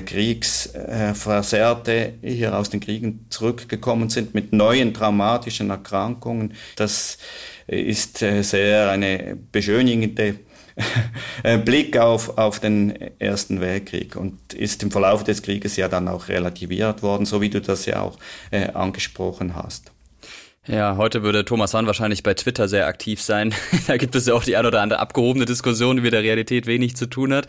Kriegsversehrte 0.06 2.14
hier 2.20 2.58
aus 2.58 2.68
den 2.68 2.80
Kriegen 2.80 3.26
zurückgekommen 3.30 4.10
sind 4.10 4.34
mit 4.34 4.52
neuen 4.52 4.92
traumatischen 4.92 5.70
Erkrankungen. 5.70 6.54
Das 6.74 7.18
ist 7.68 8.22
äh, 8.22 8.42
sehr 8.42 8.90
eine 8.90 9.36
beschönigende 9.52 10.40
äh, 11.42 11.58
Blick 11.58 11.96
auf, 11.96 12.38
auf 12.38 12.60
den 12.60 12.94
Ersten 13.20 13.60
Weltkrieg 13.60 14.16
und 14.16 14.54
ist 14.54 14.82
im 14.82 14.90
Verlauf 14.90 15.24
des 15.24 15.42
Krieges 15.42 15.76
ja 15.76 15.88
dann 15.88 16.08
auch 16.08 16.28
relativiert 16.28 17.02
worden, 17.02 17.26
so 17.26 17.40
wie 17.40 17.50
du 17.50 17.60
das 17.60 17.86
ja 17.86 18.02
auch 18.02 18.18
äh, 18.50 18.68
angesprochen 18.68 19.54
hast. 19.54 19.92
Ja, 20.68 20.98
heute 20.98 21.22
würde 21.22 21.46
Thomas 21.46 21.72
Hahn 21.72 21.86
wahrscheinlich 21.86 22.22
bei 22.22 22.34
Twitter 22.34 22.68
sehr 22.68 22.86
aktiv 22.88 23.22
sein. 23.22 23.54
da 23.86 23.96
gibt 23.96 24.14
es 24.14 24.26
ja 24.26 24.34
auch 24.34 24.44
die 24.44 24.54
ein 24.54 24.66
oder 24.66 24.82
andere 24.82 25.00
abgehobene 25.00 25.46
Diskussion, 25.46 25.96
die 25.96 26.02
mit 26.02 26.12
der 26.12 26.22
Realität 26.22 26.66
wenig 26.66 26.94
zu 26.94 27.06
tun 27.06 27.32
hat. 27.32 27.46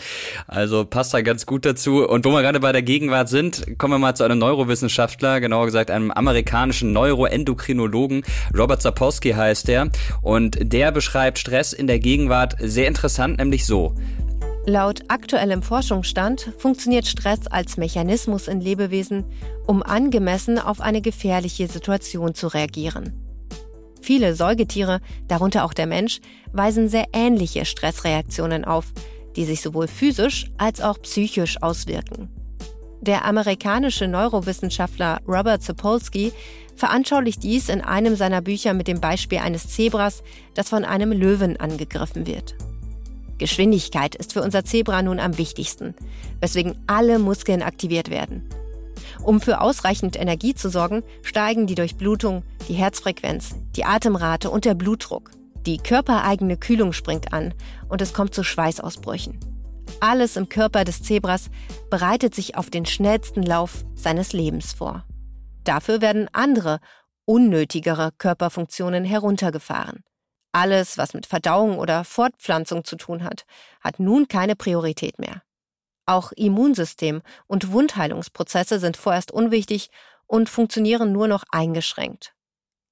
Also 0.48 0.86
passt 0.86 1.14
da 1.14 1.20
ganz 1.20 1.46
gut 1.46 1.66
dazu. 1.66 2.08
Und 2.08 2.24
wo 2.24 2.32
wir 2.32 2.42
gerade 2.42 2.62
bei 2.62 2.72
der 2.72 2.82
Gegenwart 2.82 3.28
sind, 3.28 3.78
kommen 3.78 3.96
wir 3.96 4.00
mal 4.00 4.16
zu 4.16 4.24
einem 4.24 4.40
Neurowissenschaftler, 4.40 5.42
genauer 5.42 5.66
gesagt 5.66 5.92
einem 5.92 6.12
amerikanischen 6.12 6.94
Neuroendokrinologen. 6.94 8.24
Robert 8.58 8.82
Sapolsky 8.82 9.32
heißt 9.32 9.68
er. 9.68 9.90
Und 10.22 10.58
der 10.62 10.94
beschreibt 10.94 11.40
Stress 11.40 11.74
in 11.74 11.88
der 11.88 12.00
Gegenwart 12.00 12.56
sehr 12.60 12.88
interessant, 12.88 13.38
nämlich 13.38 13.66
so. 13.66 13.96
Laut 14.70 15.02
aktuellem 15.08 15.64
Forschungsstand 15.64 16.54
funktioniert 16.60 17.08
Stress 17.08 17.48
als 17.48 17.78
Mechanismus 17.78 18.48
in 18.48 18.62
Lebewesen, 18.62 19.26
um 19.66 19.82
angemessen 19.82 20.60
auf 20.60 20.80
eine 20.80 21.02
gefährliche 21.02 21.68
Situation 21.68 22.36
zu 22.36 22.50
reagieren. 22.54 23.14
Viele 24.00 24.36
Säugetiere, 24.36 25.02
darunter 25.28 25.66
auch 25.66 25.74
der 25.74 25.88
Mensch, 25.88 26.20
weisen 26.54 26.88
sehr 26.88 27.08
ähnliche 27.14 27.66
Stressreaktionen 27.66 28.64
auf, 28.64 28.94
die 29.36 29.46
sich 29.46 29.62
sowohl 29.62 29.88
physisch 29.88 30.52
als 30.60 30.82
auch 30.82 31.02
psychisch 31.02 31.60
auswirken. 31.64 32.30
Der 33.02 33.26
amerikanische 33.26 34.08
Neurowissenschaftler 34.08 35.20
Robert 35.28 35.64
Sapolsky 35.64 36.32
veranschaulicht 36.76 37.42
dies 37.42 37.70
in 37.70 37.82
einem 37.82 38.16
seiner 38.16 38.42
Bücher 38.42 38.76
mit 38.76 38.88
dem 38.88 39.02
Beispiel 39.02 39.40
eines 39.40 39.68
Zebras, 39.70 40.22
das 40.54 40.70
von 40.70 40.86
einem 40.86 41.12
Löwen 41.12 41.58
angegriffen 41.58 42.28
wird. 42.28 42.56
Geschwindigkeit 43.40 44.14
ist 44.14 44.34
für 44.34 44.44
unser 44.44 44.64
Zebra 44.64 45.02
nun 45.02 45.20
am 45.20 45.40
wichtigsten, 45.40 45.96
weswegen 46.40 46.78
alle 46.86 47.18
Muskeln 47.18 47.64
aktiviert 47.64 48.12
werden. 48.12 48.48
Um 49.24 49.42
für 49.42 49.62
ausreichend 49.62 50.16
Energie 50.16 50.54
zu 50.54 50.70
sorgen, 50.70 51.04
steigen 51.24 51.66
die 51.66 51.76
Durchblutung, 51.76 52.44
die 52.68 52.74
Herzfrequenz, 52.74 53.56
die 53.76 53.86
Atemrate 53.86 54.50
und 54.50 54.66
der 54.66 54.76
Blutdruck. 54.76 55.32
Die 55.66 55.78
körpereigene 55.78 56.58
Kühlung 56.58 56.94
springt 56.94 57.34
an 57.34 57.54
und 57.90 58.02
es 58.02 58.14
kommt 58.14 58.34
zu 58.34 58.44
Schweißausbrüchen. 58.44 59.40
Alles 60.00 60.38
im 60.38 60.48
Körper 60.48 60.86
des 60.86 61.04
Zebras 61.04 61.50
bereitet 61.90 62.34
sich 62.34 62.56
auf 62.56 62.70
den 62.70 62.86
schnellsten 62.86 63.44
Lauf 63.44 63.84
seines 63.96 64.32
Lebens 64.32 64.74
vor. 64.74 65.04
Dafür 65.64 66.02
werden 66.02 66.30
andere, 66.32 66.80
unnötigere 67.26 68.12
Körperfunktionen 68.18 69.04
heruntergefahren. 69.04 70.04
Alles, 70.52 70.98
was 70.98 71.14
mit 71.14 71.26
Verdauung 71.26 71.78
oder 71.78 72.04
Fortpflanzung 72.04 72.84
zu 72.84 72.96
tun 72.96 73.24
hat, 73.24 73.46
hat 73.82 74.00
nun 74.00 74.28
keine 74.28 74.56
Priorität 74.56 75.20
mehr. 75.20 75.44
Auch 76.06 76.32
Immunsystem 76.32 77.22
und 77.46 77.72
Wundheilungsprozesse 77.72 78.80
sind 78.80 78.98
vorerst 78.98 79.32
unwichtig 79.32 79.90
und 80.26 80.50
funktionieren 80.50 81.12
nur 81.12 81.28
noch 81.28 81.44
eingeschränkt. 81.52 82.34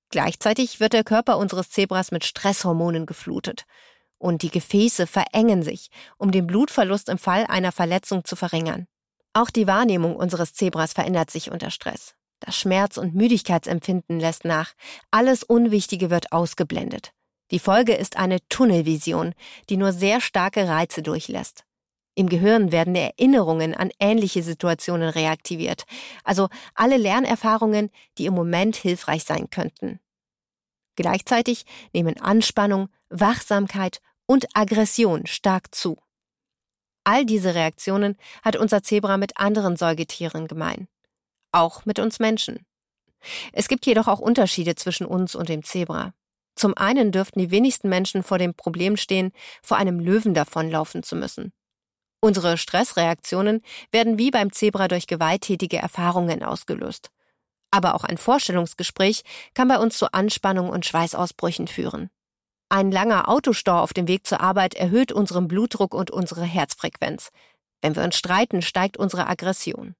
Gleichzeitig 0.09 0.79
wird 0.79 0.93
der 0.93 1.03
Körper 1.03 1.37
unseres 1.37 1.69
Zebras 1.71 2.11
mit 2.11 2.25
Stresshormonen 2.25 3.05
geflutet 3.05 3.65
und 4.19 4.41
die 4.41 4.51
Gefäße 4.51 5.07
verengen 5.07 5.63
sich, 5.63 5.89
um 6.17 6.31
den 6.31 6.47
Blutverlust 6.47 7.09
im 7.09 7.17
Fall 7.17 7.45
einer 7.47 7.71
Verletzung 7.71 8.23
zu 8.23 8.35
verringern. 8.35 8.87
Auch 9.33 9.49
die 9.49 9.67
Wahrnehmung 9.67 10.15
unseres 10.15 10.53
Zebras 10.53 10.93
verändert 10.93 11.29
sich 11.29 11.51
unter 11.51 11.71
Stress. 11.71 12.15
Das 12.39 12.55
Schmerz- 12.55 12.97
und 12.97 13.15
Müdigkeitsempfinden 13.15 14.19
lässt 14.19 14.45
nach, 14.45 14.73
alles 15.11 15.43
Unwichtige 15.43 16.09
wird 16.09 16.31
ausgeblendet. 16.31 17.13
Die 17.51 17.59
Folge 17.59 17.93
ist 17.93 18.17
eine 18.17 18.39
Tunnelvision, 18.49 19.33
die 19.69 19.77
nur 19.77 19.93
sehr 19.93 20.21
starke 20.21 20.67
Reize 20.67 21.01
durchlässt. 21.01 21.63
Im 22.15 22.29
Gehirn 22.29 22.71
werden 22.71 22.95
Erinnerungen 22.95 23.75
an 23.75 23.91
ähnliche 23.99 24.41
Situationen 24.41 25.09
reaktiviert, 25.09 25.83
also 26.23 26.49
alle 26.73 26.97
Lernerfahrungen, 26.97 27.91
die 28.17 28.25
im 28.25 28.33
Moment 28.33 28.75
hilfreich 28.75 29.23
sein 29.23 29.49
könnten. 29.51 29.99
Gleichzeitig 30.95 31.65
nehmen 31.93 32.19
Anspannung, 32.19 32.89
Wachsamkeit 33.09 34.01
und 34.25 34.47
Aggression 34.55 35.27
stark 35.27 35.73
zu. 35.75 35.97
All 37.03 37.23
diese 37.23 37.53
Reaktionen 37.53 38.17
hat 38.41 38.57
unser 38.57 38.81
Zebra 38.81 39.17
mit 39.17 39.37
anderen 39.37 39.77
Säugetieren 39.77 40.47
gemein. 40.47 40.87
Auch 41.51 41.85
mit 41.85 41.99
uns 41.99 42.19
Menschen. 42.19 42.65
Es 43.53 43.67
gibt 43.67 43.85
jedoch 43.85 44.07
auch 44.07 44.19
Unterschiede 44.19 44.75
zwischen 44.75 45.05
uns 45.05 45.35
und 45.35 45.49
dem 45.49 45.63
Zebra. 45.63 46.13
Zum 46.57 46.75
einen 46.75 47.11
dürften 47.11 47.39
die 47.39 47.51
wenigsten 47.51 47.87
Menschen 47.87 48.23
vor 48.23 48.39
dem 48.39 48.55
Problem 48.55 48.97
stehen, 48.97 49.31
vor 49.61 49.77
einem 49.77 49.99
Löwen 49.99 50.33
davonlaufen 50.33 51.03
zu 51.03 51.15
müssen. 51.15 51.53
Unsere 52.19 52.57
Stressreaktionen 52.57 53.61
werden 53.91 54.17
wie 54.17 54.31
beim 54.31 54.51
Zebra 54.51 54.87
durch 54.87 55.05
gewalttätige 55.05 55.77
Erfahrungen 55.77 56.41
ausgelöst. 56.43 57.11
Aber 57.69 57.93
auch 57.93 58.03
ein 58.03 58.17
Vorstellungsgespräch 58.17 59.23
kann 59.53 59.67
bei 59.67 59.77
uns 59.77 59.99
zu 59.99 60.11
Anspannung 60.13 60.69
und 60.69 60.85
Schweißausbrüchen 60.85 61.67
führen. 61.67 62.09
Ein 62.69 62.91
langer 62.91 63.29
Autostau 63.29 63.79
auf 63.79 63.93
dem 63.93 64.07
Weg 64.07 64.25
zur 64.25 64.41
Arbeit 64.41 64.73
erhöht 64.73 65.11
unseren 65.11 65.47
Blutdruck 65.47 65.93
und 65.93 66.09
unsere 66.09 66.43
Herzfrequenz. 66.43 67.29
Wenn 67.81 67.95
wir 67.95 68.03
uns 68.03 68.17
streiten, 68.17 68.63
steigt 68.63 68.97
unsere 68.97 69.27
Aggression. 69.27 69.95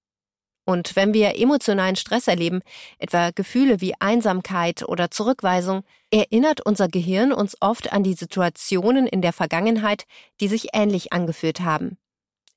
Und 0.67 0.97
wenn 0.97 1.13
wir 1.13 1.39
emotionalen 1.39 1.95
Stress 1.95 2.27
erleben, 2.27 2.59
etwa 2.99 3.31
Gefühle 3.31 3.79
wie 3.79 3.93
Einsamkeit 4.01 4.83
oder 4.83 5.09
Zurückweisung, 5.09 5.83
erinnert 6.11 6.59
unser 6.59 6.89
Gehirn 6.89 7.31
uns 7.31 7.55
oft 7.61 7.93
an 7.93 8.03
die 8.03 8.15
Situationen 8.15 9.07
in 9.07 9.21
der 9.21 9.31
Vergangenheit, 9.31 10.03
die 10.41 10.49
sich 10.49 10.71
ähnlich 10.73 11.13
angefühlt 11.13 11.61
haben. 11.61 11.97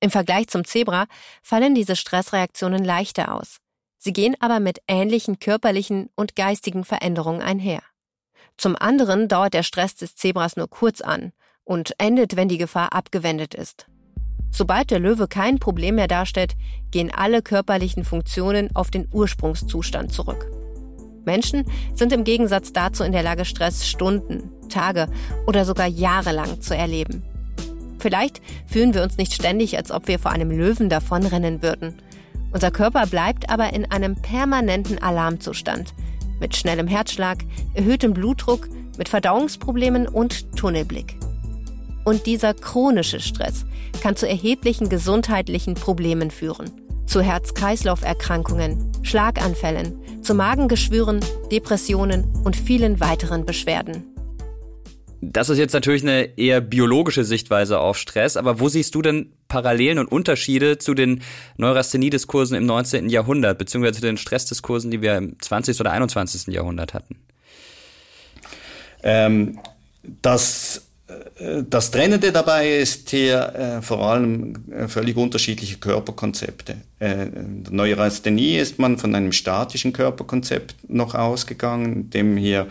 Im 0.01 0.11
Vergleich 0.11 0.49
zum 0.49 0.65
Zebra 0.65 1.07
fallen 1.41 1.77
diese 1.77 1.95
Stressreaktionen 1.95 2.85
leichter 2.85 3.33
aus. 3.33 3.59
Sie 3.97 4.13
gehen 4.13 4.35
aber 4.41 4.59
mit 4.59 4.81
ähnlichen 4.89 5.39
körperlichen 5.39 6.11
und 6.17 6.35
geistigen 6.35 6.85
Veränderungen 6.85 7.43
einher. 7.43 7.83
Zum 8.57 8.75
anderen 8.75 9.29
dauert 9.29 9.55
der 9.55 9.63
Stress 9.63 9.95
des 9.95 10.17
Zebras 10.17 10.57
nur 10.57 10.69
kurz 10.69 11.01
an 11.01 11.33
und 11.63 11.95
endet, 11.99 12.35
wenn 12.35 12.49
die 12.49 12.59
Gefahr 12.59 12.93
abgewendet 12.93 13.55
ist. 13.55 13.87
Sobald 14.51 14.91
der 14.91 14.99
Löwe 14.99 15.29
kein 15.29 15.59
Problem 15.59 15.95
mehr 15.95 16.09
darstellt, 16.09 16.57
gehen 16.91 17.13
alle 17.15 17.43
körperlichen 17.43 18.05
Funktionen 18.05 18.75
auf 18.75 18.91
den 18.91 19.09
Ursprungszustand 19.13 20.13
zurück. 20.13 20.51
Menschen 21.25 21.65
sind 21.95 22.13
im 22.13 22.25
Gegensatz 22.25 22.73
dazu 22.73 23.05
in 23.05 23.13
der 23.13 23.23
Lage, 23.23 23.45
Stress 23.45 23.87
Stunden, 23.87 24.51
Tage 24.69 25.09
oder 25.47 25.65
sogar 25.65 25.87
Jahre 25.87 26.33
lang 26.33 26.61
zu 26.61 26.77
erleben. 26.77 27.23
Vielleicht 27.99 28.41
fühlen 28.67 28.95
wir 28.95 29.03
uns 29.03 29.19
nicht 29.19 29.35
ständig, 29.35 29.77
als 29.77 29.91
ob 29.91 30.09
wir 30.09 30.19
vor 30.19 30.31
einem 30.31 30.51
Löwen 30.51 30.89
davonrennen 30.89 31.63
würden. 31.63 31.95
Unser 32.53 32.71
Körper 32.71 33.07
bleibt 33.07 33.51
aber 33.51 33.73
in 33.73 33.91
einem 33.91 34.17
permanenten 34.17 35.01
Alarmzustand. 35.01 35.95
Mit 36.41 36.57
schnellem 36.57 36.89
Herzschlag, 36.89 37.39
erhöhtem 37.75 38.15
Blutdruck, 38.15 38.69
mit 38.97 39.09
Verdauungsproblemen 39.09 40.09
und 40.09 40.57
Tunnelblick. 40.57 41.17
Und 42.05 42.27
dieser 42.27 42.55
chronische 42.55 43.21
Stress 43.21 43.65
kann 44.03 44.17
zu 44.17 44.29
erheblichen 44.29 44.89
gesundheitlichen 44.89 45.75
Problemen 45.75 46.31
führen. 46.31 46.71
Zu 47.07 47.21
Herz-Kreislauf-Erkrankungen, 47.21 48.93
Schlaganfällen, 49.03 50.23
zu 50.23 50.35
Magengeschwüren, 50.35 51.21
Depressionen 51.51 52.25
und 52.45 52.57
vielen 52.57 53.01
weiteren 53.01 53.45
Beschwerden. 53.45 54.05
Das 55.23 55.51
ist 55.51 55.59
jetzt 55.59 55.75
natürlich 55.75 56.03
eine 56.03 56.39
eher 56.39 56.63
biologische 56.63 57.25
Sichtweise 57.25 57.79
auf 57.79 57.99
Stress, 57.99 58.39
aber 58.39 58.59
wo 58.59 58.69
siehst 58.71 58.95
du 58.95 59.03
denn 59.03 59.33
Parallelen 59.49 59.99
und 59.99 60.07
Unterschiede 60.07 60.79
zu 60.79 60.95
den 60.95 61.23
Neurasthenie-Diskursen 61.59 62.57
im 62.57 62.65
19. 62.65 63.11
Jahrhundert, 63.11 63.59
beziehungsweise 63.59 64.01
zu 64.01 64.07
den 64.07 64.17
Stressdiskursen, 64.17 64.91
die 64.91 65.03
wir 65.03 65.19
im 65.19 65.39
20. 65.39 65.79
oder 65.79 65.91
21. 65.91 66.55
Jahrhundert 66.55 66.95
hatten? 66.95 67.17
Ähm, 69.03 69.59
das 70.23 70.90
das 71.69 71.91
Trennende 71.91 72.33
dabei 72.33 72.79
ist 72.79 73.11
hier 73.11 73.55
äh, 73.55 73.83
vor 73.83 74.01
allem 74.01 74.55
äh, 74.71 74.89
völlig 74.89 75.17
unterschiedliche 75.17 75.79
Körperkonzepte. 75.79 76.77
Äh, 76.99 77.23
in 77.25 77.65
der 77.65 77.73
Neurasthenie 77.73 78.59
ist 78.59 78.79
man 78.79 78.99
von 78.99 79.15
einem 79.15 79.33
statischen 79.33 79.93
Körperkonzept 79.93 80.77
noch 80.89 81.15
ausgegangen, 81.15 82.11
dem 82.11 82.37
hier 82.37 82.67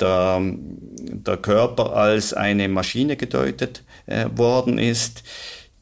der, 0.00 0.40
der 0.42 1.36
Körper 1.36 1.94
als 1.94 2.32
eine 2.32 2.68
Maschine 2.68 3.16
gedeutet 3.16 3.82
äh, 4.06 4.26
worden 4.34 4.78
ist, 4.78 5.22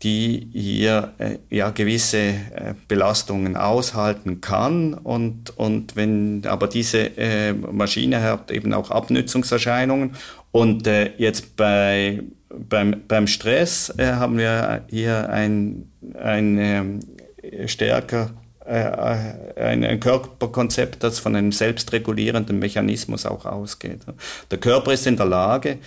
die 0.02 0.48
hier 0.52 1.12
äh, 1.18 1.38
ja 1.50 1.70
gewisse 1.70 2.18
äh, 2.18 2.74
Belastungen 2.88 3.56
aushalten 3.56 4.40
kann 4.40 4.94
und 4.94 5.56
und 5.56 5.94
wenn 5.96 6.44
aber 6.46 6.66
diese 6.66 7.16
äh, 7.16 7.52
Maschine 7.52 8.22
hat 8.22 8.50
eben 8.50 8.72
auch 8.72 8.90
Abnützungserscheinungen 8.90 10.16
und 10.50 10.86
äh, 10.86 11.12
jetzt 11.18 11.56
bei 11.56 12.22
beim, 12.48 13.02
beim 13.08 13.26
Stress 13.26 13.92
äh, 13.96 14.12
haben 14.12 14.38
wir 14.38 14.84
hier 14.88 15.30
ein, 15.30 15.90
ein 16.18 17.02
äh, 17.42 17.68
stärker 17.68 18.30
ein 18.64 19.98
Körperkonzept, 19.98 21.02
das 21.02 21.18
von 21.18 21.34
einem 21.34 21.50
selbstregulierenden 21.50 22.60
Mechanismus 22.60 23.26
auch 23.26 23.44
ausgeht. 23.44 24.02
Der 24.52 24.58
Körper 24.58 24.92
ist 24.92 25.04
in 25.08 25.16
der 25.16 25.26
Lage, 25.26 25.78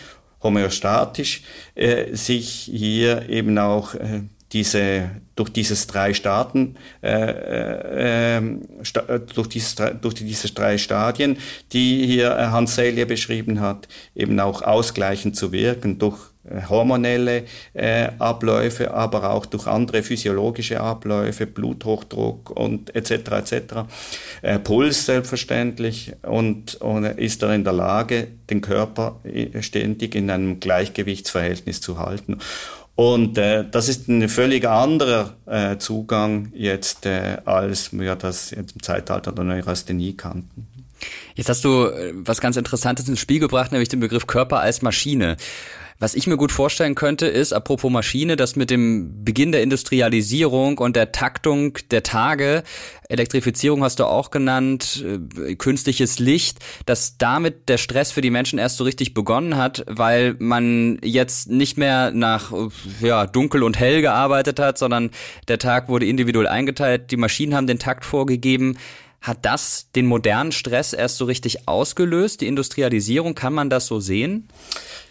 homöostatisch, 0.46 1.41
äh, 1.76 2.16
sich 2.16 2.70
hier 2.72 3.28
eben 3.30 3.58
auch 3.58 3.96
äh, 3.96 4.22
diese 4.54 5.10
durch 5.36 5.50
dieses 5.50 5.88
drei 5.88 6.14
Staaten 6.14 6.76
äh, 7.04 7.10
äh, 7.10 8.38
ähm, 8.38 8.62
sta 8.84 9.02
durch, 9.02 9.48
dieses, 9.48 9.76
durch 10.02 10.16
diese 10.16 10.54
drei 10.54 10.78
Stadien, 10.78 11.38
die 11.74 12.08
hier 12.08 12.52
Hans 12.52 12.76
Selye 12.76 13.06
beschrieben 13.06 13.60
hat, 13.60 13.89
eben 14.16 14.39
auch 14.39 14.62
ausgleichend 14.62 15.36
zu 15.36 15.52
wirken 15.52 16.00
durch 16.00 16.18
äh, 16.18 16.34
hormonelle 16.70 17.43
äh, 17.74 18.10
Abläufe, 18.20 18.93
aber 18.93 19.32
auch 19.32 19.46
durch 19.46 19.68
andere 19.68 20.04
physiologische 20.04 20.80
Abläufe, 20.82 21.48
Bluthochdruck 21.48 22.50
und 22.50 22.96
etc. 22.96 23.12
etc. 23.12 23.54
Äh, 24.41 24.60
Puls 24.60 25.06
selbstverständlich 25.06 26.14
und, 26.22 26.76
und 26.76 27.06
ist 27.06 27.43
er 27.43 27.54
in 27.54 27.64
der 27.64 27.74
Lage, 27.74 28.28
den 28.50 28.62
Körper 28.62 29.20
äh, 29.24 29.62
ständig 29.62 30.16
in 30.16 30.30
einem 30.30 30.60
Gleichgewichtsverhältnis 30.60 31.82
zu 31.82 32.00
halten. 32.00 32.39
Und 32.96 33.38
äh, 33.38 33.66
das 33.70 33.89
ist 33.89 34.08
ein 34.08 34.30
völlig 34.30 34.66
anderer 34.66 35.34
äh, 35.46 35.78
Zugang 35.78 36.52
jetzt, 36.54 37.06
äh, 37.06 37.38
als 37.43 37.91
wir 37.91 38.16
das 38.16 38.52
jetzt 38.52 38.76
im 38.76 38.82
Zeitalter 38.82 39.34
der 39.34 39.43
Neurasthenie 39.43 40.14
kannten. 40.14 40.68
Jetzt 41.36 41.50
hast 41.50 41.66
du 41.66 41.88
äh, 41.88 42.14
was 42.16 42.39
ganz 42.39 42.56
Interessantes 42.56 43.10
ins 43.10 43.20
Spiel 43.20 43.39
gebracht, 43.39 43.74
nämlich 43.74 43.89
den 43.89 44.00
Begriff 44.00 44.28
Körper 44.28 44.62
als 44.62 44.82
Maschine. 44.82 45.36
Was 45.98 46.14
ich 46.14 46.28
mir 46.28 46.36
gut 46.36 46.52
vorstellen 46.52 46.93
könnte, 46.93 47.26
ist, 47.26 47.54
apropos 47.54 47.89
Maschine, 47.89 48.36
dass 48.36 48.58
mit 48.58 48.70
dem 48.70 49.24
Beginn 49.24 49.54
der 49.54 49.64
Industrialisierung 49.64 50.78
und 50.78 50.98
der 50.98 51.14
Taktung 51.14 51.78
der 51.89 52.04
Tage, 52.04 52.64
Elektrifizierung 53.08 53.82
hast 53.82 54.00
du 54.00 54.06
auch 54.06 54.30
genannt, 54.30 55.06
äh, 55.06 55.56
künstliches 55.56 56.20
Licht, 56.20 56.60
dass 56.86 57.18
damit 57.18 57.70
der 57.70 57.78
Stress 57.78 58.12
für 58.12 58.20
die 58.20 58.30
Menschen 58.30 58.60
erst 58.60 58.76
so 58.76 58.84
richtig 58.84 59.14
begonnen 59.14 59.56
hat, 59.56 59.86
weil 59.88 60.36
man 60.38 61.00
jetzt 61.02 61.50
nicht 61.50 61.78
mehr 61.78 62.12
nach 62.12 62.52
ja, 63.00 63.26
dunkel 63.26 63.64
und 63.64 63.80
hell 63.80 64.02
gearbeitet 64.02 64.60
hat, 64.60 64.78
sondern 64.78 65.12
der 65.48 65.60
Tag 65.60 65.88
wurde 65.88 66.06
individuell 66.06 66.48
eingeteilt, 66.48 67.12
die 67.12 67.18
Maschinen 67.18 67.56
haben 67.56 67.68
den 67.68 67.80
Takt 67.80 68.04
vorgegeben. 68.04 68.78
Hat 69.26 69.39
das 69.41 69.88
den 69.95 70.05
modernen 70.05 70.51
Stress 70.51 70.93
erst 70.93 71.17
so 71.17 71.26
richtig 71.26 71.67
ausgelöst, 71.67 72.41
die 72.41 72.47
Industrialisierung? 72.47 73.34
Kann 73.34 73.53
man 73.53 73.71
das 73.71 73.88
so 73.88 73.99
sehen? 73.99 74.47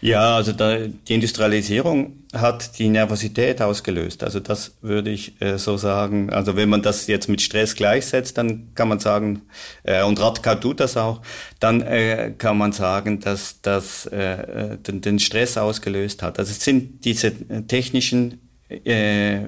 Ja, 0.00 0.36
also 0.36 0.52
da, 0.52 0.76
die 0.78 1.14
Industrialisierung 1.14 2.22
hat 2.32 2.78
die 2.78 2.90
Nervosität 2.90 3.60
ausgelöst. 3.60 4.22
Also 4.22 4.38
das 4.38 4.76
würde 4.82 5.10
ich 5.10 5.42
äh, 5.42 5.58
so 5.58 5.76
sagen. 5.76 6.30
Also 6.30 6.54
wenn 6.54 6.68
man 6.68 6.80
das 6.80 7.08
jetzt 7.08 7.28
mit 7.28 7.42
Stress 7.42 7.74
gleichsetzt, 7.74 8.38
dann 8.38 8.72
kann 8.76 8.88
man 8.88 9.00
sagen, 9.00 9.42
äh, 9.82 10.04
und 10.04 10.20
Radka 10.20 10.54
tut 10.54 10.78
das 10.78 10.96
auch, 10.96 11.20
dann 11.58 11.80
äh, 11.80 12.34
kann 12.38 12.56
man 12.56 12.70
sagen, 12.70 13.18
dass 13.18 13.62
das 13.62 14.06
äh, 14.06 14.78
den, 14.78 15.00
den 15.00 15.18
Stress 15.18 15.56
ausgelöst 15.56 16.22
hat. 16.22 16.38
Also 16.38 16.52
es 16.52 16.60
sind 16.60 17.04
diese 17.04 17.32
technischen 17.66 18.43
äh, 18.68 19.40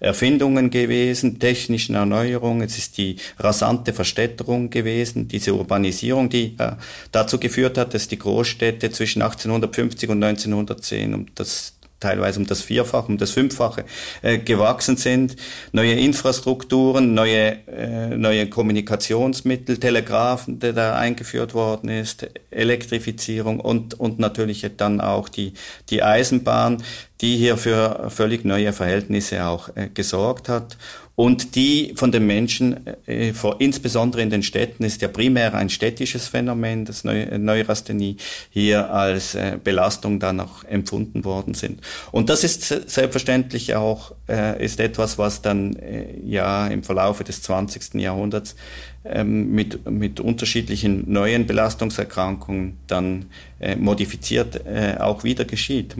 Erfindungen 0.00 0.70
gewesen, 0.70 1.38
technischen 1.38 1.94
Erneuerungen, 1.94 2.62
es 2.62 2.78
ist 2.78 2.98
die 2.98 3.16
rasante 3.38 3.92
Verstädterung 3.92 4.70
gewesen, 4.70 5.28
diese 5.28 5.54
Urbanisierung, 5.54 6.28
die 6.28 6.54
äh, 6.58 6.72
dazu 7.10 7.38
geführt 7.38 7.78
hat, 7.78 7.94
dass 7.94 8.08
die 8.08 8.18
Großstädte 8.18 8.90
zwischen 8.90 9.22
1850 9.22 10.10
und 10.10 10.22
1910 10.22 11.14
um 11.14 11.26
das 11.34 11.74
teilweise 12.02 12.40
um 12.40 12.46
das 12.46 12.60
Vierfache, 12.60 13.08
um 13.08 13.18
das 13.18 13.30
Fünffache 13.30 13.84
äh, 14.22 14.38
gewachsen 14.38 14.96
sind. 14.96 15.36
Neue 15.72 15.94
Infrastrukturen, 15.94 17.14
neue, 17.14 17.56
äh, 17.68 18.16
neue 18.16 18.48
Kommunikationsmittel, 18.48 19.78
Telegrafen, 19.78 20.58
der 20.58 20.72
da 20.72 20.96
eingeführt 20.96 21.54
worden 21.54 21.88
ist, 21.88 22.28
Elektrifizierung 22.50 23.60
und, 23.60 23.98
und 23.98 24.18
natürlich 24.18 24.66
dann 24.76 25.00
auch 25.00 25.28
die, 25.28 25.54
die 25.90 26.02
Eisenbahn, 26.02 26.82
die 27.20 27.36
hier 27.36 27.56
für 27.56 28.10
völlig 28.10 28.44
neue 28.44 28.72
Verhältnisse 28.72 29.46
auch 29.46 29.70
äh, 29.76 29.88
gesorgt 29.94 30.48
hat 30.48 30.76
und 31.22 31.54
die 31.54 31.92
von 31.94 32.10
den 32.10 32.26
Menschen, 32.26 32.84
äh, 33.06 33.32
vor, 33.32 33.60
insbesondere 33.60 34.22
in 34.22 34.30
den 34.30 34.42
Städten, 34.42 34.82
ist 34.82 35.02
ja 35.02 35.06
primär 35.06 35.54
ein 35.54 35.70
städtisches 35.70 36.26
Phänomen, 36.26 36.84
das 36.84 37.04
Neu 37.04 37.38
Neurasthenie, 37.38 38.16
hier 38.50 38.92
als 38.92 39.36
äh, 39.36 39.56
Belastung 39.62 40.18
dann 40.18 40.40
auch 40.40 40.64
empfunden 40.64 41.24
worden 41.24 41.54
sind. 41.54 41.80
Und 42.10 42.28
das 42.28 42.42
ist 42.42 42.64
selbstverständlich 42.90 43.76
auch 43.76 44.16
äh, 44.28 44.64
ist 44.64 44.80
etwas, 44.80 45.16
was 45.16 45.42
dann 45.42 45.76
äh, 45.76 46.06
ja 46.24 46.66
im 46.66 46.82
Verlaufe 46.82 47.22
des 47.22 47.40
20. 47.42 48.00
Jahrhunderts 48.00 48.56
ähm, 49.04 49.52
mit, 49.52 49.88
mit 49.88 50.18
unterschiedlichen 50.18 51.04
neuen 51.06 51.46
Belastungserkrankungen 51.46 52.78
dann 52.88 53.26
äh, 53.60 53.76
modifiziert 53.76 54.66
äh, 54.66 54.96
auch 54.98 55.22
wieder 55.22 55.44
geschieht. 55.44 55.94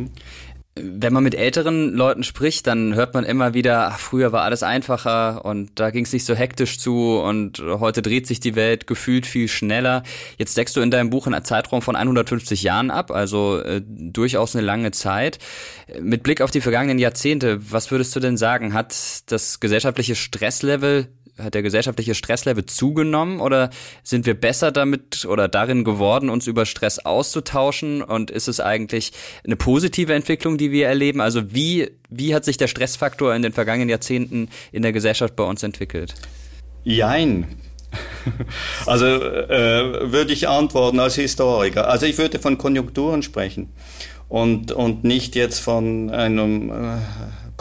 Wenn 0.75 1.13
man 1.13 1.23
mit 1.23 1.35
älteren 1.35 1.93
Leuten 1.93 2.23
spricht, 2.23 2.67
dann 2.67 2.95
hört 2.95 3.13
man 3.13 3.25
immer 3.25 3.53
wieder, 3.53 3.89
ach, 3.89 3.99
früher 3.99 4.33
war 4.33 4.43
alles 4.43 4.63
einfacher 4.63 5.45
und 5.45 5.73
da 5.75 5.91
ging 5.91 6.05
es 6.05 6.15
nicht 6.15 6.25
so 6.25 6.35
hektisch 6.35 6.79
zu 6.79 7.21
und 7.21 7.59
heute 7.61 8.01
dreht 8.01 8.27
sich 8.27 8.41
die 8.41 8.57
Welt 8.57 8.87
gefühlt 8.87 9.27
viel 9.27 9.49
schneller. 9.49 10.03
Jetzt 10.39 10.57
deckst 10.57 10.75
du 10.75 10.81
in 10.81 10.91
deinem 10.91 11.11
Buch 11.11 11.27
einen 11.27 11.45
Zeitraum 11.45 11.83
von 11.83 11.95
150 11.95 12.63
Jahren 12.63 12.91
ab, 12.91 13.11
also 13.11 13.61
äh, 13.61 13.83
durchaus 13.87 14.57
eine 14.57 14.65
lange 14.65 14.93
Zeit. 14.93 15.39
Mit 16.01 16.23
Blick 16.23 16.41
auf 16.41 16.51
die 16.51 16.63
vergangenen 16.63 16.99
Jahrzehnte, 16.99 17.71
was 17.71 17.91
würdest 17.91 18.17
du 18.17 18.21
denn 18.21 18.39
sagen? 18.39 18.73
Hat 18.73 18.95
das 19.27 19.61
gesellschaftliche 19.61 20.15
Stresslevel 20.15 21.09
hat 21.43 21.55
der 21.55 21.63
gesellschaftliche 21.63 22.15
Stresslevel 22.15 22.67
zugenommen 22.67 23.41
oder 23.41 23.71
sind 24.03 24.27
wir 24.27 24.35
besser 24.35 24.73
damit 24.73 25.25
oder 25.25 25.49
darin 25.49 25.85
geworden, 25.85 26.31
uns 26.31 26.47
über 26.47 26.67
Stress 26.67 26.99
auszutauschen? 26.99 28.03
Und 28.03 28.31
ist 28.31 28.49
es 28.49 28.61
eigentlich 28.61 29.13
eine 29.45 29.57
positive 29.57 30.15
Entwicklung, 30.15 30.59
die 30.59 30.71
wir 30.71 30.89
erleben? 30.89 31.21
Also 31.21 31.55
wie, 31.55 31.91
wie 32.09 32.35
hat 32.35 32.45
sich 32.45 32.57
der 32.57 32.69
Stressfaktor 32.69 33.35
in 33.35 33.43
den 33.43 33.53
vergangenen 33.53 33.89
Jahrzehnten 33.89 34.49
in 34.73 34.83
der 34.83 34.93
Gesellschaft 34.93 35.37
bei 35.37 35.45
uns 35.45 35.63
entwickelt? 35.63 36.15
Jein. 36.85 37.47
Also 38.87 39.07
äh, 39.07 40.13
würde 40.13 40.33
ich 40.33 40.49
antworten 40.49 40.99
als 41.01 41.17
Historiker. 41.17 41.89
Also 41.89 42.07
ich 42.07 42.17
würde 42.19 42.39
von 42.39 42.57
Konjunkturen 42.57 43.23
sprechen 43.23 43.71
und, 44.29 44.73
und 44.73 45.05
nicht 45.05 45.35
jetzt 45.35 45.59
von 45.59 46.09
einem 46.09 46.71
äh, 46.71 46.99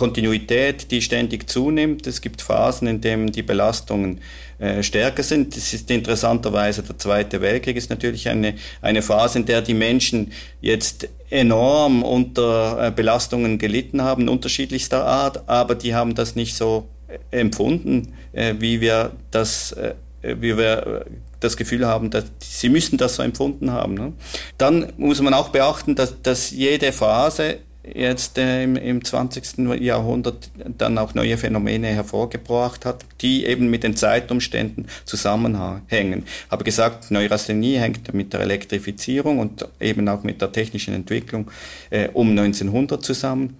Kontinuität, 0.01 0.89
die 0.89 0.99
ständig 0.99 1.47
zunimmt. 1.47 2.07
Es 2.07 2.21
gibt 2.21 2.41
Phasen, 2.41 2.87
in 2.87 3.01
denen 3.01 3.31
die 3.31 3.43
Belastungen 3.43 4.19
äh, 4.57 4.81
stärker 4.81 5.21
sind. 5.21 5.55
Das 5.55 5.75
ist 5.75 5.91
interessanterweise 5.91 6.81
der 6.81 6.97
Zweite 6.97 7.39
Weltkrieg 7.39 7.77
ist 7.77 7.91
natürlich 7.91 8.27
eine, 8.27 8.55
eine 8.81 9.03
Phase, 9.03 9.37
in 9.37 9.45
der 9.45 9.61
die 9.61 9.75
Menschen 9.75 10.31
jetzt 10.59 11.07
enorm 11.29 12.01
unter 12.01 12.87
äh, 12.87 12.89
Belastungen 12.89 13.59
gelitten 13.59 14.01
haben, 14.01 14.27
unterschiedlichster 14.27 15.05
Art, 15.05 15.47
aber 15.47 15.75
die 15.75 15.93
haben 15.93 16.15
das 16.15 16.35
nicht 16.35 16.55
so 16.55 16.87
äh, 17.07 17.39
empfunden, 17.39 18.13
wie 18.33 18.79
wir 18.79 19.11
das 19.29 19.75
wie 20.23 20.55
wir 20.57 21.05
das 21.41 21.57
Gefühl 21.57 21.85
haben, 21.85 22.11
dass 22.11 22.25
sie 22.39 22.69
müssten 22.69 22.97
das 22.97 23.15
so 23.15 23.23
empfunden 23.23 23.71
haben. 23.71 23.95
Ne? 23.95 24.13
Dann 24.57 24.93
muss 24.95 25.19
man 25.21 25.33
auch 25.33 25.49
beachten, 25.49 25.95
dass, 25.95 26.21
dass 26.21 26.51
jede 26.51 26.93
Phase 26.93 27.57
jetzt 27.83 28.37
äh, 28.37 28.63
im, 28.63 28.75
im 28.75 29.03
20. 29.03 29.59
Jahrhundert 29.79 30.51
dann 30.77 30.97
auch 30.97 31.13
neue 31.13 31.37
Phänomene 31.37 31.87
hervorgebracht 31.87 32.85
hat, 32.85 33.05
die 33.21 33.45
eben 33.45 33.69
mit 33.69 33.83
den 33.83 33.95
Zeitumständen 33.95 34.87
zusammenhängen. 35.05 36.25
Habe 36.49 36.63
gesagt, 36.63 37.11
Neurasthenie 37.11 37.77
hängt 37.77 38.13
mit 38.13 38.33
der 38.33 38.41
Elektrifizierung 38.41 39.39
und 39.39 39.67
eben 39.79 40.07
auch 40.07 40.23
mit 40.23 40.41
der 40.41 40.51
technischen 40.51 40.93
Entwicklung 40.93 41.49
äh, 41.89 42.09
um 42.13 42.29
1900 42.29 43.03
zusammen. 43.03 43.57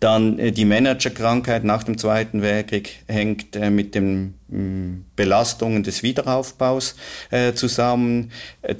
Dann 0.00 0.38
äh, 0.38 0.52
die 0.52 0.64
Managerkrankheit 0.64 1.64
nach 1.64 1.82
dem 1.84 1.98
Zweiten 1.98 2.42
Weltkrieg 2.42 3.02
hängt 3.06 3.56
äh, 3.56 3.70
mit 3.70 3.94
den 3.94 4.34
mm, 4.48 5.04
Belastungen 5.16 5.82
des 5.82 6.02
Wiederaufbaus 6.02 6.96
äh, 7.30 7.54
zusammen. 7.54 8.30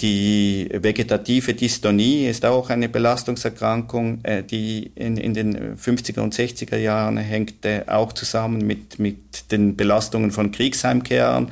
Die 0.00 0.68
vegetative 0.72 1.54
Dystonie 1.54 2.26
ist 2.26 2.44
auch 2.44 2.70
eine 2.70 2.88
Belastungserkrankung, 2.88 4.22
die 4.50 4.90
in, 4.94 5.16
in 5.16 5.34
den 5.34 5.76
50er 5.76 6.20
und 6.20 6.34
60er 6.34 6.76
Jahren 6.76 7.16
hängt 7.16 7.66
auch 7.86 8.12
zusammen 8.12 8.66
mit, 8.66 8.98
mit 8.98 9.50
den 9.52 9.76
Belastungen 9.76 10.30
von 10.30 10.50
Kriegsheimkehrern. 10.50 11.50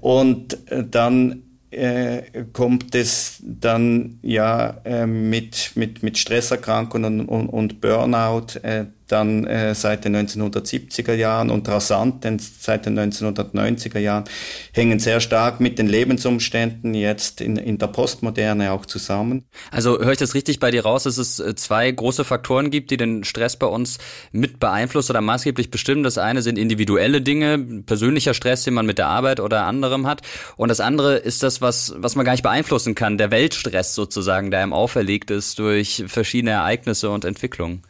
Und 0.00 0.58
dann 0.90 1.42
äh, 1.76 2.44
kommt 2.52 2.94
es 2.94 3.42
dann 3.42 4.18
ja 4.22 4.78
äh, 4.84 5.06
mit, 5.06 5.72
mit, 5.74 6.02
mit 6.02 6.18
Stresserkrankungen 6.18 7.26
und, 7.26 7.48
und 7.48 7.80
Burnout 7.80 8.58
äh, 8.62 8.86
dann 9.08 9.44
äh, 9.46 9.74
seit 9.74 10.04
den 10.04 10.16
1970er 10.16 11.14
Jahren 11.14 11.50
und 11.50 11.68
rasant 11.68 12.24
denn 12.24 12.38
seit 12.38 12.86
den 12.86 12.98
1990er 12.98 13.98
Jahren 13.98 14.24
hängen 14.72 14.98
sehr 14.98 15.20
stark 15.20 15.60
mit 15.60 15.78
den 15.78 15.86
Lebensumständen 15.86 16.94
jetzt 16.94 17.40
in, 17.40 17.56
in 17.56 17.78
der 17.78 17.88
Postmoderne 17.88 18.72
auch 18.72 18.86
zusammen. 18.86 19.44
Also 19.70 19.98
höre 19.98 20.12
ich 20.12 20.18
das 20.18 20.34
richtig 20.34 20.60
bei 20.60 20.70
dir 20.70 20.82
raus, 20.84 21.04
dass 21.04 21.18
es 21.18 21.38
äh, 21.38 21.54
zwei 21.54 21.90
große 21.90 22.24
Faktoren 22.24 22.70
gibt, 22.70 22.90
die 22.90 22.96
den 22.96 23.24
Stress 23.24 23.56
bei 23.56 23.66
uns 23.66 23.98
mit 24.32 24.58
beeinflussen 24.58 25.12
oder 25.12 25.20
maßgeblich 25.20 25.70
bestimmen. 25.70 26.02
Das 26.02 26.18
eine 26.18 26.42
sind 26.42 26.58
individuelle 26.58 27.22
Dinge, 27.22 27.58
persönlicher 27.86 28.34
Stress, 28.34 28.64
den 28.64 28.74
man 28.74 28.86
mit 28.86 28.98
der 28.98 29.06
Arbeit 29.06 29.40
oder 29.40 29.64
anderem 29.64 30.06
hat. 30.06 30.22
Und 30.56 30.68
das 30.68 30.80
andere 30.80 31.16
ist 31.16 31.42
das, 31.42 31.60
was, 31.60 31.94
was 31.96 32.16
man 32.16 32.24
gar 32.24 32.32
nicht 32.32 32.42
beeinflussen 32.42 32.94
kann, 32.94 33.18
der 33.18 33.30
Weltstress 33.30 33.94
sozusagen, 33.94 34.50
der 34.50 34.60
einem 34.60 34.72
auferlegt 34.72 35.30
ist 35.30 35.58
durch 35.58 36.04
verschiedene 36.06 36.52
Ereignisse 36.52 37.10
und 37.10 37.24
Entwicklungen. 37.24 37.82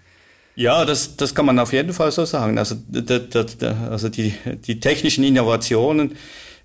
Ja, 0.57 0.87
das, 0.87 1.17
das 1.17 1.35
kann 1.35 1.45
man 1.45 1.59
auf 1.59 1.73
jeden 1.73 1.93
Fall 1.93 2.11
so 2.11 2.25
sagen. 2.25 2.59
Also, 2.59 2.77
also 3.91 4.09
die, 4.09 4.35
die 4.67 4.81
technischen 4.81 5.23
Innovationen, 5.23 6.17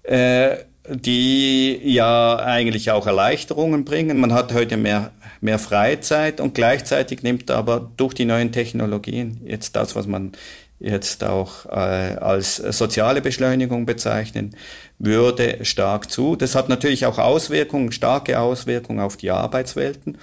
äh, 0.03 0.57
die 0.89 1.79
ja 1.83 2.37
eigentlich 2.37 2.89
auch 2.89 3.05
Erleichterungen 3.05 3.85
bringen. 3.85 4.19
Man 4.19 4.33
hat 4.33 4.53
heute 4.53 4.77
mehr, 4.77 5.11
mehr 5.41 5.59
Freizeit 5.59 6.39
und 6.39 6.55
gleichzeitig 6.55 7.21
nimmt 7.21 7.51
aber 7.51 7.91
durch 7.97 8.13
die 8.13 8.25
neuen 8.25 8.51
Technologien 8.51 9.41
jetzt 9.45 9.75
das, 9.75 9.95
was 9.95 10.07
man 10.07 10.31
jetzt 10.79 11.23
auch 11.23 11.67
äh, 11.67 12.15
als 12.15 12.55
soziale 12.55 13.21
Beschleunigung 13.21 13.85
bezeichnen 13.85 14.55
würde, 14.97 15.63
stark 15.63 16.09
zu. 16.09 16.35
Das 16.35 16.55
hat 16.55 16.69
natürlich 16.69 17.05
auch 17.05 17.19
Auswirkungen, 17.19 17.91
starke 17.91 18.39
Auswirkungen 18.39 18.99
auf 18.99 19.17
die 19.17 19.29
Arbeitswelten. 19.29 20.17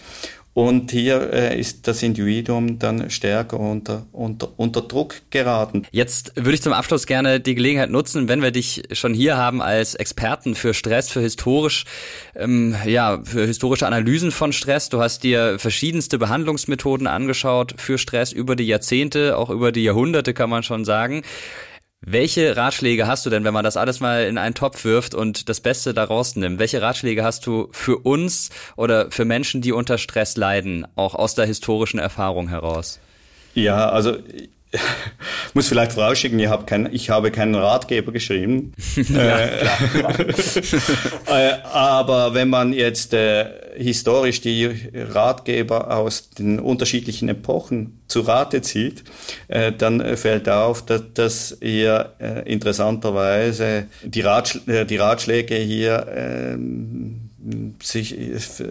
Und 0.59 0.91
hier 0.91 1.33
äh, 1.33 1.57
ist 1.57 1.87
das 1.87 2.03
Individuum 2.03 2.81
dann 2.81 3.11
stärker 3.11 3.61
unter, 3.61 4.07
unter, 4.11 4.49
unter 4.57 4.81
Druck 4.81 5.15
geraten. 5.31 5.87
Jetzt 5.93 6.33
würde 6.35 6.55
ich 6.55 6.63
zum 6.63 6.73
Abschluss 6.73 7.07
gerne 7.07 7.39
die 7.39 7.55
Gelegenheit 7.55 7.91
nutzen, 7.91 8.27
wenn 8.27 8.43
wir 8.43 8.51
dich 8.51 8.83
schon 8.91 9.15
hier 9.15 9.37
haben 9.37 9.63
als 9.63 9.95
Experten 9.95 10.57
für 10.57 10.75
Stress, 10.75 11.11
für 11.11 11.21
historisch, 11.21 11.85
ähm, 12.35 12.75
ja, 12.85 13.21
für 13.23 13.47
historische 13.47 13.87
Analysen 13.87 14.33
von 14.33 14.53
Stress. 14.53 14.89
Du 14.89 15.01
hast 15.01 15.23
dir 15.23 15.61
verschiedenste 15.61 16.19
Behandlungsmethoden 16.19 17.07
angeschaut 17.07 17.75
für 17.77 17.97
Stress 17.97 18.33
über 18.33 18.57
die 18.57 18.67
Jahrzehnte, 18.67 19.37
auch 19.37 19.51
über 19.51 19.71
die 19.71 19.85
Jahrhunderte 19.85 20.35
kann 20.35 20.51
man 20.51 20.65
schon 20.65 20.85
sagen. 20.85 21.23
Welche 22.11 22.57
Ratschläge 22.57 23.07
hast 23.07 23.27
du 23.27 23.31
denn, 23.31 23.45
wenn 23.45 23.53
man 23.53 23.65
das 23.65 23.77
alles 23.77 24.01
mal 24.01 24.25
in 24.25 24.39
einen 24.39 24.55
Topf 24.55 24.85
wirft 24.85 25.15
und 25.15 25.51
das 25.51 25.61
Beste 25.61 25.93
daraus 25.93 26.37
nimmt? 26.37 26.59
Welche 26.59 26.81
Ratschläge 26.81 27.23
hast 27.23 27.47
du 27.47 27.69
für 27.73 27.99
uns 27.99 28.49
oder 28.77 29.11
für 29.11 29.27
Menschen, 29.27 29.61
die 29.61 29.73
unter 29.73 29.99
Stress 29.99 30.35
leiden, 30.39 30.87
auch 30.97 31.15
aus 31.15 31.35
der 31.35 31.45
historischen 31.45 31.99
Erfahrung 31.99 32.49
heraus? 32.49 32.99
Ja, 33.55 33.91
also 33.91 34.17
muss 35.55 35.69
vielleicht 35.69 35.93
vorausschicken, 35.93 36.39
ich 36.39 36.49
habe, 36.49 36.65
kein, 36.67 36.93
ich 36.93 37.11
habe 37.11 37.31
keinen 37.31 37.55
Ratgeber 37.55 38.13
geschrieben. 38.13 38.73
ja, 38.97 39.39
äh, 39.39 39.65
äh, 41.27 41.53
aber 41.65 42.35
wenn 42.35 42.49
man 42.49 42.73
jetzt 42.73 43.15
äh, 43.15 43.47
historisch 43.77 44.41
die 44.41 44.71
Ratgeber 44.95 45.97
aus 45.97 46.31
den 46.31 46.59
unterschiedlichen 46.59 47.29
Epochen 47.29 48.01
zu 48.09 48.21
Rate 48.21 48.61
zieht, 48.63 49.05
äh, 49.49 49.73
dann 49.73 50.17
fällt 50.17 50.49
auf, 50.49 50.85
dass, 50.85 51.03
dass 51.15 51.57
hier 51.61 52.15
äh, 52.19 52.51
interessanterweise 52.51 53.87
die, 54.03 54.21
Ratsch 54.21 54.59
äh, 54.67 54.85
die 54.85 54.97
Ratschläge 54.97 55.55
hier 55.57 56.07
ähm, 56.15 57.28
sich, 57.83 58.17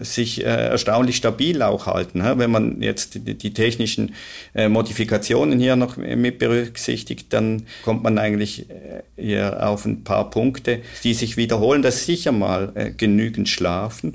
sich 0.02 0.44
äh, 0.44 0.68
erstaunlich 0.68 1.16
stabil 1.16 1.62
auch 1.62 1.86
halten. 1.86 2.22
Wenn 2.22 2.50
man 2.50 2.82
jetzt 2.82 3.20
die, 3.26 3.52
technischen 3.52 4.14
äh, 4.54 4.68
Modifikationen 4.68 5.58
hier 5.58 5.76
noch 5.76 5.96
mit 5.96 6.38
berücksichtigt, 6.38 7.32
dann 7.32 7.64
kommt 7.84 8.02
man 8.02 8.18
eigentlich 8.18 8.70
äh, 8.70 9.02
hier 9.16 9.66
auf 9.66 9.84
ein 9.84 10.04
paar 10.04 10.30
Punkte, 10.30 10.80
die 11.04 11.14
sich 11.14 11.36
wiederholen. 11.36 11.82
Das 11.88 12.00
ist 12.00 12.06
sicher 12.06 12.32
mal 12.32 12.92
genügend 12.96 13.48
schlafen. 13.48 14.14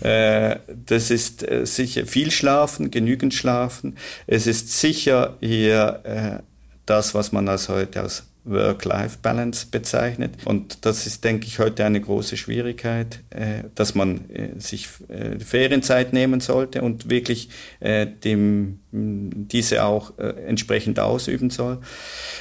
Das 0.00 1.10
ist 1.10 1.46
sicher 1.62 2.06
viel 2.06 2.30
schlafen, 2.30 2.90
genügend 2.90 3.34
schlafen. 3.34 3.96
Es 4.26 4.46
ist 4.46 4.78
sicher 4.78 5.36
hier 5.40 6.42
das, 6.86 7.14
was 7.14 7.32
man 7.32 7.48
als 7.48 7.68
heute 7.68 8.00
als 8.00 8.24
Work-Life-Balance 8.46 9.66
bezeichnet. 9.70 10.34
Und 10.44 10.84
das 10.86 11.06
ist, 11.06 11.24
denke 11.24 11.46
ich, 11.46 11.58
heute 11.58 11.84
eine 11.84 12.00
große 12.00 12.36
Schwierigkeit, 12.36 13.20
äh, 13.30 13.64
dass 13.74 13.94
man 13.94 14.30
äh, 14.30 14.58
sich 14.58 14.88
äh, 15.08 15.38
Ferienzeit 15.38 16.12
nehmen 16.12 16.40
sollte 16.40 16.82
und 16.82 17.10
wirklich 17.10 17.48
dem, 17.80 18.80
diese 18.90 19.84
auch 19.84 20.18
entsprechend 20.18 20.98
ausüben 20.98 21.50
soll. 21.50 21.78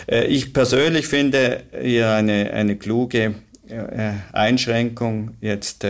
Ich 0.07 0.53
persönlich 0.53 1.07
finde 1.07 1.63
hier 1.81 2.11
eine, 2.11 2.51
eine 2.51 2.75
kluge 2.77 3.35
Einschränkung 4.31 5.31
jetzt 5.41 5.85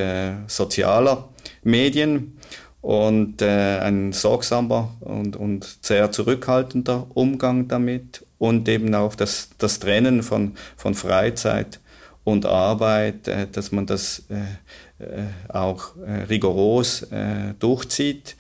sozialer 0.48 1.30
Medien 1.64 2.38
und 2.86 3.42
äh, 3.42 3.80
ein 3.80 4.14
sorgsamer 4.14 4.94
und, 5.00 5.36
und 5.36 5.80
sehr 5.82 6.12
zurückhaltender 6.12 7.08
Umgang 7.16 7.68
damit 7.68 8.25
und 8.38 8.68
eben 8.68 8.94
auch 8.96 9.16
das, 9.16 9.50
das 9.58 9.80
Trennen 9.80 10.24
von, 10.24 10.56
von 10.78 10.96
Freizeit 10.96 11.80
und 12.24 12.46
Arbeit, 12.46 13.28
äh, 13.28 13.48
dass 13.52 13.72
man 13.72 13.86
das 13.86 14.24
äh, 14.30 15.04
äh 15.04 15.26
auch 15.50 15.96
äh, 15.98 16.24
rigoros 16.24 17.04
äh, 17.04 17.54
durchzieht 17.60 18.36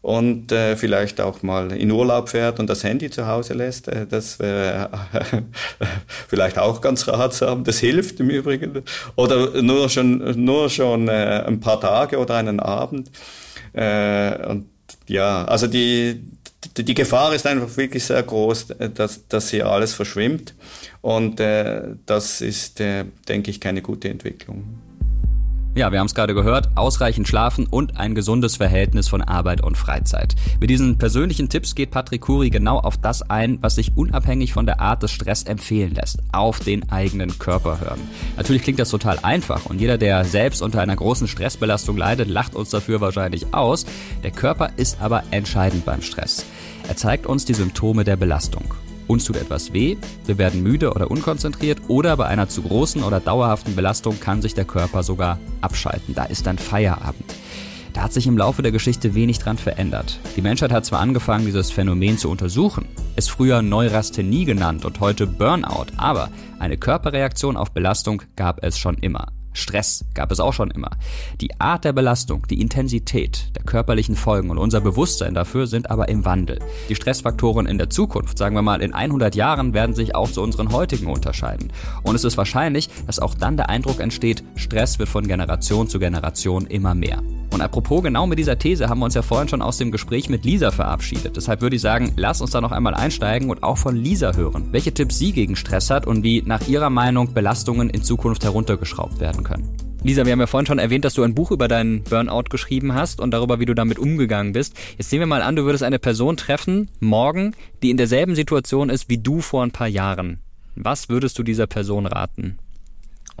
und 0.00 0.52
äh, 0.52 0.76
vielleicht 0.76 1.20
auch 1.20 1.42
mal 1.42 1.72
in 1.72 1.90
Urlaub 1.90 2.28
fährt 2.28 2.60
und 2.60 2.70
das 2.70 2.84
Handy 2.84 3.10
zu 3.10 3.26
Hause 3.26 3.54
lässt. 3.54 3.88
Äh, 3.88 4.06
das 4.06 4.38
wäre 4.38 4.90
äh, 5.12 5.42
vielleicht 6.28 6.58
auch 6.58 6.80
ganz 6.80 7.08
ratsam. 7.08 7.64
Das 7.64 7.78
hilft 7.80 8.20
im 8.20 8.30
Übrigen. 8.30 8.84
Oder 9.16 9.60
nur 9.60 9.88
schon, 9.88 10.44
nur 10.44 10.70
schon 10.70 11.08
äh, 11.08 11.44
ein 11.46 11.60
paar 11.60 11.80
Tage 11.80 12.18
oder 12.18 12.36
einen 12.36 12.60
Abend. 12.60 13.10
Äh, 13.72 14.46
und 14.46 14.66
ja, 15.08 15.44
also 15.44 15.66
die, 15.66 16.22
die, 16.76 16.94
Gefahr 16.94 17.34
ist 17.34 17.46
einfach 17.46 17.76
wirklich 17.76 18.04
sehr 18.04 18.22
groß, 18.22 18.70
äh, 18.70 18.90
dass, 18.90 19.26
dass 19.28 19.50
hier 19.50 19.66
alles 19.66 19.94
verschwimmt. 19.94 20.54
Und 21.00 21.40
äh, 21.40 21.94
das 22.06 22.40
ist, 22.40 22.80
äh, 22.80 23.04
denke 23.28 23.50
ich, 23.50 23.60
keine 23.60 23.82
gute 23.82 24.08
Entwicklung. 24.08 24.64
Ja, 25.78 25.92
wir 25.92 26.00
haben 26.00 26.08
es 26.08 26.16
gerade 26.16 26.34
gehört, 26.34 26.70
ausreichend 26.74 27.28
schlafen 27.28 27.68
und 27.70 27.98
ein 27.98 28.16
gesundes 28.16 28.56
Verhältnis 28.56 29.06
von 29.06 29.22
Arbeit 29.22 29.62
und 29.62 29.78
Freizeit. 29.78 30.34
Mit 30.58 30.70
diesen 30.70 30.98
persönlichen 30.98 31.48
Tipps 31.48 31.76
geht 31.76 31.92
Patrick 31.92 32.22
Kuri 32.22 32.50
genau 32.50 32.80
auf 32.80 32.96
das 32.96 33.22
ein, 33.30 33.58
was 33.60 33.76
sich 33.76 33.96
unabhängig 33.96 34.52
von 34.52 34.66
der 34.66 34.80
Art 34.80 35.04
des 35.04 35.12
Stress 35.12 35.44
empfehlen 35.44 35.94
lässt. 35.94 36.18
Auf 36.32 36.58
den 36.58 36.90
eigenen 36.90 37.38
Körper 37.38 37.80
hören. 37.80 38.00
Natürlich 38.36 38.62
klingt 38.62 38.80
das 38.80 38.90
total 38.90 39.20
einfach 39.22 39.66
und 39.66 39.80
jeder, 39.80 39.98
der 39.98 40.24
selbst 40.24 40.62
unter 40.62 40.80
einer 40.82 40.96
großen 40.96 41.28
Stressbelastung 41.28 41.96
leidet, 41.96 42.28
lacht 42.28 42.56
uns 42.56 42.70
dafür 42.70 43.00
wahrscheinlich 43.00 43.54
aus. 43.54 43.86
Der 44.24 44.32
Körper 44.32 44.70
ist 44.78 45.00
aber 45.00 45.22
entscheidend 45.30 45.84
beim 45.84 46.02
Stress. 46.02 46.44
Er 46.88 46.96
zeigt 46.96 47.24
uns 47.24 47.44
die 47.44 47.54
Symptome 47.54 48.02
der 48.02 48.16
Belastung. 48.16 48.64
Uns 49.08 49.24
tut 49.24 49.36
etwas 49.36 49.72
weh, 49.72 49.96
wir 50.26 50.38
werden 50.38 50.62
müde 50.62 50.92
oder 50.92 51.10
unkonzentriert 51.10 51.80
oder 51.88 52.16
bei 52.16 52.26
einer 52.26 52.48
zu 52.48 52.62
großen 52.62 53.02
oder 53.02 53.20
dauerhaften 53.20 53.74
Belastung 53.74 54.20
kann 54.20 54.42
sich 54.42 54.54
der 54.54 54.66
Körper 54.66 55.02
sogar 55.02 55.38
abschalten. 55.62 56.14
Da 56.14 56.24
ist 56.24 56.46
dann 56.46 56.58
Feierabend. 56.58 57.34
Da 57.94 58.02
hat 58.02 58.12
sich 58.12 58.26
im 58.26 58.36
Laufe 58.36 58.62
der 58.62 58.70
Geschichte 58.70 59.14
wenig 59.14 59.38
dran 59.38 59.56
verändert. 59.56 60.20
Die 60.36 60.42
Menschheit 60.42 60.72
hat 60.72 60.84
zwar 60.84 61.00
angefangen, 61.00 61.46
dieses 61.46 61.70
Phänomen 61.70 62.18
zu 62.18 62.30
untersuchen, 62.30 62.84
es 63.16 63.28
früher 63.28 63.62
Neurasthenie 63.62 64.44
genannt 64.44 64.84
und 64.84 65.00
heute 65.00 65.26
Burnout, 65.26 65.86
aber 65.96 66.28
eine 66.58 66.76
Körperreaktion 66.76 67.56
auf 67.56 67.72
Belastung 67.72 68.22
gab 68.36 68.62
es 68.62 68.78
schon 68.78 68.98
immer. 68.98 69.28
Stress 69.58 70.04
gab 70.14 70.30
es 70.30 70.40
auch 70.40 70.52
schon 70.52 70.70
immer. 70.70 70.90
Die 71.40 71.60
Art 71.60 71.84
der 71.84 71.92
Belastung, 71.92 72.46
die 72.48 72.60
Intensität 72.60 73.50
der 73.56 73.64
körperlichen 73.64 74.16
Folgen 74.16 74.50
und 74.50 74.58
unser 74.58 74.80
Bewusstsein 74.80 75.34
dafür 75.34 75.66
sind 75.66 75.90
aber 75.90 76.08
im 76.08 76.24
Wandel. 76.24 76.58
Die 76.88 76.94
Stressfaktoren 76.94 77.66
in 77.66 77.78
der 77.78 77.90
Zukunft, 77.90 78.38
sagen 78.38 78.54
wir 78.54 78.62
mal 78.62 78.80
in 78.80 78.94
100 78.94 79.34
Jahren, 79.34 79.74
werden 79.74 79.94
sich 79.94 80.14
auch 80.14 80.30
zu 80.30 80.42
unseren 80.42 80.72
heutigen 80.72 81.06
unterscheiden. 81.06 81.72
Und 82.02 82.14
es 82.14 82.24
ist 82.24 82.36
wahrscheinlich, 82.36 82.88
dass 83.06 83.18
auch 83.18 83.34
dann 83.34 83.56
der 83.56 83.68
Eindruck 83.68 84.00
entsteht, 84.00 84.44
Stress 84.54 84.98
wird 84.98 85.08
von 85.08 85.26
Generation 85.26 85.88
zu 85.88 85.98
Generation 85.98 86.66
immer 86.66 86.94
mehr. 86.94 87.22
Und 87.50 87.60
apropos, 87.60 88.02
genau 88.02 88.26
mit 88.26 88.38
dieser 88.38 88.58
These 88.58 88.88
haben 88.88 88.98
wir 88.98 89.06
uns 89.06 89.14
ja 89.14 89.22
vorhin 89.22 89.48
schon 89.48 89.62
aus 89.62 89.78
dem 89.78 89.90
Gespräch 89.90 90.28
mit 90.28 90.44
Lisa 90.44 90.70
verabschiedet. 90.70 91.36
Deshalb 91.36 91.60
würde 91.60 91.76
ich 91.76 91.82
sagen, 91.82 92.12
lass 92.16 92.40
uns 92.40 92.50
da 92.50 92.60
noch 92.60 92.72
einmal 92.72 92.94
einsteigen 92.94 93.50
und 93.50 93.62
auch 93.62 93.78
von 93.78 93.96
Lisa 93.96 94.34
hören, 94.34 94.68
welche 94.70 94.92
Tipps 94.92 95.18
sie 95.18 95.32
gegen 95.32 95.56
Stress 95.56 95.90
hat 95.90 96.06
und 96.06 96.22
wie 96.22 96.42
nach 96.42 96.68
ihrer 96.68 96.90
Meinung 96.90 97.32
Belastungen 97.32 97.90
in 97.90 98.02
Zukunft 98.02 98.44
heruntergeschraubt 98.44 99.20
werden 99.20 99.44
können. 99.44 99.68
Lisa, 100.04 100.24
wir 100.24 100.32
haben 100.32 100.40
ja 100.40 100.46
vorhin 100.46 100.66
schon 100.66 100.78
erwähnt, 100.78 101.04
dass 101.04 101.14
du 101.14 101.24
ein 101.24 101.34
Buch 101.34 101.50
über 101.50 101.66
deinen 101.66 102.04
Burnout 102.04 102.44
geschrieben 102.50 102.94
hast 102.94 103.20
und 103.20 103.32
darüber, 103.32 103.58
wie 103.58 103.64
du 103.64 103.74
damit 103.74 103.98
umgegangen 103.98 104.52
bist. 104.52 104.76
Jetzt 104.96 105.10
nehmen 105.10 105.22
wir 105.22 105.26
mal 105.26 105.42
an, 105.42 105.56
du 105.56 105.64
würdest 105.64 105.82
eine 105.82 105.98
Person 105.98 106.36
treffen, 106.36 106.88
morgen, 107.00 107.54
die 107.82 107.90
in 107.90 107.96
derselben 107.96 108.36
Situation 108.36 108.90
ist 108.90 109.08
wie 109.08 109.18
du 109.18 109.40
vor 109.40 109.64
ein 109.64 109.72
paar 109.72 109.88
Jahren. 109.88 110.38
Was 110.76 111.08
würdest 111.08 111.36
du 111.38 111.42
dieser 111.42 111.66
Person 111.66 112.06
raten? 112.06 112.58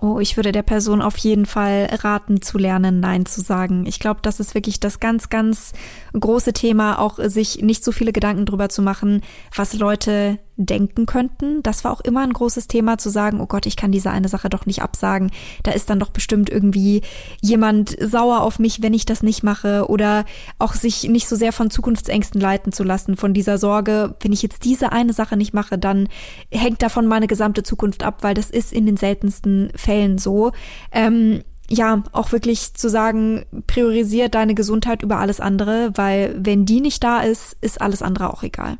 Oh, 0.00 0.20
ich 0.20 0.36
würde 0.36 0.52
der 0.52 0.62
Person 0.62 1.02
auf 1.02 1.16
jeden 1.16 1.44
Fall 1.44 1.88
raten 1.90 2.40
zu 2.40 2.56
lernen, 2.56 3.00
Nein 3.00 3.26
zu 3.26 3.40
sagen. 3.40 3.84
Ich 3.86 3.98
glaube, 3.98 4.20
das 4.22 4.38
ist 4.38 4.54
wirklich 4.54 4.78
das 4.78 5.00
ganz, 5.00 5.28
ganz 5.28 5.72
große 6.18 6.52
Thema, 6.52 7.00
auch 7.00 7.18
sich 7.18 7.62
nicht 7.62 7.84
so 7.84 7.90
viele 7.90 8.12
Gedanken 8.12 8.46
drüber 8.46 8.68
zu 8.68 8.80
machen, 8.80 9.22
was 9.54 9.74
Leute 9.74 10.38
denken 10.58 11.06
könnten. 11.06 11.62
Das 11.62 11.84
war 11.84 11.92
auch 11.92 12.00
immer 12.00 12.22
ein 12.22 12.32
großes 12.32 12.66
Thema 12.66 12.98
zu 12.98 13.08
sagen, 13.08 13.40
oh 13.40 13.46
Gott, 13.46 13.64
ich 13.64 13.76
kann 13.76 13.92
diese 13.92 14.10
eine 14.10 14.28
Sache 14.28 14.50
doch 14.50 14.66
nicht 14.66 14.82
absagen. 14.82 15.30
Da 15.62 15.70
ist 15.70 15.88
dann 15.88 16.00
doch 16.00 16.10
bestimmt 16.10 16.50
irgendwie 16.50 17.02
jemand 17.40 17.96
sauer 18.00 18.42
auf 18.42 18.58
mich, 18.58 18.82
wenn 18.82 18.92
ich 18.92 19.06
das 19.06 19.22
nicht 19.22 19.42
mache 19.42 19.88
oder 19.88 20.24
auch 20.58 20.74
sich 20.74 21.04
nicht 21.04 21.28
so 21.28 21.36
sehr 21.36 21.52
von 21.52 21.70
Zukunftsängsten 21.70 22.40
leiten 22.40 22.72
zu 22.72 22.82
lassen, 22.82 23.16
von 23.16 23.32
dieser 23.32 23.56
Sorge, 23.56 24.16
wenn 24.20 24.32
ich 24.32 24.42
jetzt 24.42 24.64
diese 24.64 24.92
eine 24.92 25.12
Sache 25.12 25.36
nicht 25.36 25.54
mache, 25.54 25.78
dann 25.78 26.08
hängt 26.50 26.82
davon 26.82 27.06
meine 27.06 27.28
gesamte 27.28 27.62
Zukunft 27.62 28.02
ab, 28.02 28.18
weil 28.22 28.34
das 28.34 28.50
ist 28.50 28.72
in 28.72 28.84
den 28.84 28.96
seltensten 28.96 29.70
Fällen 29.76 30.18
so. 30.18 30.50
Ähm, 30.90 31.42
ja, 31.70 32.02
auch 32.12 32.32
wirklich 32.32 32.74
zu 32.74 32.88
sagen, 32.88 33.44
priorisier 33.66 34.28
deine 34.28 34.54
Gesundheit 34.54 35.02
über 35.02 35.18
alles 35.18 35.38
andere, 35.38 35.90
weil 35.94 36.34
wenn 36.38 36.64
die 36.64 36.80
nicht 36.80 37.04
da 37.04 37.20
ist, 37.20 37.56
ist 37.60 37.80
alles 37.80 38.02
andere 38.02 38.32
auch 38.32 38.42
egal. 38.42 38.78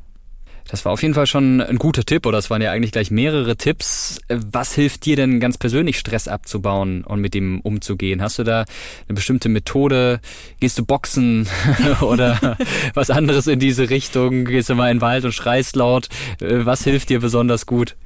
Das 0.69 0.85
war 0.85 0.93
auf 0.93 1.03
jeden 1.03 1.15
Fall 1.15 1.27
schon 1.27 1.63
ein 1.63 1.79
guter 1.79 2.05
Tipp, 2.05 2.27
oder 2.27 2.37
es 2.37 2.51
waren 2.51 2.61
ja 2.61 2.71
eigentlich 2.71 2.93
gleich 2.93 3.11
mehrere 3.11 3.57
Tipps. 3.57 4.21
Was 4.29 4.75
hilft 4.75 5.07
dir 5.07 5.17
denn 5.17 5.41
ganz 5.41 5.57
persönlich, 5.57 5.99
Stress 5.99 6.29
abzubauen 6.29 7.05
und 7.05 7.21
mit 7.21 7.33
dem 7.33 7.61
umzugehen? 7.61 8.21
Hast 8.21 8.39
du 8.39 8.45
da 8.45 8.67
eine 9.09 9.15
bestimmte 9.15 9.49
Methode? 9.49 10.21
Gehst 10.61 10.79
du 10.79 10.85
boxen 10.85 11.49
oder 12.03 12.59
was 12.95 13.09
anderes 13.09 13.47
in 13.47 13.59
diese 13.59 13.89
Richtung? 13.89 14.45
Gehst 14.45 14.69
du 14.69 14.75
mal 14.75 14.91
in 14.91 14.99
den 14.99 15.01
Wald 15.01 15.25
und 15.25 15.33
schreist 15.33 15.75
laut? 15.75 16.09
Äh, 16.41 16.67
was 16.67 16.85
hilft 16.85 17.09
dir 17.09 17.21
besonders 17.21 17.65
gut? 17.65 17.97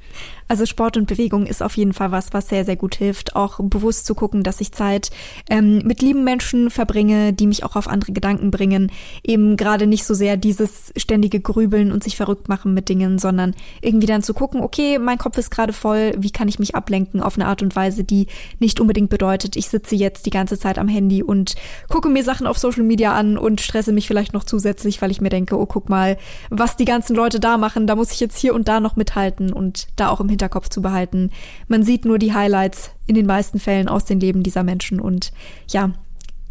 Also 0.47 0.65
Sport 0.65 0.97
und 0.97 1.07
Bewegung 1.07 1.45
ist 1.45 1.63
auf 1.63 1.77
jeden 1.77 1.93
Fall 1.93 2.11
was, 2.11 2.33
was 2.33 2.49
sehr, 2.49 2.65
sehr 2.65 2.75
gut 2.75 2.95
hilft. 2.95 3.35
Auch 3.35 3.59
bewusst 3.61 4.05
zu 4.05 4.15
gucken, 4.15 4.43
dass 4.43 4.61
ich 4.61 4.71
Zeit 4.71 5.09
ähm, 5.49 5.81
mit 5.83 6.01
lieben 6.01 6.23
Menschen 6.23 6.69
verbringe, 6.69 7.33
die 7.33 7.47
mich 7.47 7.63
auch 7.63 7.75
auf 7.75 7.87
andere 7.87 8.11
Gedanken 8.11 8.51
bringen. 8.51 8.91
Eben 9.23 9.57
gerade 9.57 9.87
nicht 9.87 10.05
so 10.05 10.13
sehr 10.13 10.37
dieses 10.37 10.93
ständige 10.97 11.39
Grübeln 11.39 11.91
und 11.91 12.03
sich 12.03 12.15
verrückt 12.15 12.49
machen 12.49 12.73
mit 12.73 12.89
Dingen, 12.89 13.19
sondern 13.19 13.55
irgendwie 13.81 14.07
dann 14.07 14.23
zu 14.23 14.33
gucken, 14.33 14.61
okay, 14.61 14.99
mein 14.99 15.17
Kopf 15.17 15.37
ist 15.37 15.51
gerade 15.51 15.73
voll, 15.73 16.13
wie 16.17 16.31
kann 16.31 16.47
ich 16.47 16.59
mich 16.59 16.75
ablenken 16.75 17.21
auf 17.21 17.35
eine 17.35 17.47
Art 17.47 17.61
und 17.61 17.75
Weise, 17.75 18.03
die 18.03 18.27
nicht 18.59 18.79
unbedingt 18.79 19.09
bedeutet, 19.09 19.55
ich 19.55 19.69
sitze 19.69 19.95
jetzt 19.95 20.25
die 20.25 20.29
ganze 20.29 20.57
Zeit 20.57 20.77
am 20.77 20.87
Handy 20.87 21.23
und 21.23 21.55
gucke 21.89 22.09
mir 22.09 22.23
Sachen 22.23 22.47
auf 22.47 22.57
Social 22.57 22.83
Media 22.83 23.13
an 23.13 23.37
und 23.37 23.61
stresse 23.61 23.91
mich 23.91 24.07
vielleicht 24.07 24.33
noch 24.33 24.43
zusätzlich, 24.43 25.01
weil 25.01 25.11
ich 25.11 25.21
mir 25.21 25.29
denke, 25.29 25.59
oh, 25.59 25.65
guck 25.65 25.89
mal, 25.89 26.17
was 26.49 26.75
die 26.75 26.85
ganzen 26.85 27.15
Leute 27.15 27.39
da 27.39 27.57
machen, 27.57 27.87
da 27.87 27.95
muss 27.95 28.11
ich 28.11 28.19
jetzt 28.19 28.37
hier 28.37 28.53
und 28.53 28.67
da 28.67 28.79
noch 28.79 28.95
mithalten 28.95 29.53
und 29.53 29.87
da 29.95 30.02
auch 30.11 30.19
im 30.19 30.29
Hinterkopf 30.29 30.69
zu 30.69 30.81
behalten. 30.81 31.31
Man 31.67 31.83
sieht 31.83 32.05
nur 32.05 32.19
die 32.19 32.33
Highlights 32.33 32.91
in 33.07 33.15
den 33.15 33.25
meisten 33.25 33.59
Fällen 33.59 33.87
aus 33.87 34.05
den 34.05 34.19
Leben 34.19 34.43
dieser 34.43 34.63
Menschen 34.63 34.99
und 34.99 35.31
ja, 35.67 35.91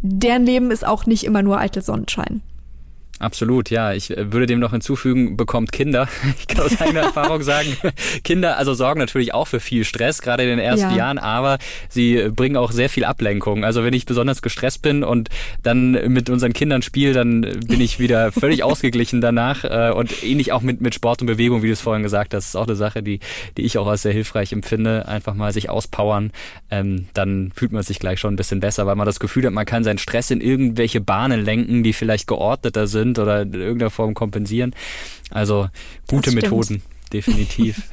deren 0.01 0.45
Leben 0.45 0.71
ist 0.71 0.85
auch 0.85 1.05
nicht 1.05 1.23
immer 1.23 1.41
nur 1.41 1.59
eitel 1.59 1.81
Sonnenschein. 1.81 2.41
Absolut, 3.23 3.69
ja. 3.69 3.93
Ich 3.93 4.15
äh, 4.15 4.33
würde 4.33 4.47
dem 4.47 4.59
noch 4.59 4.71
hinzufügen, 4.71 5.37
bekommt 5.37 5.71
Kinder. 5.71 6.07
Ich 6.39 6.47
kann 6.47 6.65
aus 6.65 6.81
eigener 6.81 7.01
Erfahrung 7.01 7.41
sagen, 7.43 7.77
Kinder 8.23 8.57
also 8.57 8.73
sorgen 8.73 8.99
natürlich 8.99 9.33
auch 9.33 9.47
für 9.47 9.59
viel 9.59 9.85
Stress, 9.85 10.21
gerade 10.21 10.43
in 10.43 10.49
den 10.49 10.59
ersten 10.59 10.89
ja. 10.91 10.97
Jahren, 10.97 11.17
aber 11.17 11.57
sie 11.89 12.29
bringen 12.35 12.57
auch 12.57 12.71
sehr 12.71 12.89
viel 12.89 13.05
Ablenkung. 13.05 13.63
Also 13.63 13.83
wenn 13.83 13.93
ich 13.93 14.05
besonders 14.05 14.41
gestresst 14.41 14.81
bin 14.81 15.03
und 15.03 15.29
dann 15.61 15.91
mit 16.11 16.29
unseren 16.29 16.53
Kindern 16.53 16.81
spiele, 16.81 17.13
dann 17.13 17.41
bin 17.41 17.79
ich 17.79 17.99
wieder 17.99 18.31
völlig 18.31 18.63
ausgeglichen 18.63 19.21
danach. 19.21 19.63
Äh, 19.63 19.91
und 19.93 20.23
ähnlich 20.23 20.51
auch 20.51 20.61
mit, 20.61 20.81
mit 20.81 20.95
Sport 20.95 21.21
und 21.21 21.27
Bewegung, 21.27 21.61
wie 21.63 21.67
du 21.67 21.73
es 21.73 21.81
vorhin 21.81 22.03
gesagt 22.03 22.33
hast, 22.33 22.47
ist 22.47 22.55
auch 22.55 22.67
eine 22.67 22.75
Sache, 22.75 23.03
die, 23.03 23.19
die 23.57 23.61
ich 23.61 23.77
auch 23.77 23.87
als 23.87 24.01
sehr 24.01 24.13
hilfreich 24.13 24.51
empfinde. 24.51 25.07
Einfach 25.07 25.33
mal 25.33 25.53
sich 25.53 25.69
auspowern, 25.69 26.31
ähm, 26.71 27.07
dann 27.13 27.51
fühlt 27.55 27.71
man 27.71 27.83
sich 27.83 27.99
gleich 27.99 28.19
schon 28.19 28.33
ein 28.33 28.37
bisschen 28.37 28.59
besser, 28.59 28.85
weil 28.85 28.95
man 28.95 29.05
das 29.05 29.19
Gefühl 29.19 29.45
hat, 29.45 29.53
man 29.53 29.65
kann 29.65 29.83
seinen 29.83 29.99
Stress 29.99 30.31
in 30.31 30.41
irgendwelche 30.41 30.99
Bahnen 30.99 31.43
lenken, 31.43 31.83
die 31.83 31.93
vielleicht 31.93 32.27
geordneter 32.27 32.87
sind 32.87 33.12
sind 33.13 33.19
oder 33.19 33.41
in 33.41 33.53
irgendeiner 33.53 33.91
Form 33.91 34.13
kompensieren. 34.13 34.73
Also 35.29 35.67
gute 36.07 36.31
Methoden 36.31 36.83
definitiv. 37.11 37.83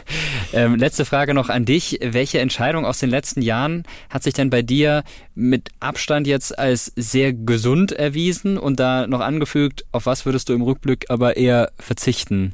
ähm, 0.52 0.74
letzte 0.74 1.04
Frage 1.04 1.32
noch 1.32 1.48
an 1.48 1.64
dich. 1.64 2.00
Welche 2.02 2.40
Entscheidung 2.40 2.84
aus 2.84 2.98
den 2.98 3.08
letzten 3.08 3.40
Jahren 3.40 3.84
hat 4.10 4.24
sich 4.24 4.34
denn 4.34 4.50
bei 4.50 4.62
dir 4.62 5.04
mit 5.34 5.68
Abstand 5.80 6.26
jetzt 6.26 6.58
als 6.58 6.92
sehr 6.96 7.32
gesund 7.32 7.92
erwiesen 7.92 8.58
und 8.58 8.80
da 8.80 9.06
noch 9.06 9.20
angefügt, 9.20 9.84
auf 9.92 10.06
was 10.06 10.26
würdest 10.26 10.48
du 10.48 10.54
im 10.54 10.62
Rückblick 10.62 11.06
aber 11.08 11.36
eher 11.36 11.70
verzichten? 11.78 12.52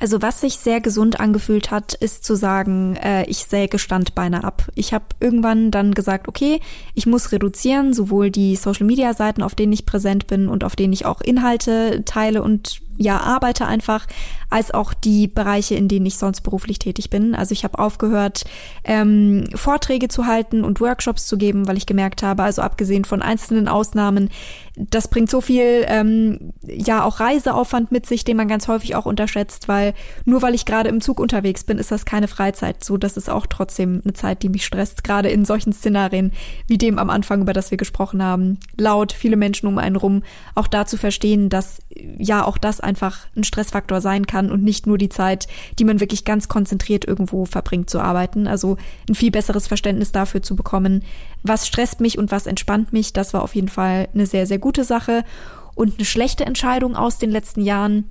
Also 0.00 0.22
was 0.22 0.40
sich 0.40 0.58
sehr 0.58 0.80
gesund 0.80 1.18
angefühlt 1.18 1.72
hat, 1.72 1.92
ist 1.92 2.24
zu 2.24 2.36
sagen, 2.36 2.94
äh, 2.96 3.24
ich 3.24 3.38
säge 3.46 3.80
Standbeine 3.80 4.44
ab. 4.44 4.68
Ich 4.76 4.94
habe 4.94 5.06
irgendwann 5.18 5.72
dann 5.72 5.92
gesagt, 5.92 6.28
okay, 6.28 6.60
ich 6.94 7.06
muss 7.06 7.32
reduzieren, 7.32 7.92
sowohl 7.92 8.30
die 8.30 8.54
Social-Media-Seiten, 8.54 9.42
auf 9.42 9.56
denen 9.56 9.72
ich 9.72 9.86
präsent 9.86 10.28
bin 10.28 10.48
und 10.48 10.62
auf 10.62 10.76
denen 10.76 10.92
ich 10.92 11.04
auch 11.04 11.20
Inhalte 11.20 12.04
teile 12.04 12.44
und 12.44 12.80
ja 12.98 13.18
arbeite 13.20 13.66
einfach, 13.66 14.06
als 14.50 14.72
auch 14.72 14.94
die 14.94 15.28
Bereiche, 15.28 15.74
in 15.74 15.88
denen 15.88 16.06
ich 16.06 16.16
sonst 16.16 16.40
beruflich 16.40 16.78
tätig 16.78 17.10
bin. 17.10 17.34
Also 17.34 17.52
ich 17.52 17.64
habe 17.64 17.78
aufgehört, 17.78 18.44
ähm, 18.84 19.44
Vorträge 19.54 20.08
zu 20.08 20.26
halten 20.26 20.64
und 20.64 20.80
Workshops 20.80 21.26
zu 21.26 21.36
geben, 21.36 21.68
weil 21.68 21.76
ich 21.76 21.86
gemerkt 21.86 22.22
habe, 22.22 22.42
also 22.42 22.62
abgesehen 22.62 23.04
von 23.04 23.20
einzelnen 23.22 23.68
Ausnahmen, 23.68 24.30
das 24.76 25.08
bringt 25.08 25.28
so 25.28 25.40
viel, 25.40 25.84
ähm, 25.86 26.52
ja, 26.62 27.04
auch 27.04 27.20
Reiseaufwand 27.20 27.92
mit 27.92 28.06
sich, 28.06 28.24
den 28.24 28.36
man 28.36 28.48
ganz 28.48 28.68
häufig 28.68 28.94
auch 28.94 29.06
unterschätzt, 29.06 29.68
weil 29.68 29.92
nur 30.24 30.40
weil 30.40 30.54
ich 30.54 30.64
gerade 30.64 30.88
im 30.88 31.00
Zug 31.00 31.20
unterwegs 31.20 31.64
bin, 31.64 31.78
ist 31.78 31.90
das 31.90 32.04
keine 32.04 32.28
Freizeit. 32.28 32.84
So, 32.84 32.96
das 32.96 33.16
ist 33.16 33.28
auch 33.28 33.46
trotzdem 33.46 34.00
eine 34.04 34.14
Zeit, 34.14 34.42
die 34.42 34.48
mich 34.48 34.64
stresst, 34.64 35.04
gerade 35.04 35.28
in 35.28 35.44
solchen 35.44 35.72
Szenarien 35.72 36.32
wie 36.66 36.78
dem 36.78 36.98
am 36.98 37.10
Anfang, 37.10 37.42
über 37.42 37.52
das 37.52 37.70
wir 37.70 37.78
gesprochen 37.78 38.22
haben. 38.22 38.58
Laut, 38.76 39.12
viele 39.12 39.36
Menschen 39.36 39.66
um 39.66 39.78
einen 39.78 39.96
rum, 39.96 40.22
auch 40.54 40.68
da 40.68 40.86
zu 40.86 40.96
verstehen, 40.96 41.48
dass 41.48 41.80
ja 42.16 42.44
auch 42.44 42.56
das 42.56 42.80
einfach 42.88 43.26
ein 43.36 43.44
Stressfaktor 43.44 44.00
sein 44.00 44.26
kann 44.26 44.50
und 44.50 44.64
nicht 44.64 44.86
nur 44.86 44.98
die 44.98 45.10
Zeit, 45.10 45.46
die 45.78 45.84
man 45.84 46.00
wirklich 46.00 46.24
ganz 46.24 46.48
konzentriert 46.48 47.04
irgendwo 47.04 47.44
verbringt 47.44 47.90
zu 47.90 48.00
arbeiten. 48.00 48.48
Also 48.48 48.78
ein 49.08 49.14
viel 49.14 49.30
besseres 49.30 49.68
Verständnis 49.68 50.10
dafür 50.10 50.42
zu 50.42 50.56
bekommen, 50.56 51.04
was 51.42 51.68
stresst 51.68 52.00
mich 52.00 52.18
und 52.18 52.32
was 52.32 52.46
entspannt 52.46 52.92
mich, 52.92 53.12
das 53.12 53.34
war 53.34 53.42
auf 53.42 53.54
jeden 53.54 53.68
Fall 53.68 54.08
eine 54.14 54.26
sehr, 54.26 54.46
sehr 54.46 54.58
gute 54.58 54.84
Sache. 54.84 55.22
Und 55.74 55.94
eine 55.96 56.04
schlechte 56.04 56.44
Entscheidung 56.44 56.96
aus 56.96 57.18
den 57.18 57.30
letzten 57.30 57.60
Jahren, 57.60 58.10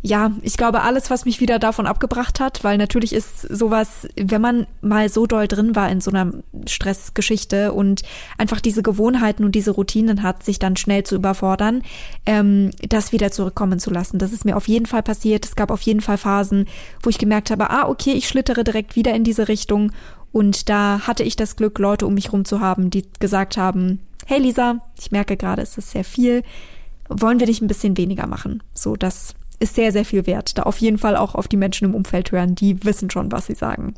ja, 0.00 0.30
ich 0.42 0.56
glaube, 0.56 0.82
alles, 0.82 1.10
was 1.10 1.24
mich 1.24 1.40
wieder 1.40 1.58
davon 1.58 1.86
abgebracht 1.86 2.38
hat, 2.38 2.62
weil 2.62 2.78
natürlich 2.78 3.12
ist 3.12 3.40
sowas, 3.40 4.06
wenn 4.16 4.40
man 4.40 4.66
mal 4.80 5.08
so 5.08 5.26
doll 5.26 5.48
drin 5.48 5.74
war 5.74 5.90
in 5.90 6.00
so 6.00 6.12
einer 6.12 6.32
Stressgeschichte 6.66 7.72
und 7.72 8.02
einfach 8.36 8.60
diese 8.60 8.82
Gewohnheiten 8.82 9.44
und 9.44 9.56
diese 9.56 9.72
Routinen 9.72 10.22
hat, 10.22 10.44
sich 10.44 10.60
dann 10.60 10.76
schnell 10.76 11.02
zu 11.02 11.16
überfordern, 11.16 11.82
ähm, 12.26 12.70
das 12.88 13.10
wieder 13.10 13.32
zurückkommen 13.32 13.80
zu 13.80 13.90
lassen. 13.90 14.18
Das 14.18 14.32
ist 14.32 14.44
mir 14.44 14.56
auf 14.56 14.68
jeden 14.68 14.86
Fall 14.86 15.02
passiert. 15.02 15.44
Es 15.44 15.56
gab 15.56 15.72
auf 15.72 15.82
jeden 15.82 16.00
Fall 16.00 16.18
Phasen, 16.18 16.66
wo 17.02 17.10
ich 17.10 17.18
gemerkt 17.18 17.50
habe, 17.50 17.70
ah, 17.70 17.88
okay, 17.88 18.12
ich 18.12 18.28
schlittere 18.28 18.62
direkt 18.62 18.94
wieder 18.94 19.14
in 19.14 19.24
diese 19.24 19.48
Richtung. 19.48 19.90
Und 20.30 20.68
da 20.68 21.00
hatte 21.08 21.24
ich 21.24 21.34
das 21.34 21.56
Glück, 21.56 21.78
Leute 21.78 22.06
um 22.06 22.14
mich 22.14 22.32
rum 22.32 22.44
zu 22.44 22.60
haben, 22.60 22.90
die 22.90 23.04
gesagt 23.18 23.56
haben, 23.56 23.98
hey 24.26 24.38
Lisa, 24.38 24.80
ich 24.96 25.10
merke 25.10 25.36
gerade, 25.36 25.62
es 25.62 25.76
ist 25.76 25.90
sehr 25.90 26.04
viel. 26.04 26.44
Wollen 27.08 27.40
wir 27.40 27.46
dich 27.46 27.62
ein 27.62 27.68
bisschen 27.68 27.96
weniger 27.96 28.26
machen? 28.26 28.62
So, 28.74 28.94
das 28.94 29.34
ist 29.58 29.74
sehr, 29.74 29.92
sehr 29.92 30.04
viel 30.04 30.26
wert. 30.26 30.58
Da 30.58 30.62
auf 30.64 30.78
jeden 30.78 30.98
Fall 30.98 31.16
auch 31.16 31.34
auf 31.34 31.48
die 31.48 31.56
Menschen 31.56 31.86
im 31.86 31.94
Umfeld 31.94 32.32
hören, 32.32 32.54
die 32.54 32.84
wissen 32.84 33.10
schon, 33.10 33.32
was 33.32 33.46
sie 33.46 33.54
sagen. 33.54 33.94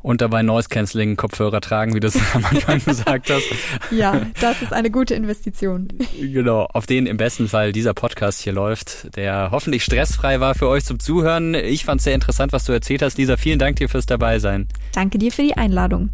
Und 0.00 0.20
dabei 0.20 0.42
Noise 0.42 0.68
Cancelling 0.68 1.16
Kopfhörer 1.16 1.60
tragen, 1.60 1.94
wie 1.94 2.00
du 2.00 2.06
es 2.06 2.16
am 2.34 2.44
Anfang 2.44 2.82
gesagt 2.84 3.30
hast. 3.30 3.46
Ja, 3.90 4.22
das 4.40 4.62
ist 4.62 4.72
eine 4.72 4.90
gute 4.90 5.14
Investition. 5.14 5.88
Genau, 6.20 6.68
auf 6.72 6.86
den 6.86 7.06
im 7.06 7.16
besten 7.16 7.48
Fall 7.48 7.72
dieser 7.72 7.94
Podcast 7.94 8.40
hier 8.40 8.52
läuft, 8.52 9.16
der 9.16 9.50
hoffentlich 9.50 9.84
stressfrei 9.84 10.40
war 10.40 10.54
für 10.54 10.68
euch 10.68 10.84
zum 10.84 11.00
Zuhören. 11.00 11.54
Ich 11.54 11.84
fand 11.84 12.00
es 12.00 12.04
sehr 12.04 12.14
interessant, 12.14 12.52
was 12.52 12.64
du 12.64 12.72
erzählt 12.72 13.02
hast. 13.02 13.18
Lisa, 13.18 13.36
vielen 13.36 13.58
Dank 13.58 13.76
dir 13.76 13.88
fürs 13.88 14.06
Dabeisein. 14.06 14.68
Danke 14.92 15.18
dir 15.18 15.32
für 15.32 15.42
die 15.42 15.56
Einladung. 15.56 16.10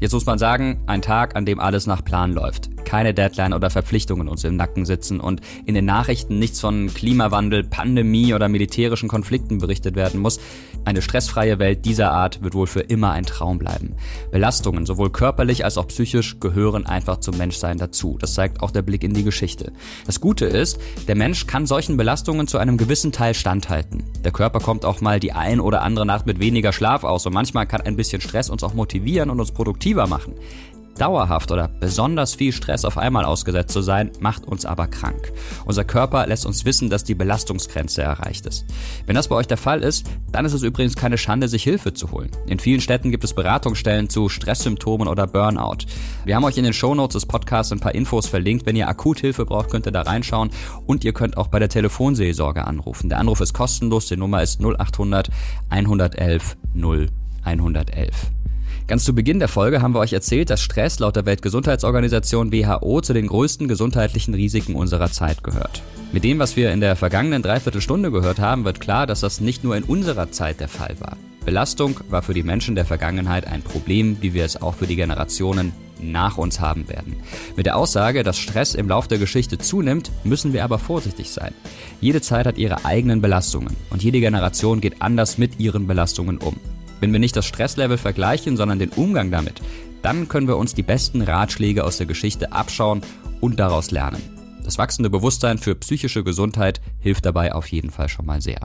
Jetzt 0.00 0.12
muss 0.12 0.26
man 0.26 0.38
sagen, 0.38 0.80
ein 0.86 1.02
Tag, 1.02 1.34
an 1.34 1.44
dem 1.44 1.58
alles 1.58 1.88
nach 1.88 2.04
Plan 2.04 2.32
läuft. 2.32 2.70
Keine 2.84 3.12
Deadline 3.12 3.52
oder 3.52 3.68
Verpflichtungen 3.68 4.28
uns 4.28 4.44
im 4.44 4.54
Nacken 4.54 4.86
sitzen 4.86 5.18
und 5.18 5.40
in 5.66 5.74
den 5.74 5.86
Nachrichten 5.86 6.38
nichts 6.38 6.60
von 6.60 6.86
Klimawandel, 6.86 7.64
Pandemie 7.64 8.32
oder 8.32 8.48
militärischen 8.48 9.08
Konflikten 9.08 9.58
berichtet 9.58 9.96
werden 9.96 10.20
muss. 10.20 10.38
Eine 10.84 11.02
stressfreie 11.02 11.58
Welt 11.58 11.84
dieser 11.84 12.12
Art 12.12 12.42
wird 12.42 12.54
wohl 12.54 12.68
für 12.68 12.80
immer 12.80 13.10
ein 13.10 13.26
Traum 13.26 13.58
bleiben. 13.58 13.96
Belastungen, 14.30 14.86
sowohl 14.86 15.10
körperlich 15.10 15.64
als 15.64 15.76
auch 15.76 15.88
psychisch, 15.88 16.38
gehören 16.38 16.86
einfach 16.86 17.18
zum 17.18 17.36
Menschsein 17.36 17.76
dazu. 17.76 18.16
Das 18.20 18.34
zeigt 18.34 18.62
auch 18.62 18.70
der 18.70 18.82
Blick 18.82 19.02
in 19.02 19.14
die 19.14 19.24
Geschichte. 19.24 19.72
Das 20.06 20.20
Gute 20.20 20.46
ist, 20.46 20.78
der 21.08 21.16
Mensch 21.16 21.48
kann 21.48 21.66
solchen 21.66 21.96
Belastungen 21.96 22.46
zu 22.46 22.58
einem 22.58 22.76
gewissen 22.76 23.10
Teil 23.10 23.34
standhalten. 23.34 24.04
Der 24.24 24.30
Körper 24.30 24.60
kommt 24.60 24.84
auch 24.84 25.00
mal 25.00 25.18
die 25.18 25.32
ein 25.32 25.58
oder 25.60 25.82
andere 25.82 26.06
Nacht 26.06 26.24
mit 26.24 26.38
weniger 26.38 26.72
Schlaf 26.72 27.02
aus 27.02 27.26
und 27.26 27.34
manchmal 27.34 27.66
kann 27.66 27.80
ein 27.80 27.96
bisschen 27.96 28.22
Stress 28.22 28.48
uns 28.48 28.62
auch 28.62 28.74
motivieren 28.74 29.28
und 29.28 29.40
uns 29.40 29.50
produktiv 29.50 29.87
produktiver 29.88 30.06
machen. 30.06 30.34
Dauerhaft 30.98 31.52
oder 31.52 31.68
besonders 31.68 32.34
viel 32.34 32.52
Stress 32.52 32.84
auf 32.84 32.98
einmal 32.98 33.24
ausgesetzt 33.24 33.72
zu 33.72 33.82
sein, 33.82 34.10
macht 34.18 34.46
uns 34.46 34.66
aber 34.66 34.88
krank. 34.88 35.32
Unser 35.64 35.84
Körper 35.84 36.26
lässt 36.26 36.44
uns 36.44 36.64
wissen, 36.64 36.90
dass 36.90 37.04
die 37.04 37.14
Belastungsgrenze 37.14 38.02
erreicht 38.02 38.46
ist. 38.46 38.64
Wenn 39.06 39.14
das 39.14 39.28
bei 39.28 39.36
euch 39.36 39.46
der 39.46 39.58
Fall 39.58 39.84
ist, 39.84 40.06
dann 40.32 40.44
ist 40.44 40.54
es 40.54 40.64
übrigens 40.64 40.96
keine 40.96 41.16
Schande, 41.16 41.46
sich 41.46 41.62
Hilfe 41.62 41.94
zu 41.94 42.10
holen. 42.10 42.30
In 42.48 42.58
vielen 42.58 42.80
Städten 42.80 43.12
gibt 43.12 43.22
es 43.22 43.32
Beratungsstellen 43.32 44.10
zu 44.10 44.28
Stresssymptomen 44.28 45.06
oder 45.06 45.28
Burnout. 45.28 45.86
Wir 46.24 46.34
haben 46.34 46.42
euch 46.42 46.58
in 46.58 46.64
den 46.64 46.72
Shownotes 46.72 47.12
des 47.12 47.26
Podcasts 47.26 47.70
ein 47.70 47.78
paar 47.78 47.94
Infos 47.94 48.26
verlinkt. 48.26 48.66
Wenn 48.66 48.74
ihr 48.74 48.88
Akuthilfe 48.88 49.46
braucht, 49.46 49.70
könnt 49.70 49.86
ihr 49.86 49.92
da 49.92 50.02
reinschauen 50.02 50.50
und 50.88 51.04
ihr 51.04 51.12
könnt 51.12 51.36
auch 51.36 51.46
bei 51.46 51.60
der 51.60 51.68
Telefonseelsorge 51.68 52.66
anrufen. 52.66 53.08
Der 53.08 53.18
Anruf 53.20 53.40
ist 53.40 53.52
kostenlos, 53.52 54.08
die 54.08 54.16
Nummer 54.16 54.42
ist 54.42 54.60
0800 54.60 55.30
111 55.70 56.56
0 56.74 57.06
111. 57.44 58.32
Ganz 58.88 59.04
zu 59.04 59.14
Beginn 59.14 59.38
der 59.38 59.48
Folge 59.48 59.82
haben 59.82 59.94
wir 59.94 59.98
euch 59.98 60.14
erzählt, 60.14 60.48
dass 60.48 60.62
Stress 60.62 60.98
laut 60.98 61.14
der 61.14 61.26
Weltgesundheitsorganisation 61.26 62.50
WHO 62.50 63.02
zu 63.02 63.12
den 63.12 63.26
größten 63.26 63.68
gesundheitlichen 63.68 64.32
Risiken 64.32 64.74
unserer 64.74 65.10
Zeit 65.10 65.44
gehört. 65.44 65.82
Mit 66.10 66.24
dem, 66.24 66.38
was 66.38 66.56
wir 66.56 66.72
in 66.72 66.80
der 66.80 66.96
vergangenen 66.96 67.42
Dreiviertelstunde 67.42 68.10
gehört 68.10 68.38
haben, 68.38 68.64
wird 68.64 68.80
klar, 68.80 69.06
dass 69.06 69.20
das 69.20 69.42
nicht 69.42 69.62
nur 69.62 69.76
in 69.76 69.82
unserer 69.82 70.32
Zeit 70.32 70.60
der 70.60 70.68
Fall 70.68 70.96
war. 71.00 71.18
Belastung 71.44 72.00
war 72.08 72.22
für 72.22 72.32
die 72.32 72.42
Menschen 72.42 72.76
der 72.76 72.86
Vergangenheit 72.86 73.46
ein 73.46 73.60
Problem, 73.60 74.16
wie 74.22 74.32
wir 74.32 74.46
es 74.46 74.62
auch 74.62 74.76
für 74.76 74.86
die 74.86 74.96
Generationen 74.96 75.72
nach 76.00 76.38
uns 76.38 76.58
haben 76.58 76.88
werden. 76.88 77.16
Mit 77.56 77.66
der 77.66 77.76
Aussage, 77.76 78.22
dass 78.22 78.38
Stress 78.38 78.74
im 78.74 78.88
Lauf 78.88 79.06
der 79.06 79.18
Geschichte 79.18 79.58
zunimmt, 79.58 80.10
müssen 80.24 80.54
wir 80.54 80.64
aber 80.64 80.78
vorsichtig 80.78 81.28
sein. 81.28 81.52
Jede 82.00 82.22
Zeit 82.22 82.46
hat 82.46 82.56
ihre 82.56 82.86
eigenen 82.86 83.20
Belastungen 83.20 83.76
und 83.90 84.02
jede 84.02 84.20
Generation 84.20 84.80
geht 84.80 85.02
anders 85.02 85.36
mit 85.36 85.60
ihren 85.60 85.86
Belastungen 85.86 86.38
um. 86.38 86.56
Wenn 87.00 87.12
wir 87.12 87.20
nicht 87.20 87.36
das 87.36 87.46
Stresslevel 87.46 87.98
vergleichen, 87.98 88.56
sondern 88.56 88.78
den 88.78 88.90
Umgang 88.90 89.30
damit, 89.30 89.60
dann 90.02 90.28
können 90.28 90.48
wir 90.48 90.56
uns 90.56 90.74
die 90.74 90.82
besten 90.82 91.22
Ratschläge 91.22 91.84
aus 91.84 91.98
der 91.98 92.06
Geschichte 92.06 92.52
abschauen 92.52 93.02
und 93.40 93.58
daraus 93.58 93.90
lernen. 93.90 94.22
Das 94.64 94.78
wachsende 94.78 95.10
Bewusstsein 95.10 95.58
für 95.58 95.74
psychische 95.74 96.24
Gesundheit 96.24 96.80
hilft 96.98 97.24
dabei 97.24 97.54
auf 97.54 97.68
jeden 97.68 97.90
Fall 97.90 98.08
schon 98.08 98.26
mal 98.26 98.40
sehr. 98.40 98.60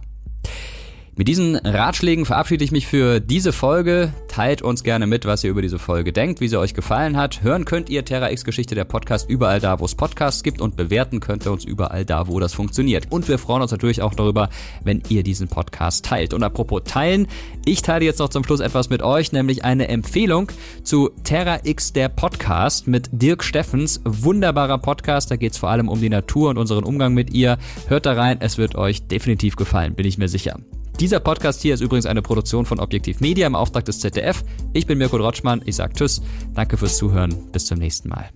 Mit 1.16 1.28
diesen 1.28 1.55
Ratschlägen 1.57 2.26
verabschiede 2.26 2.64
ich 2.64 2.72
mich 2.72 2.88
für 2.88 3.20
diese 3.20 3.53
Folge. 3.53 4.11
Teilt 4.28 4.64
uns 4.64 4.84
gerne 4.84 5.05
mit, 5.05 5.26
was 5.26 5.43
ihr 5.43 5.51
über 5.51 5.61
diese 5.61 5.78
Folge 5.78 6.11
denkt, 6.11 6.41
wie 6.41 6.47
sie 6.47 6.57
euch 6.57 6.74
gefallen 6.74 7.18
hat. 7.18 7.43
Hören 7.43 7.66
könnt 7.66 7.91
ihr 7.91 8.03
Terra 8.03 8.32
X 8.32 8.43
Geschichte 8.43 8.74
der 8.74 8.86
Podcast 8.86 9.30
überall 9.30 9.59
da, 9.59 9.80
wo 9.80 9.86
es 9.86 9.93
Podcasts 9.93 10.41
gibt 10.41 10.59
und 10.59 10.76
bewerten 10.76 11.20
könnt 11.20 11.45
ihr 11.45 11.51
uns 11.51 11.66
überall 11.66 12.03
da, 12.03 12.28
wo 12.28 12.39
das 12.39 12.55
funktioniert. 12.55 13.11
Und 13.11 13.28
wir 13.28 13.38
freuen 13.38 13.61
uns 13.61 13.70
natürlich 13.70 14.01
auch 14.01 14.16
darüber, 14.16 14.49
wenn 14.84 15.03
ihr 15.07 15.22
diesen 15.22 15.49
Podcast 15.49 16.03
teilt. 16.03 16.34
Und 16.34 16.41
apropos 16.41 16.82
teilen, 16.84 17.28
ich 17.64 17.84
teile 17.84 18.05
jetzt 18.05 18.18
noch 18.18 18.30
zum 18.30 18.43
Schluss 18.43 18.59
etwas 18.59 18.89
mit 18.89 19.03
euch, 19.03 19.32
nämlich 19.32 19.64
eine 19.64 19.89
Empfehlung 19.89 20.51
zu 20.82 21.11
Terra 21.24 21.59
X 21.64 21.93
der 21.93 22.09
Podcast 22.09 22.88
mit 22.88 23.09
Dirk 23.11 23.43
Steffens. 23.43 24.01
Wunderbarer 24.03 24.80
Podcast, 24.80 25.30
da 25.30 25.36
geht 25.36 25.51
es 25.51 25.59
vor 25.59 25.70
allem 25.70 25.89
um 25.89 26.01
die 26.01 26.09
Natur 26.09 26.49
und 26.49 26.57
unseren 26.57 26.84
Umgang 26.84 27.14
mit 27.14 27.32
ihr. 27.32 27.59
Hört 27.88 28.07
da 28.07 28.14
rein, 28.14 28.38
es 28.39 28.57
wird 28.57 28.74
euch 28.74 29.05
definitiv 29.05 29.57
gefallen, 29.57 29.93
bin 29.93 30.07
ich 30.07 30.18
mir 30.18 30.28
sicher. 30.28 30.57
Dieser 30.99 31.19
Podcast 31.19 31.61
hier 31.61 31.73
ist 31.73 31.81
übrigens 31.81 32.05
eine 32.05 32.21
Produktion 32.21 32.65
von 32.65 32.79
Objektiv 32.79 33.19
Media 33.19 33.47
im 33.47 33.55
Auftrag 33.55 33.85
des 33.85 33.99
ZDF. 33.99 34.43
Ich 34.73 34.85
bin 34.85 34.97
Mirko 34.97 35.17
Rotschmann, 35.17 35.61
ich 35.65 35.75
sage 35.75 35.93
Tschüss, 35.93 36.21
danke 36.53 36.77
fürs 36.77 36.97
Zuhören, 36.97 37.51
bis 37.51 37.65
zum 37.65 37.79
nächsten 37.79 38.09
Mal. 38.09 38.29